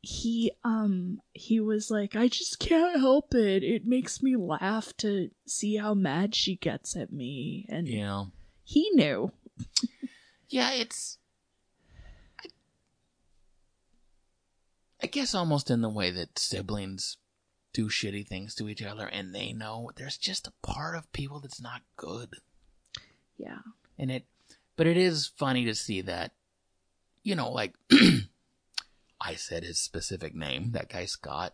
he 0.01 0.49
um 0.63 1.19
he 1.33 1.59
was 1.59 1.91
like 1.91 2.15
i 2.15 2.29
just 2.29 2.57
can't 2.57 3.01
help 3.01 3.35
it 3.35 3.63
it 3.63 3.85
makes 3.85 4.23
me 4.23 4.37
laugh 4.37 4.95
to 4.95 5.29
see 5.45 5.75
how 5.75 5.93
mad 5.93 6.33
she 6.33 6.55
gets 6.55 6.95
at 6.95 7.11
me 7.11 7.65
and 7.67 7.89
yeah. 7.89 8.23
he 8.63 8.89
knew 8.93 9.29
Yeah, 10.49 10.71
it's. 10.71 11.18
I 15.01 15.07
guess 15.07 15.33
almost 15.33 15.69
in 15.71 15.81
the 15.81 15.89
way 15.89 16.11
that 16.11 16.37
siblings 16.37 17.17
do 17.73 17.87
shitty 17.87 18.27
things 18.27 18.55
to 18.55 18.67
each 18.67 18.81
other 18.81 19.07
and 19.07 19.33
they 19.33 19.53
know 19.53 19.91
there's 19.95 20.17
just 20.17 20.47
a 20.47 20.53
part 20.61 20.95
of 20.95 21.11
people 21.13 21.39
that's 21.39 21.61
not 21.61 21.81
good. 21.95 22.35
yeah 23.37 23.59
And 23.97 24.11
it. 24.11 24.25
But 24.75 24.87
it 24.87 24.97
is 24.97 25.31
funny 25.37 25.65
to 25.65 25.75
see 25.75 26.01
that, 26.01 26.31
you 27.23 27.35
know, 27.35 27.51
like. 27.51 27.73
I 29.21 29.35
said 29.35 29.63
his 29.63 29.79
specific 29.79 30.33
name, 30.33 30.71
that 30.71 30.89
guy 30.89 31.05
Scott, 31.05 31.53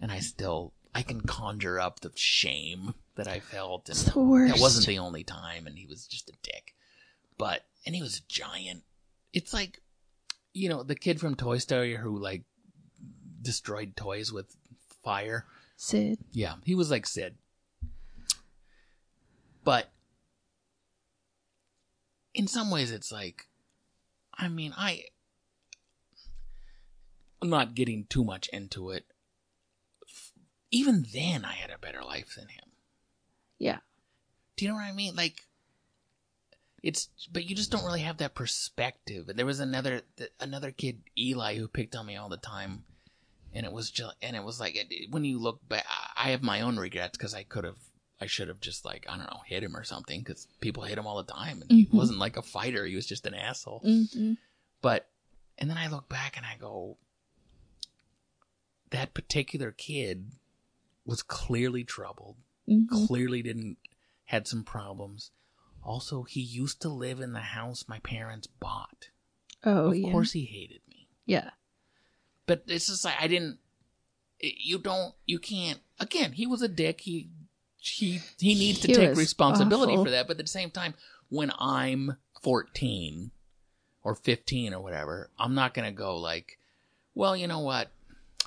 and 0.00 0.10
I 0.10 0.20
still. 0.20 0.72
I 0.94 1.02
can 1.02 1.20
conjure 1.20 1.78
up 1.78 2.00
the 2.00 2.10
shame 2.14 2.94
that 3.16 3.28
I 3.28 3.38
felt. 3.38 3.90
And 3.90 3.98
it's 3.98 4.04
the 4.10 4.18
worst 4.18 4.54
That 4.54 4.62
wasn't 4.62 4.86
the 4.86 4.98
only 4.98 5.22
time, 5.24 5.66
and 5.66 5.76
he 5.76 5.86
was 5.86 6.06
just 6.06 6.30
a 6.30 6.32
dick. 6.42 6.74
But 7.36 7.66
and 7.84 7.94
he 7.94 8.00
was 8.00 8.18
a 8.18 8.32
giant. 8.32 8.82
It's 9.34 9.52
like, 9.52 9.82
you 10.54 10.70
know, 10.70 10.82
the 10.82 10.94
kid 10.94 11.20
from 11.20 11.34
Toy 11.34 11.58
Story 11.58 11.96
who 11.96 12.18
like 12.18 12.44
destroyed 13.46 13.96
toys 13.96 14.32
with 14.32 14.56
fire. 15.02 15.46
sid 15.76 16.18
Yeah, 16.32 16.56
he 16.64 16.74
was 16.74 16.90
like 16.90 17.06
Sid. 17.06 17.36
But 19.64 19.90
in 22.34 22.46
some 22.46 22.70
ways, 22.70 22.92
it's 22.92 23.10
like, 23.10 23.46
I 24.34 24.48
mean, 24.48 24.74
I. 24.76 25.04
I'm 27.42 27.50
not 27.50 27.74
getting 27.74 28.06
too 28.08 28.24
much 28.24 28.48
into 28.52 28.90
it. 28.90 29.04
Even 30.70 31.06
then, 31.12 31.44
I 31.44 31.52
had 31.52 31.70
a 31.70 31.78
better 31.78 32.02
life 32.02 32.34
than 32.36 32.48
him. 32.48 32.64
yeah 33.58 33.78
Do 34.56 34.64
you 34.64 34.70
know 34.70 34.76
what 34.76 34.84
I 34.84 34.92
mean? 34.92 35.14
Like, 35.14 35.42
it's, 36.82 37.08
but 37.30 37.44
you 37.44 37.54
just 37.54 37.70
don't 37.70 37.84
really 37.84 38.00
have 38.00 38.18
that 38.18 38.34
perspective. 38.34 39.26
There 39.34 39.46
was 39.46 39.60
another, 39.60 40.02
another 40.40 40.70
kid, 40.70 41.02
Eli, 41.18 41.56
who 41.56 41.68
picked 41.68 41.94
on 41.96 42.06
me 42.06 42.16
all 42.16 42.28
the 42.28 42.36
time. 42.36 42.84
And 43.56 43.64
it 43.66 43.72
was 43.72 43.90
just, 43.90 44.14
and 44.20 44.36
it 44.36 44.44
was 44.44 44.60
like, 44.60 44.76
it, 44.76 45.10
when 45.10 45.24
you 45.24 45.38
look 45.38 45.66
back, 45.68 45.86
I 46.16 46.30
have 46.30 46.42
my 46.42 46.60
own 46.60 46.76
regrets 46.76 47.16
because 47.16 47.34
I 47.34 47.42
could 47.42 47.64
have, 47.64 47.78
I 48.20 48.26
should 48.26 48.48
have 48.48 48.60
just 48.60 48.84
like, 48.84 49.06
I 49.08 49.16
don't 49.16 49.30
know, 49.30 49.40
hit 49.46 49.62
him 49.62 49.74
or 49.76 49.82
something 49.82 50.20
because 50.20 50.46
people 50.60 50.82
hit 50.84 50.98
him 50.98 51.06
all 51.06 51.16
the 51.22 51.32
time. 51.32 51.62
And 51.62 51.70
Mhm. 51.70 51.88
he 51.90 51.96
wasn't 51.96 52.18
like 52.18 52.36
a 52.36 52.42
fighter. 52.42 52.84
He 52.84 52.94
was 52.96 53.06
just 53.06 53.26
an 53.26 53.34
asshole. 53.34 53.82
mm-hmm. 53.84 54.34
But, 54.82 55.08
and 55.58 55.70
then 55.70 55.78
I 55.78 55.88
look 55.88 56.08
back 56.08 56.36
and 56.36 56.44
I 56.44 56.56
go, 56.60 56.98
that 58.90 59.14
particular 59.14 59.72
kid 59.72 60.32
was 61.04 61.22
clearly 61.22 61.84
troubled 61.84 62.36
Mm-hmm. 62.68 63.06
clearly 63.06 63.42
didn't 63.42 63.76
had 64.24 64.48
some 64.48 64.64
problems. 64.64 65.30
Also, 65.84 66.24
he 66.24 66.40
used 66.40 66.82
to 66.82 66.88
live 66.88 67.20
in 67.20 67.32
the 67.32 67.38
house 67.38 67.84
my 67.88 68.00
parents 68.00 68.48
bought. 68.48 69.10
oh 69.62 69.90
of 69.90 69.96
yeah 69.96 70.10
course, 70.10 70.32
he 70.32 70.44
hated 70.46 70.80
me. 70.88 71.06
yeah 71.24 71.50
But 72.46 72.62
it's 72.66 72.86
just 72.86 73.04
like 73.04 73.16
I 73.20 73.26
didn't. 73.28 73.58
You 74.40 74.78
don't. 74.78 75.14
You 75.26 75.38
can't. 75.38 75.80
Again, 75.98 76.32
he 76.32 76.46
was 76.46 76.62
a 76.62 76.68
dick. 76.68 77.00
He 77.02 77.28
he 77.78 78.20
he 78.38 78.54
needs 78.54 78.80
to 78.80 78.88
He 78.88 78.94
take 78.94 79.16
responsibility 79.16 79.92
awful. 79.94 80.04
for 80.06 80.10
that. 80.10 80.26
But 80.28 80.38
at 80.38 80.44
the 80.44 80.50
same 80.50 80.70
time, 80.70 80.94
when 81.28 81.50
I'm 81.58 82.16
14 82.42 83.30
or 84.02 84.14
15 84.14 84.74
or 84.74 84.80
whatever, 84.80 85.30
I'm 85.38 85.54
not 85.54 85.74
gonna 85.74 85.92
go 85.92 86.16
like, 86.18 86.58
well, 87.14 87.36
you 87.36 87.46
know 87.46 87.60
what. 87.60 87.90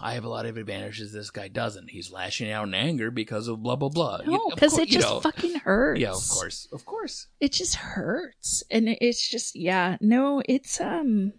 I 0.01 0.13
have 0.13 0.23
a 0.23 0.29
lot 0.29 0.45
of 0.45 0.55
advantages 0.55 1.11
this 1.11 1.29
guy 1.29 1.49
doesn't. 1.49 1.89
He's 1.89 2.09
lashing 2.09 2.49
out 2.49 2.69
in 2.69 2.73
anger 2.73 3.11
because 3.11 3.49
of 3.49 3.61
blah 3.61 3.75
blah 3.75 3.89
blah. 3.89 4.21
No 4.25 4.49
because 4.49 4.77
it 4.77 4.87
you 4.87 4.99
just 4.99 5.07
know. 5.09 5.19
fucking 5.19 5.55
hurts 5.55 5.99
Yeah, 5.99 6.11
of 6.13 6.29
course, 6.29 6.69
of 6.71 6.85
course. 6.85 7.27
it 7.41 7.51
just 7.51 7.75
hurts 7.75 8.63
and 8.71 8.87
it's 9.01 9.27
just 9.27 9.57
yeah 9.57 9.97
no 9.99 10.41
it's 10.45 10.79
um 10.79 11.33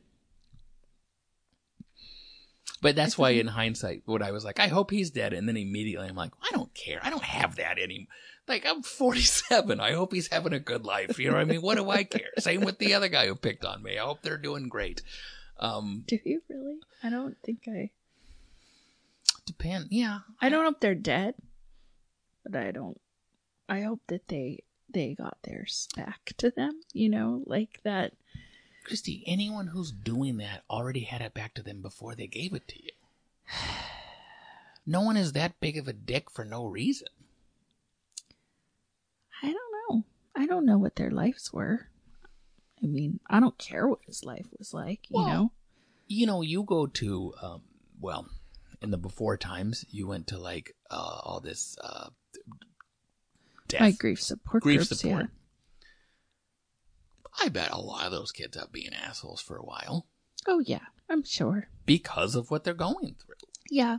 But 2.83 2.97
that's 2.97 3.19
why, 3.19 3.31
in 3.31 3.47
hindsight, 3.61 4.03
what 4.07 4.23
I 4.23 4.31
was 4.31 4.45
like, 4.45 4.59
I 4.61 4.69
hope 4.69 4.91
he's 4.91 5.11
dead, 5.11 5.33
and 5.33 5.47
then 5.49 5.57
immediately 5.57 6.09
I'm 6.09 6.17
like, 6.17 6.33
I 6.43 6.51
don't 6.53 6.73
care. 6.75 7.01
I 7.03 7.11
don't 7.11 7.23
have 7.23 7.57
that 7.57 7.79
anymore. 7.79 8.07
Like 8.49 8.65
I'm 8.67 8.83
47. 8.83 9.79
I 9.81 9.93
hope 9.93 10.13
he's 10.13 10.29
having 10.29 10.53
a 10.55 10.59
good 10.59 10.85
life. 10.85 11.19
You 11.19 11.29
know 11.29 11.35
what 11.35 11.43
I 11.43 11.45
mean? 11.45 11.63
What 11.63 11.77
do 11.77 11.89
I 11.89 12.03
care? 12.05 12.31
Same 12.39 12.63
with 12.63 12.79
the 12.79 12.95
other 12.95 13.09
guy 13.09 13.27
who 13.29 13.37
picked 13.37 13.65
on 13.65 13.83
me. 13.83 13.97
I 13.99 14.03
hope 14.05 14.23
they're 14.23 14.39
doing 14.39 14.69
great. 14.69 15.03
Um, 15.61 16.05
Do 16.07 16.19
you 16.25 16.41
really? 16.49 16.79
I 17.03 17.11
don't 17.11 17.37
think 17.45 17.61
I. 17.69 17.91
depend. 19.47 19.89
Yeah, 19.91 20.21
I 20.41 20.49
don't 20.49 20.65
know 20.65 20.71
if 20.71 20.81
they're 20.81 20.95
dead, 20.95 21.35
but 22.45 22.57
I 22.63 22.71
don't. 22.73 23.01
I 23.69 23.83
hope 23.83 24.01
that 24.09 24.27
they 24.29 24.65
they 24.93 25.15
got 25.15 25.39
theirs 25.45 25.87
back 25.97 26.33
to 26.39 26.51
them. 26.51 26.81
You 26.93 27.09
know, 27.11 27.43
like 27.47 27.81
that. 27.85 28.15
Christy. 28.85 29.23
Anyone 29.27 29.69
who's 29.69 29.93
doing 29.93 30.39
that 30.39 30.63
already 30.71 31.01
had 31.01 31.21
it 31.21 31.35
back 31.35 31.55
to 31.55 31.63
them 31.63 31.81
before 31.83 32.15
they 32.15 32.27
gave 32.27 32.55
it 32.55 32.67
to 32.69 32.83
you. 32.83 32.91
No 34.87 35.03
one 35.03 35.17
is 35.19 35.33
that 35.33 35.61
big 35.61 35.77
of 35.77 35.87
a 35.87 35.93
dick 35.93 36.31
for 36.31 36.45
no 36.45 36.65
reason. 36.67 37.07
I 39.43 39.47
don't 39.53 39.57
know. 39.91 40.05
I 40.35 40.47
don't 40.47 40.65
know 40.67 40.79
what 40.79 40.97
their 40.97 41.11
lives 41.11 41.53
were. 41.53 41.87
I 42.83 42.87
mean, 42.87 43.21
I 43.29 43.41
don't 43.41 43.59
care 43.59 43.87
what 43.87 44.01
his 44.07 44.25
life 44.25 44.47
was 44.59 44.73
like. 44.73 45.01
You 45.11 45.17
Well, 45.19 45.27
know. 45.29 45.53
you 46.09 46.27
know, 46.27 46.41
you 46.43 46.63
go 46.65 46.87
to, 46.87 47.35
um, 47.43 47.63
well, 48.01 48.27
in 48.81 48.91
the 48.91 48.97
before 48.97 49.37
times, 49.37 49.85
you 49.91 50.07
went 50.09 50.27
to 50.29 50.39
like 50.39 50.75
uh, 50.91 51.21
all 51.25 51.41
this 51.41 51.77
uh, 51.85 52.09
death, 53.69 53.81
My 53.81 53.91
grief 53.93 54.21
support 54.21 54.63
grief 54.63 54.79
groups, 54.89 54.99
support. 55.01 55.23
yeah. 55.25 55.27
I 57.39 57.49
bet 57.49 57.71
a 57.71 57.79
lot 57.81 58.07
of 58.07 58.13
those 58.13 58.33
kids 58.33 58.57
have 58.57 58.73
being 58.73 58.93
assholes 58.95 59.41
for 59.41 59.57
a 59.57 59.65
while 59.65 60.07
Oh 60.47 60.61
yeah, 60.61 60.87
I'm 61.09 61.23
sure. 61.23 61.69
because 61.85 62.35
of 62.35 62.51
what 62.51 62.65
they're 62.65 62.75
going 62.75 63.17
through. 63.19 63.35
Yeah. 63.71 63.99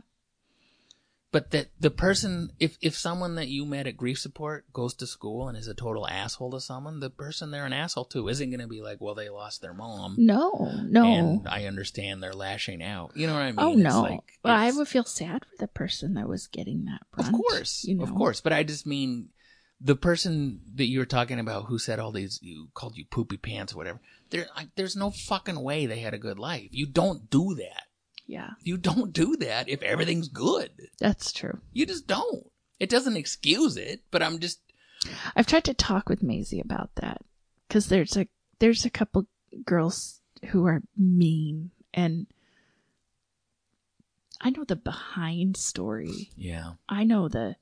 But 1.30 1.50
that 1.52 1.68
the 1.80 1.90
person, 1.90 2.50
if 2.60 2.76
if 2.82 2.94
someone 2.94 3.36
that 3.36 3.48
you 3.48 3.64
met 3.64 3.86
at 3.86 3.96
grief 3.96 4.18
support 4.18 4.70
goes 4.74 4.92
to 4.94 5.06
school 5.06 5.48
and 5.48 5.56
is 5.56 5.66
a 5.66 5.72
total 5.72 6.06
asshole 6.06 6.50
to 6.50 6.60
someone, 6.60 7.00
the 7.00 7.08
person 7.08 7.50
they're 7.50 7.64
an 7.64 7.72
asshole 7.72 8.04
to 8.06 8.28
isn't 8.28 8.50
going 8.50 8.60
to 8.60 8.66
be 8.66 8.82
like, 8.82 9.00
well, 9.00 9.14
they 9.14 9.30
lost 9.30 9.62
their 9.62 9.72
mom. 9.72 10.16
No, 10.18 10.70
no. 10.84 11.04
And 11.06 11.48
I 11.48 11.64
understand 11.64 12.22
they're 12.22 12.34
lashing 12.34 12.82
out. 12.82 13.12
You 13.16 13.26
know 13.28 13.32
what 13.32 13.42
I 13.42 13.52
mean? 13.52 13.60
oh 13.60 13.72
no. 13.72 14.02
like- 14.02 14.20
but 14.42 14.52
I 14.52 14.72
would 14.72 14.88
feel 14.88 15.04
sad 15.04 15.46
for 15.46 15.56
the 15.58 15.68
person 15.68 16.14
that 16.14 16.28
was 16.28 16.48
getting 16.48 16.84
that 16.84 17.00
brunt. 17.12 17.28
Of 17.34 17.40
course, 17.40 17.84
you 17.84 17.94
know? 17.94 18.02
of 18.02 18.14
course. 18.14 18.42
But 18.42 18.52
I 18.52 18.62
just 18.62 18.86
mean 18.86 19.30
the 19.84 19.96
person 19.96 20.60
that 20.76 20.86
you 20.86 20.98
were 21.00 21.06
talking 21.06 21.40
about 21.40 21.64
who 21.66 21.78
said 21.78 21.98
all 21.98 22.12
these, 22.12 22.38
you 22.42 22.68
called 22.74 22.96
you 22.96 23.04
poopy 23.04 23.36
pants 23.36 23.72
or 23.72 23.76
whatever. 23.78 24.00
There, 24.30 24.46
I, 24.54 24.68
there's 24.76 24.94
no 24.96 25.10
fucking 25.10 25.60
way 25.60 25.86
they 25.86 25.98
had 26.00 26.14
a 26.14 26.18
good 26.18 26.38
life. 26.38 26.68
You 26.70 26.86
don't 26.86 27.28
do 27.30 27.54
that. 27.56 27.84
Yeah, 28.26 28.50
You 28.62 28.76
don't 28.78 29.12
do 29.12 29.36
that 29.38 29.68
if 29.68 29.82
everything's 29.82 30.28
good. 30.28 30.70
that's 30.98 31.32
true. 31.32 31.58
You 31.72 31.84
just 31.86 32.06
don't. 32.06 32.46
It 32.78 32.88
doesn't 32.88 33.16
excuse 33.16 33.76
it, 33.76 34.02
but 34.10 34.22
I'm 34.22 34.38
just 34.38 34.60
I've 35.36 35.46
tried 35.48 35.64
to 35.64 35.74
talk 35.74 36.08
with 36.08 36.22
Maisie 36.22 36.60
about 36.60 36.90
that 36.96 37.20
because 37.68 37.88
there's 37.88 38.16
a 38.16 38.28
there's 38.60 38.84
a 38.84 38.90
couple 38.90 39.26
girls 39.66 40.20
who 40.50 40.64
are 40.66 40.82
mean, 40.96 41.72
and 41.92 42.26
I 44.40 44.50
know 44.50 44.64
the 44.64 44.76
behind 44.76 45.56
story. 45.56 46.30
yeah. 46.36 46.72
I 46.88 47.04
know 47.04 47.28
the 47.28 47.56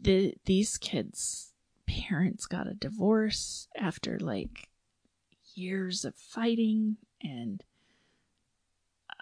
the 0.00 0.34
these 0.44 0.78
kids' 0.78 1.52
parents 1.86 2.46
got 2.46 2.66
a 2.66 2.74
divorce 2.74 3.68
after 3.76 4.18
like 4.18 4.68
years 5.54 6.04
of 6.04 6.14
fighting 6.14 6.96
and 7.22 7.62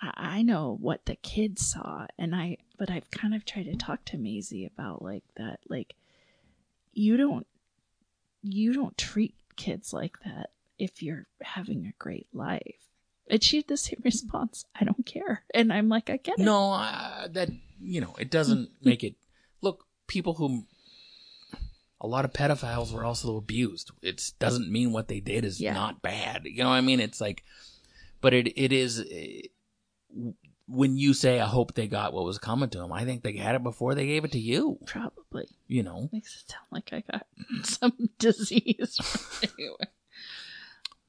I 0.01 0.43
know 0.43 0.77
what 0.81 1.07
the 1.07 1.17
kids 1.17 1.67
saw 1.67 2.07
and 2.19 2.35
I 2.35 2.59
but 2.79 2.91
I've 2.91 3.11
kind 3.11 3.35
of 3.35 3.45
tried 3.45 3.65
to 3.65 3.77
talk 3.77 4.05
to 4.07 4.19
Maisie 4.19 4.67
about 4.67 5.03
like 5.03 5.25
that 5.37 5.61
like 5.69 5.95
you 6.93 7.17
don't 7.17 7.47
you 8.43 8.73
don't 8.73 8.97
treat 8.97 9.35
kids 9.57 9.93
like 9.93 10.19
that 10.25 10.51
if 10.79 11.03
you're 11.03 11.27
having 11.43 11.87
a 11.87 11.93
great 11.99 12.29
life. 12.33 12.77
And 13.31 13.43
she 13.43 13.57
had 13.57 13.69
the 13.69 13.77
same 13.77 14.01
response. 14.05 14.65
I 14.79 14.85
don't 14.85 15.05
care. 15.05 15.45
And 15.53 15.73
I'm 15.73 15.89
like, 15.89 16.09
I 16.09 16.17
get 16.17 16.39
it. 16.39 16.45
No, 16.45 16.73
uh, 16.73 17.29
that 17.29 17.51
you 17.81 18.01
know, 18.01 18.15
it 18.19 18.31
doesn't 18.31 18.71
make 18.83 19.05
it. 19.05 19.15
People 20.09 20.35
who 20.35 20.65
a 22.01 22.07
lot 22.07 22.25
of 22.25 22.33
pedophiles 22.33 22.93
were 22.93 23.05
also 23.05 23.37
abused. 23.37 23.91
It 24.03 24.33
doesn't 24.41 24.71
mean 24.73 24.93
what 24.93 25.07
they 25.09 25.21
did 25.21 25.45
is 25.45 25.61
Yeah. 25.61 25.73
not 25.75 26.03
bad. 26.03 26.45
You 26.47 26.63
know 26.65 26.71
what 26.71 26.75
I 26.77 26.81
mean? 26.81 26.99
It's 27.01 27.21
like, 27.21 27.45
but 28.21 28.35
it 28.35 28.49
it 28.59 28.73
is. 28.73 29.01
uh, 29.01 30.31
When 30.71 30.97
you 30.99 31.15
say, 31.15 31.41
"I 31.41 31.47
hope 31.47 31.73
they 31.75 31.87
got 31.89 32.13
what 32.13 32.25
was 32.25 32.39
coming 32.39 32.69
to 32.71 32.79
them," 32.79 32.93
I 32.93 33.05
think 33.07 33.23
they 33.23 33.37
had 33.37 33.55
it 33.55 33.63
before 33.63 33.95
they 33.95 34.07
gave 34.07 34.25
it 34.25 34.33
to 34.33 34.39
you. 34.39 34.79
Probably. 34.87 35.49
You 35.67 35.83
know, 35.83 36.11
Makes 36.13 36.43
it 36.43 36.51
sound 36.51 36.67
like 36.71 36.93
I 36.93 37.01
got 37.11 37.27
some 37.65 38.11
disease. 38.19 38.99
anyway. 39.43 39.77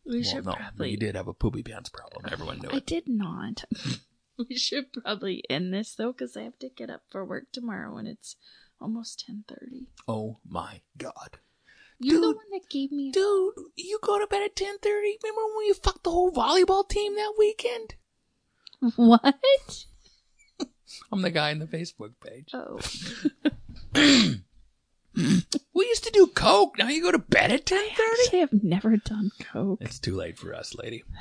We 0.06 0.22
well, 0.22 0.24
should 0.24 0.46
no, 0.46 0.54
probably. 0.54 0.90
you 0.92 0.98
did 0.98 1.16
have 1.16 1.28
a 1.28 1.34
poopy 1.34 1.62
pants 1.62 1.90
problem. 1.90 2.26
Everyone 2.32 2.60
knew 2.60 2.70
I 2.72 2.78
it. 2.78 2.86
did 2.88 3.08
not. 3.08 3.66
we 4.50 4.56
should 4.58 4.92
probably 4.92 5.44
end 5.50 5.72
this 5.74 5.94
though, 5.94 6.14
because 6.14 6.36
I 6.36 6.44
have 6.44 6.58
to 6.60 6.70
get 6.70 6.90
up 6.90 7.04
for 7.12 7.24
work 7.24 7.52
tomorrow, 7.52 7.98
and 7.98 8.08
it's 8.08 8.36
almost 8.82 9.24
ten 9.26 9.44
thirty. 9.48 9.88
Oh 10.08 10.38
my 10.48 10.82
god, 10.98 11.38
You're 12.00 12.22
the 12.22 12.28
one 12.28 12.46
that 12.52 12.70
gave 12.70 12.92
me. 12.92 13.12
dude! 13.12 13.54
You 13.76 14.00
go 14.02 14.20
to 14.20 14.28
bed 14.28 14.44
at 14.44 14.56
ten 14.56 14.78
thirty. 14.80 15.18
Remember 15.24 15.42
when 15.58 15.66
you 15.66 15.74
fucked 15.74 16.04
the 16.04 16.12
whole 16.12 16.32
volleyball 16.32 16.88
team 16.88 17.16
that 17.16 17.34
weekend? 17.38 17.96
What? 18.96 19.86
I'm 21.12 21.22
the 21.22 21.30
guy 21.32 21.52
in 21.52 21.60
the 21.60 21.66
Facebook 21.68 22.14
page. 22.24 22.50
Oh, 22.54 22.80
We 25.74 25.86
used 25.86 26.04
to 26.06 26.12
do 26.12 26.28
coke. 26.28 26.78
Now 26.78 26.88
you 26.90 27.02
go 27.02 27.12
to 27.12 27.20
bed 27.20 27.52
at 27.52 27.66
ten 27.66 27.84
thirty. 27.90 28.22
actually, 28.24 28.42
I've 28.44 28.64
never 28.64 28.96
done 28.98 29.32
coke. 29.40 29.80
It's 29.82 30.00
too 30.00 30.16
late 30.16 30.38
for 30.38 30.54
us, 30.54 30.74
lady. 30.76 31.04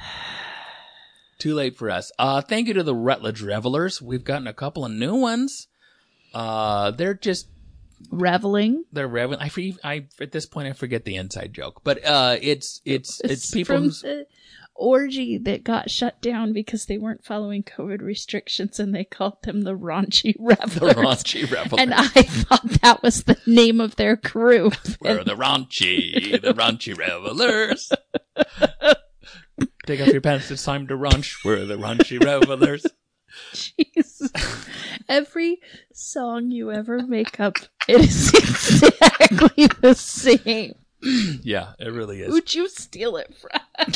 Too 1.39 1.55
late 1.55 1.77
for 1.77 1.89
us. 1.89 2.11
Uh, 2.19 2.41
thank 2.41 2.67
you 2.67 2.75
to 2.75 2.83
the 2.83 2.97
Rutledge 2.97 3.43
Revelers. 3.43 4.03
We've 4.03 4.25
gotten 4.25 4.49
a 4.49 4.53
couple 4.53 4.85
of 4.85 4.91
new 4.91 5.15
ones. 5.15 5.69
Uh, 6.35 6.91
they're 6.93 7.15
just 7.15 7.49
Reveling. 8.11 8.85
they're 8.93 9.09
reveling. 9.09 9.41
I, 9.41 9.49
for- 9.49 9.61
I 9.83 10.07
at 10.21 10.31
this 10.33 10.47
point 10.47 10.69
I 10.69 10.73
forget 10.73 11.05
the 11.05 11.17
inside 11.17 11.53
joke, 11.53 11.81
but 11.83 12.05
uh, 12.05 12.37
it's 12.41 12.81
it's 12.85 13.21
it's, 13.25 13.51
people 13.51 13.77
from 13.77 13.89
the 13.89 14.27
orgy 14.75 15.37
that 15.39 15.65
got 15.65 15.91
shut 15.91 16.23
down 16.23 16.53
because 16.53 16.87
they 16.87 16.97
weren't 16.97 17.25
following 17.25 17.65
COVID 17.65 18.01
restrictions, 18.01 18.79
and 18.79 18.95
they 18.95 19.05
called 19.05 19.43
them 19.43 19.63
the 19.63 19.77
raunchy 19.77 20.35
revelers. 20.39 20.95
the 20.95 21.03
raunchy 21.03 21.51
revelers. 21.51 21.81
And 21.81 21.93
I 21.93 22.07
thought 22.07 22.63
that 22.83 23.03
was 23.03 23.25
the 23.25 23.37
name 23.47 23.81
of 23.81 23.97
their 23.97 24.17
group. 24.17 24.75
We're 25.01 25.25
the 25.25 25.35
raunchy, 25.35 26.41
the 26.41 26.55
raunchy 26.55 26.97
revelers. 26.97 27.91
Take 29.87 30.01
off 30.01 30.09
your 30.09 30.21
pants. 30.21 30.51
It's 30.51 30.65
time 30.65 30.87
to 30.87 30.95
raunch. 30.95 31.45
We're 31.45 31.65
the 31.65 31.77
raunchy 31.77 32.23
revelers. 32.23 32.87
Jeez. 33.53 34.31
Every 35.09 35.61
song 35.93 36.51
you 36.51 36.71
ever 36.71 37.07
make 37.07 37.41
up, 37.41 37.57
it 37.89 38.01
is 38.01 38.33
exactly 38.35 39.67
the 39.81 39.95
same. 39.95 40.75
Yeah, 41.01 41.73
it 41.79 41.93
really 41.93 42.21
is. 42.21 42.29
Who'd 42.29 42.55
you 42.55 42.69
steal 42.69 43.17
it 43.17 43.35
from? 43.35 43.87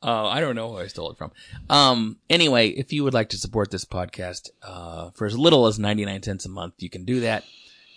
Uh, 0.00 0.26
I 0.28 0.40
don't 0.40 0.54
know 0.54 0.70
who 0.70 0.78
I 0.78 0.86
stole 0.86 1.10
it 1.10 1.18
from. 1.18 1.32
Um, 1.68 2.18
anyway, 2.30 2.68
if 2.68 2.92
you 2.92 3.02
would 3.02 3.14
like 3.14 3.30
to 3.30 3.36
support 3.36 3.72
this 3.72 3.84
podcast, 3.84 4.48
uh, 4.62 5.10
for 5.10 5.26
as 5.26 5.36
little 5.36 5.66
as 5.66 5.78
99 5.78 6.22
cents 6.22 6.46
a 6.46 6.48
month, 6.48 6.74
you 6.78 6.88
can 6.88 7.04
do 7.04 7.20
that. 7.20 7.42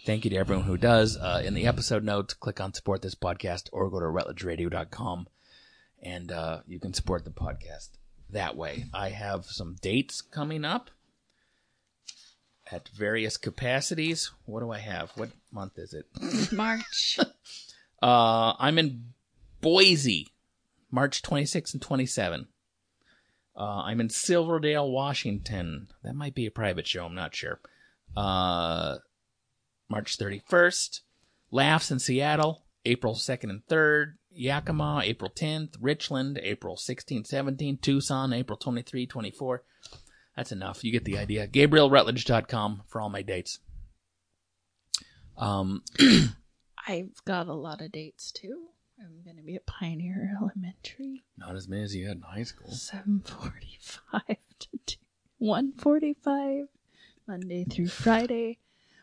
Thank 0.03 0.25
you 0.25 0.31
to 0.31 0.37
everyone 0.37 0.65
who 0.65 0.77
does. 0.77 1.15
Uh, 1.15 1.43
in 1.45 1.53
the 1.53 1.67
episode 1.67 2.03
notes, 2.03 2.33
click 2.33 2.59
on 2.59 2.73
support 2.73 3.03
this 3.03 3.13
podcast 3.13 3.69
or 3.71 3.87
go 3.91 3.99
to 3.99 4.07
rutledgeradio.com 4.07 5.27
and, 6.01 6.31
uh, 6.31 6.61
you 6.67 6.79
can 6.79 6.93
support 6.95 7.23
the 7.23 7.29
podcast 7.29 7.89
that 8.31 8.55
way. 8.55 8.85
I 8.93 9.09
have 9.09 9.45
some 9.45 9.75
dates 9.81 10.21
coming 10.21 10.65
up 10.65 10.89
at 12.71 12.89
various 12.89 13.37
capacities. 13.37 14.31
What 14.45 14.61
do 14.61 14.71
I 14.71 14.79
have? 14.79 15.11
What 15.15 15.29
month 15.51 15.73
is 15.77 15.93
it? 15.93 16.05
March. 16.51 17.19
Uh, 18.03 18.55
I'm 18.57 18.79
in 18.79 19.13
Boise, 19.61 20.33
March 20.89 21.21
26 21.21 21.73
and 21.73 21.81
27. 21.83 22.47
Uh, 23.55 23.59
I'm 23.61 24.01
in 24.01 24.09
Silverdale, 24.09 24.89
Washington. 24.89 25.87
That 26.03 26.15
might 26.15 26.33
be 26.33 26.47
a 26.47 26.51
private 26.51 26.87
show. 26.87 27.05
I'm 27.05 27.13
not 27.13 27.35
sure. 27.35 27.59
Uh, 28.17 28.95
March 29.87 30.17
31st. 30.17 31.01
Laughs 31.51 31.91
in 31.91 31.99
Seattle, 31.99 32.63
April 32.85 33.13
2nd 33.13 33.49
and 33.51 33.67
3rd. 33.67 34.13
Yakima, 34.33 35.01
April 35.03 35.31
10th. 35.31 35.75
Richland, 35.79 36.39
April 36.41 36.77
16, 36.77 37.25
17. 37.25 37.77
Tucson, 37.77 38.33
April 38.33 38.57
23, 38.57 39.05
24. 39.05 39.63
That's 40.35 40.51
enough. 40.51 40.83
You 40.83 40.91
get 40.91 41.05
the 41.05 41.17
idea. 41.17 41.47
GabrielRutledge.com 41.47 42.83
for 42.87 43.01
all 43.01 43.09
my 43.09 43.21
dates. 43.21 43.59
Um, 45.37 45.83
I've 46.87 47.23
got 47.25 47.47
a 47.47 47.53
lot 47.53 47.81
of 47.81 47.91
dates 47.91 48.31
too. 48.31 48.67
I'm 48.99 49.23
gonna 49.25 49.41
be 49.41 49.55
at 49.55 49.65
Pioneer 49.65 50.37
Elementary. 50.39 51.23
Not 51.35 51.55
as 51.55 51.67
many 51.67 51.83
as 51.83 51.95
you 51.95 52.07
had 52.07 52.17
in 52.17 52.23
high 52.23 52.43
school. 52.43 52.71
Seven 52.71 53.21
forty-five 53.25 54.37
to 54.59 54.97
one 55.39 55.73
forty-five, 55.73 56.67
Monday 57.27 57.65
through 57.65 57.87
Friday. 57.87 58.59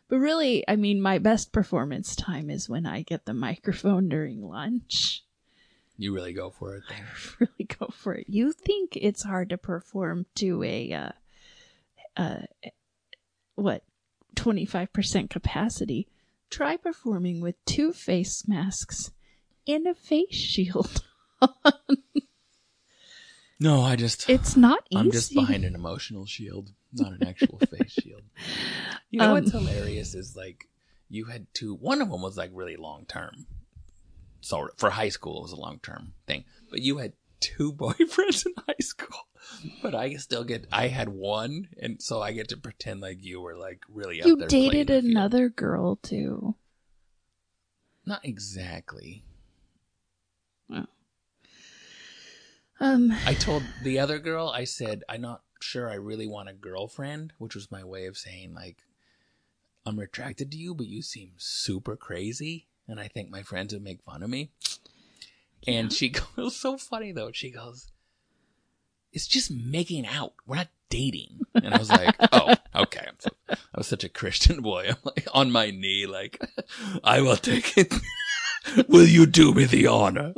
But 0.09 0.19
really, 0.19 0.65
I 0.67 0.77
mean, 0.77 1.01
my 1.01 1.19
best 1.19 1.53
performance 1.53 2.17
time 2.17 2.49
is 2.51 2.69
when 2.69 2.87
I 2.87 3.03
get 3.03 3.27
the 3.27 3.35
microphone 3.35 4.09
during 4.09 4.43
lunch. 4.43 5.25
You 5.99 6.15
really 6.15 6.33
go 6.33 6.51
for 6.51 6.77
it. 6.77 6.85
Then. 6.89 7.05
really 7.41 7.65
go 7.79 7.89
for 7.89 8.15
it. 8.15 8.27
You 8.29 8.53
think 8.53 8.97
it's 8.97 9.25
hard 9.25 9.51
to 9.51 9.59
perform 9.59 10.27
to 10.37 10.63
a 10.63 10.93
uh, 10.93 11.11
uh 12.17 12.41
what 13.57 13.83
25% 14.37 15.29
capacity. 15.29 16.09
Try 16.51 16.77
performing 16.77 17.41
with 17.41 17.63
two 17.67 17.93
face 17.93 18.47
masks 18.47 19.11
and 19.67 19.87
a 19.87 19.95
face 19.95 20.35
shield. 20.35 21.03
No, 23.61 23.83
I 23.83 23.97
just. 23.97 24.29
It's 24.31 24.57
not 24.57 24.85
easy. 24.91 25.01
I'm 25.01 25.11
just 25.11 25.35
behind 25.35 25.65
an 25.65 25.75
emotional 25.75 26.27
shield, 26.27 26.71
not 26.93 27.13
an 27.13 27.27
actual 27.27 27.59
face 27.71 27.91
shield. 27.93 28.23
You 29.11 29.19
know 29.21 29.27
Um, 29.27 29.33
what's 29.33 29.51
hilarious 29.53 30.15
is 30.15 30.37
like 30.37 30.69
you 31.09 31.25
had 31.27 31.47
two. 31.55 31.75
One 31.75 32.01
of 32.01 32.11
them 32.11 32.23
was 32.23 32.37
like 32.37 32.51
really 32.55 32.77
long 32.77 33.05
term. 33.07 33.47
So 34.41 34.69
for 34.77 34.91
high 34.91 35.09
school, 35.09 35.39
it 35.39 35.43
was 35.43 35.53
a 35.53 35.61
long 35.61 35.81
term 35.81 36.13
thing. 36.27 36.45
But 36.71 36.83
you 36.83 36.99
had 36.99 37.15
two 37.41 37.73
boyfriends 37.75 38.47
in 38.47 38.53
high 38.67 38.75
school. 38.81 39.19
But 39.83 39.95
I 39.95 40.15
still 40.15 40.45
get. 40.45 40.67
I 40.71 40.89
had 40.89 41.09
one, 41.09 41.69
and 41.81 42.01
so 42.03 42.21
I 42.23 42.33
get 42.33 42.49
to 42.51 42.57
pretend 42.57 43.01
like 43.01 43.25
you 43.25 43.41
were 43.41 43.57
like 43.57 43.81
really. 43.89 44.19
You 44.25 44.37
there 44.37 44.47
playing 44.49 44.71
dated 44.71 44.87
the 44.89 45.01
field. 45.01 45.05
another 45.11 45.49
girl 45.49 45.97
too. 45.97 46.55
Not 48.07 48.25
exactly. 48.25 49.25
Um, 52.81 53.13
I 53.27 53.35
told 53.35 53.65
the 53.83 53.99
other 53.99 54.19
girl, 54.19 54.49
I 54.49 54.65
said, 54.65 55.03
I'm 55.09 55.23
not 55.23 55.43
sure 55.61 55.91
I 55.91 55.95
really 55.95 56.27
want 56.27 56.49
a 56.49 56.53
girlfriend, 56.55 57.33
which 57.39 57.55
was 57.55 57.73
my 57.73 57.83
way 57.85 58.07
of 58.07 58.17
saying, 58.17 58.55
like, 58.55 58.79
I'm 59.85 59.99
attracted 59.99 60.53
to 60.53 60.59
you, 60.59 60.75
but 60.75 60.87
you 60.87 61.03
seem 61.03 61.33
super 61.39 61.97
crazy. 61.97 62.67
And 62.87 63.01
I 63.01 63.09
think 63.09 63.31
my 63.31 63.43
friends 63.43 63.73
would 63.73 63.83
make 63.83 64.03
fun 64.03 64.23
of 64.23 64.31
me. 64.31 64.51
And 65.67 65.93
she 65.93 66.09
goes, 66.11 66.25
it 66.37 66.51
so 66.53 66.77
funny 66.77 67.13
though. 67.13 67.33
She 67.33 67.51
goes, 67.51 67.91
It's 69.13 69.27
just 69.27 69.51
making 69.51 70.07
out. 70.07 70.35
We're 70.47 70.57
not 70.57 70.69
dating. 70.89 71.41
And 71.55 71.75
I 71.75 71.79
was 71.79 71.91
like, 71.91 72.15
Oh, 72.33 72.55
okay. 72.75 73.07
I'm 73.09 73.17
so, 73.19 73.31
I 73.49 73.79
was 73.79 73.89
such 73.89 74.05
a 74.05 74.09
Christian 74.09 74.61
boy. 74.61 74.89
I'm 74.91 74.97
like 75.05 75.27
on 75.33 75.51
my 75.51 75.71
knee, 75.71 76.07
like, 76.07 76.41
I 77.03 77.21
will 77.21 77.37
take 77.37 77.77
it. 77.77 77.93
will 78.89 79.07
you 79.07 79.27
do 79.27 79.53
me 79.53 79.65
the 79.65 79.87
honor? 79.87 80.35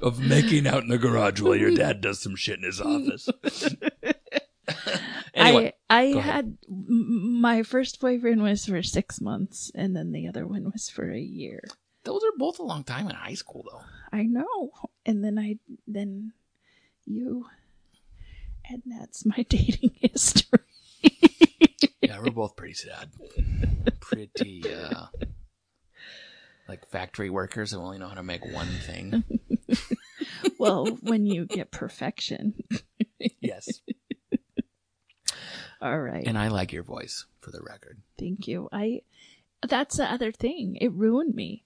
Of 0.00 0.20
making 0.20 0.66
out 0.66 0.82
in 0.82 0.88
the 0.88 0.98
garage 0.98 1.40
while 1.40 1.56
your 1.56 1.74
dad 1.74 2.00
does 2.00 2.20
some 2.20 2.36
shit 2.36 2.58
in 2.58 2.64
his 2.64 2.80
office. 2.80 3.28
anyway, 5.34 5.72
I 5.88 5.96
I 5.98 6.02
had 6.20 6.58
my 6.68 7.62
first 7.62 8.00
boyfriend 8.00 8.42
was 8.42 8.66
for 8.66 8.82
six 8.82 9.20
months, 9.20 9.70
and 9.74 9.94
then 9.96 10.12
the 10.12 10.28
other 10.28 10.46
one 10.46 10.70
was 10.70 10.88
for 10.88 11.10
a 11.10 11.20
year. 11.20 11.62
those 12.04 12.22
are 12.22 12.38
both 12.38 12.58
a 12.58 12.62
long 12.62 12.84
time 12.84 13.08
in 13.08 13.16
high 13.16 13.34
school, 13.34 13.64
though. 13.70 13.82
I 14.12 14.24
know. 14.24 14.72
And 15.06 15.24
then 15.24 15.38
I 15.38 15.58
then 15.86 16.32
you 17.06 17.46
and 18.68 18.82
that's 18.86 19.24
my 19.24 19.42
dating 19.48 19.92
history. 20.00 20.58
Yeah, 22.00 22.18
we're 22.20 22.30
both 22.30 22.56
pretty 22.56 22.74
sad. 22.74 23.10
Pretty, 24.00 24.62
uh, 24.72 25.06
like 26.68 26.88
factory 26.88 27.30
workers 27.30 27.72
who 27.72 27.78
only 27.78 27.98
know 27.98 28.08
how 28.08 28.14
to 28.14 28.22
make 28.22 28.44
one 28.44 28.66
thing. 28.66 29.24
well, 30.58 30.86
when 31.02 31.26
you 31.26 31.46
get 31.46 31.70
perfection. 31.70 32.54
Yes. 33.40 33.80
All 35.80 35.98
right. 35.98 36.26
And 36.26 36.38
I 36.38 36.48
like 36.48 36.72
your 36.72 36.82
voice, 36.82 37.26
for 37.40 37.50
the 37.50 37.60
record. 37.62 38.00
Thank 38.18 38.48
you. 38.48 38.68
I 38.72 39.02
that's 39.66 39.96
the 39.96 40.10
other 40.10 40.32
thing. 40.32 40.76
It 40.80 40.92
ruined 40.92 41.34
me. 41.34 41.64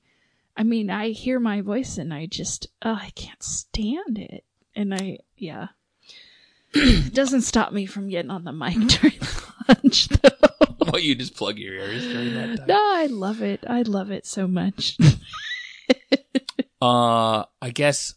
I 0.57 0.63
mean, 0.65 0.91
I 0.91 1.11
hear 1.11 1.39
my 1.39 1.61
voice 1.61 1.99
and 1.99 2.13
I 2.13 2.27
just 2.27 2.67
oh, 2.83 2.99
I 3.01 3.11
can't 3.15 3.43
stand 3.43 4.19
it. 4.19 4.45
And 4.75 4.95
I 4.95 5.19
yeah. 5.37 5.69
it 6.75 7.15
doesn't 7.15 7.43
stop 7.43 7.73
me 7.73 7.87
from 7.87 8.09
getting 8.09 8.31
on 8.31 8.45
the 8.45 8.53
mic 8.53 8.75
during 8.89 9.19
lunch 9.69 10.09
though. 10.09 10.38
You 10.99 11.15
just 11.15 11.35
plug 11.35 11.59
your 11.59 11.75
ears 11.75 12.05
during 12.05 12.35
that 12.35 12.57
time. 12.59 12.67
No, 12.67 12.77
I 12.77 13.07
love 13.07 13.43
it. 13.43 13.65
I 13.67 13.83
love 13.83 14.11
it 14.11 14.27
so 14.27 14.47
much. 14.47 14.97
Uh, 16.81 17.45
I 17.61 17.71
guess 17.71 18.15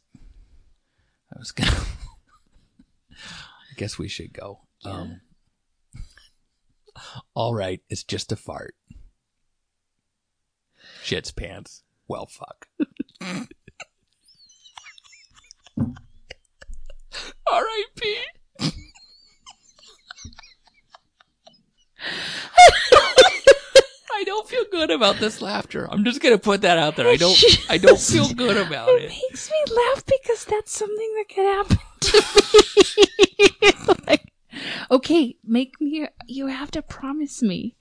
I 1.33 1.39
was 1.39 1.51
gonna. 1.51 1.71
I 3.11 3.73
guess 3.75 3.97
we 3.97 4.07
should 4.07 4.33
go. 4.33 4.59
Um, 4.85 5.21
all 7.33 7.55
right, 7.55 7.81
it's 7.89 8.03
just 8.03 8.31
a 8.31 8.35
fart. 8.35 8.75
Shit's 11.03 11.31
pants. 11.31 11.81
Well, 12.07 12.27
fuck. 12.27 12.67
R.I.P. 17.47 18.17
I 24.21 24.23
don't 24.23 24.47
feel 24.47 24.65
good 24.71 24.91
about 24.91 25.15
this 25.17 25.41
laughter. 25.41 25.87
I'm 25.91 26.03
just 26.03 26.21
gonna 26.21 26.37
put 26.37 26.61
that 26.61 26.77
out 26.77 26.95
there. 26.95 27.07
I 27.07 27.15
don't. 27.15 27.43
I 27.69 27.77
don't 27.79 27.99
feel 27.99 28.31
good 28.33 28.55
about 28.55 28.89
it 28.89 29.03
it. 29.03 29.09
makes 29.09 29.49
me 29.49 29.75
laugh 29.75 30.05
because 30.05 30.45
that's 30.45 30.71
something 30.71 31.13
that 31.17 31.25
could 31.33 31.45
happen 31.45 31.77
to 32.01 33.73
me. 33.87 33.95
like, 34.07 34.31
okay, 34.91 35.37
make 35.43 35.81
me. 35.81 36.07
You 36.27 36.47
have 36.47 36.69
to 36.71 36.83
promise 36.83 37.41
me 37.41 37.75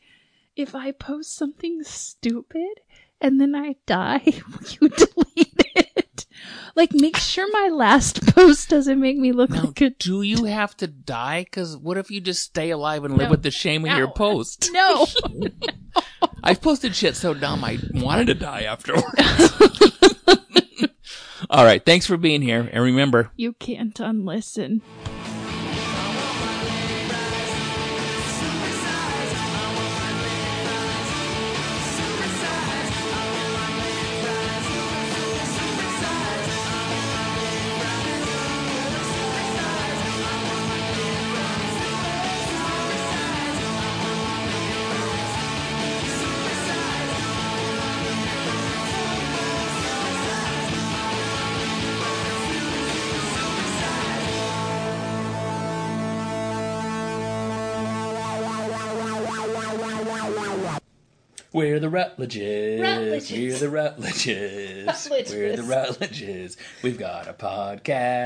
if 0.57 0.75
I 0.75 0.93
post 0.93 1.37
something 1.37 1.83
stupid 1.85 2.81
and 3.21 3.39
then 3.39 3.55
I 3.55 3.77
die, 3.85 4.23
will 4.25 4.69
you 4.81 4.89
delete 4.89 5.67
it? 5.77 6.27
Like, 6.75 6.95
make 6.95 7.17
sure 7.19 7.47
my 7.53 7.69
last 7.71 8.25
post 8.35 8.71
doesn't 8.71 8.99
make 9.01 9.19
me 9.19 9.33
look 9.33 9.51
Now, 9.51 9.65
like 9.65 9.81
a 9.83 9.91
do 9.91 10.23
you 10.23 10.45
have 10.45 10.75
to 10.79 10.87
die? 10.87 11.43
Because 11.45 11.77
what 11.77 11.99
if 11.99 12.11
you 12.11 12.21
just 12.23 12.43
stay 12.43 12.71
alive 12.71 13.05
and 13.05 13.19
live 13.19 13.27
No. 13.27 13.31
with 13.33 13.43
the 13.43 13.51
shame 13.51 13.85
of 13.85 13.91
your 13.99 14.07
No. 14.07 14.13
post? 14.13 14.71
no. 14.73 15.07
I've 16.43 16.61
posted 16.61 16.95
shit 16.95 17.17
so 17.17 17.35
dumb 17.35 17.65
I 17.65 17.79
wanted 17.95 18.27
to 18.29 18.35
die 18.35 18.63
afterwards. 18.63 19.05
All 21.51 21.65
right, 21.65 21.85
thanks 21.85 22.07
for 22.07 22.17
being 22.17 22.43
here, 22.43 22.69
and 22.73 22.83
remember, 22.85 23.31
You 23.37 23.55
can't 23.55 23.99
unlisten. 23.99 24.83
We're 61.81 61.89
the 61.89 61.97
Rutledges. 61.97 62.81
Rutledges. 62.83 63.31
We're 63.33 63.59
the 63.59 63.71
Rutledges. 63.71 64.87
Rutledges. 64.87 65.35
We're 65.35 65.57
the 65.57 65.63
Rutledges. 65.63 66.57
We've 66.83 66.99
got 66.99 67.27
a 67.27 67.33
podcast. 67.33 68.21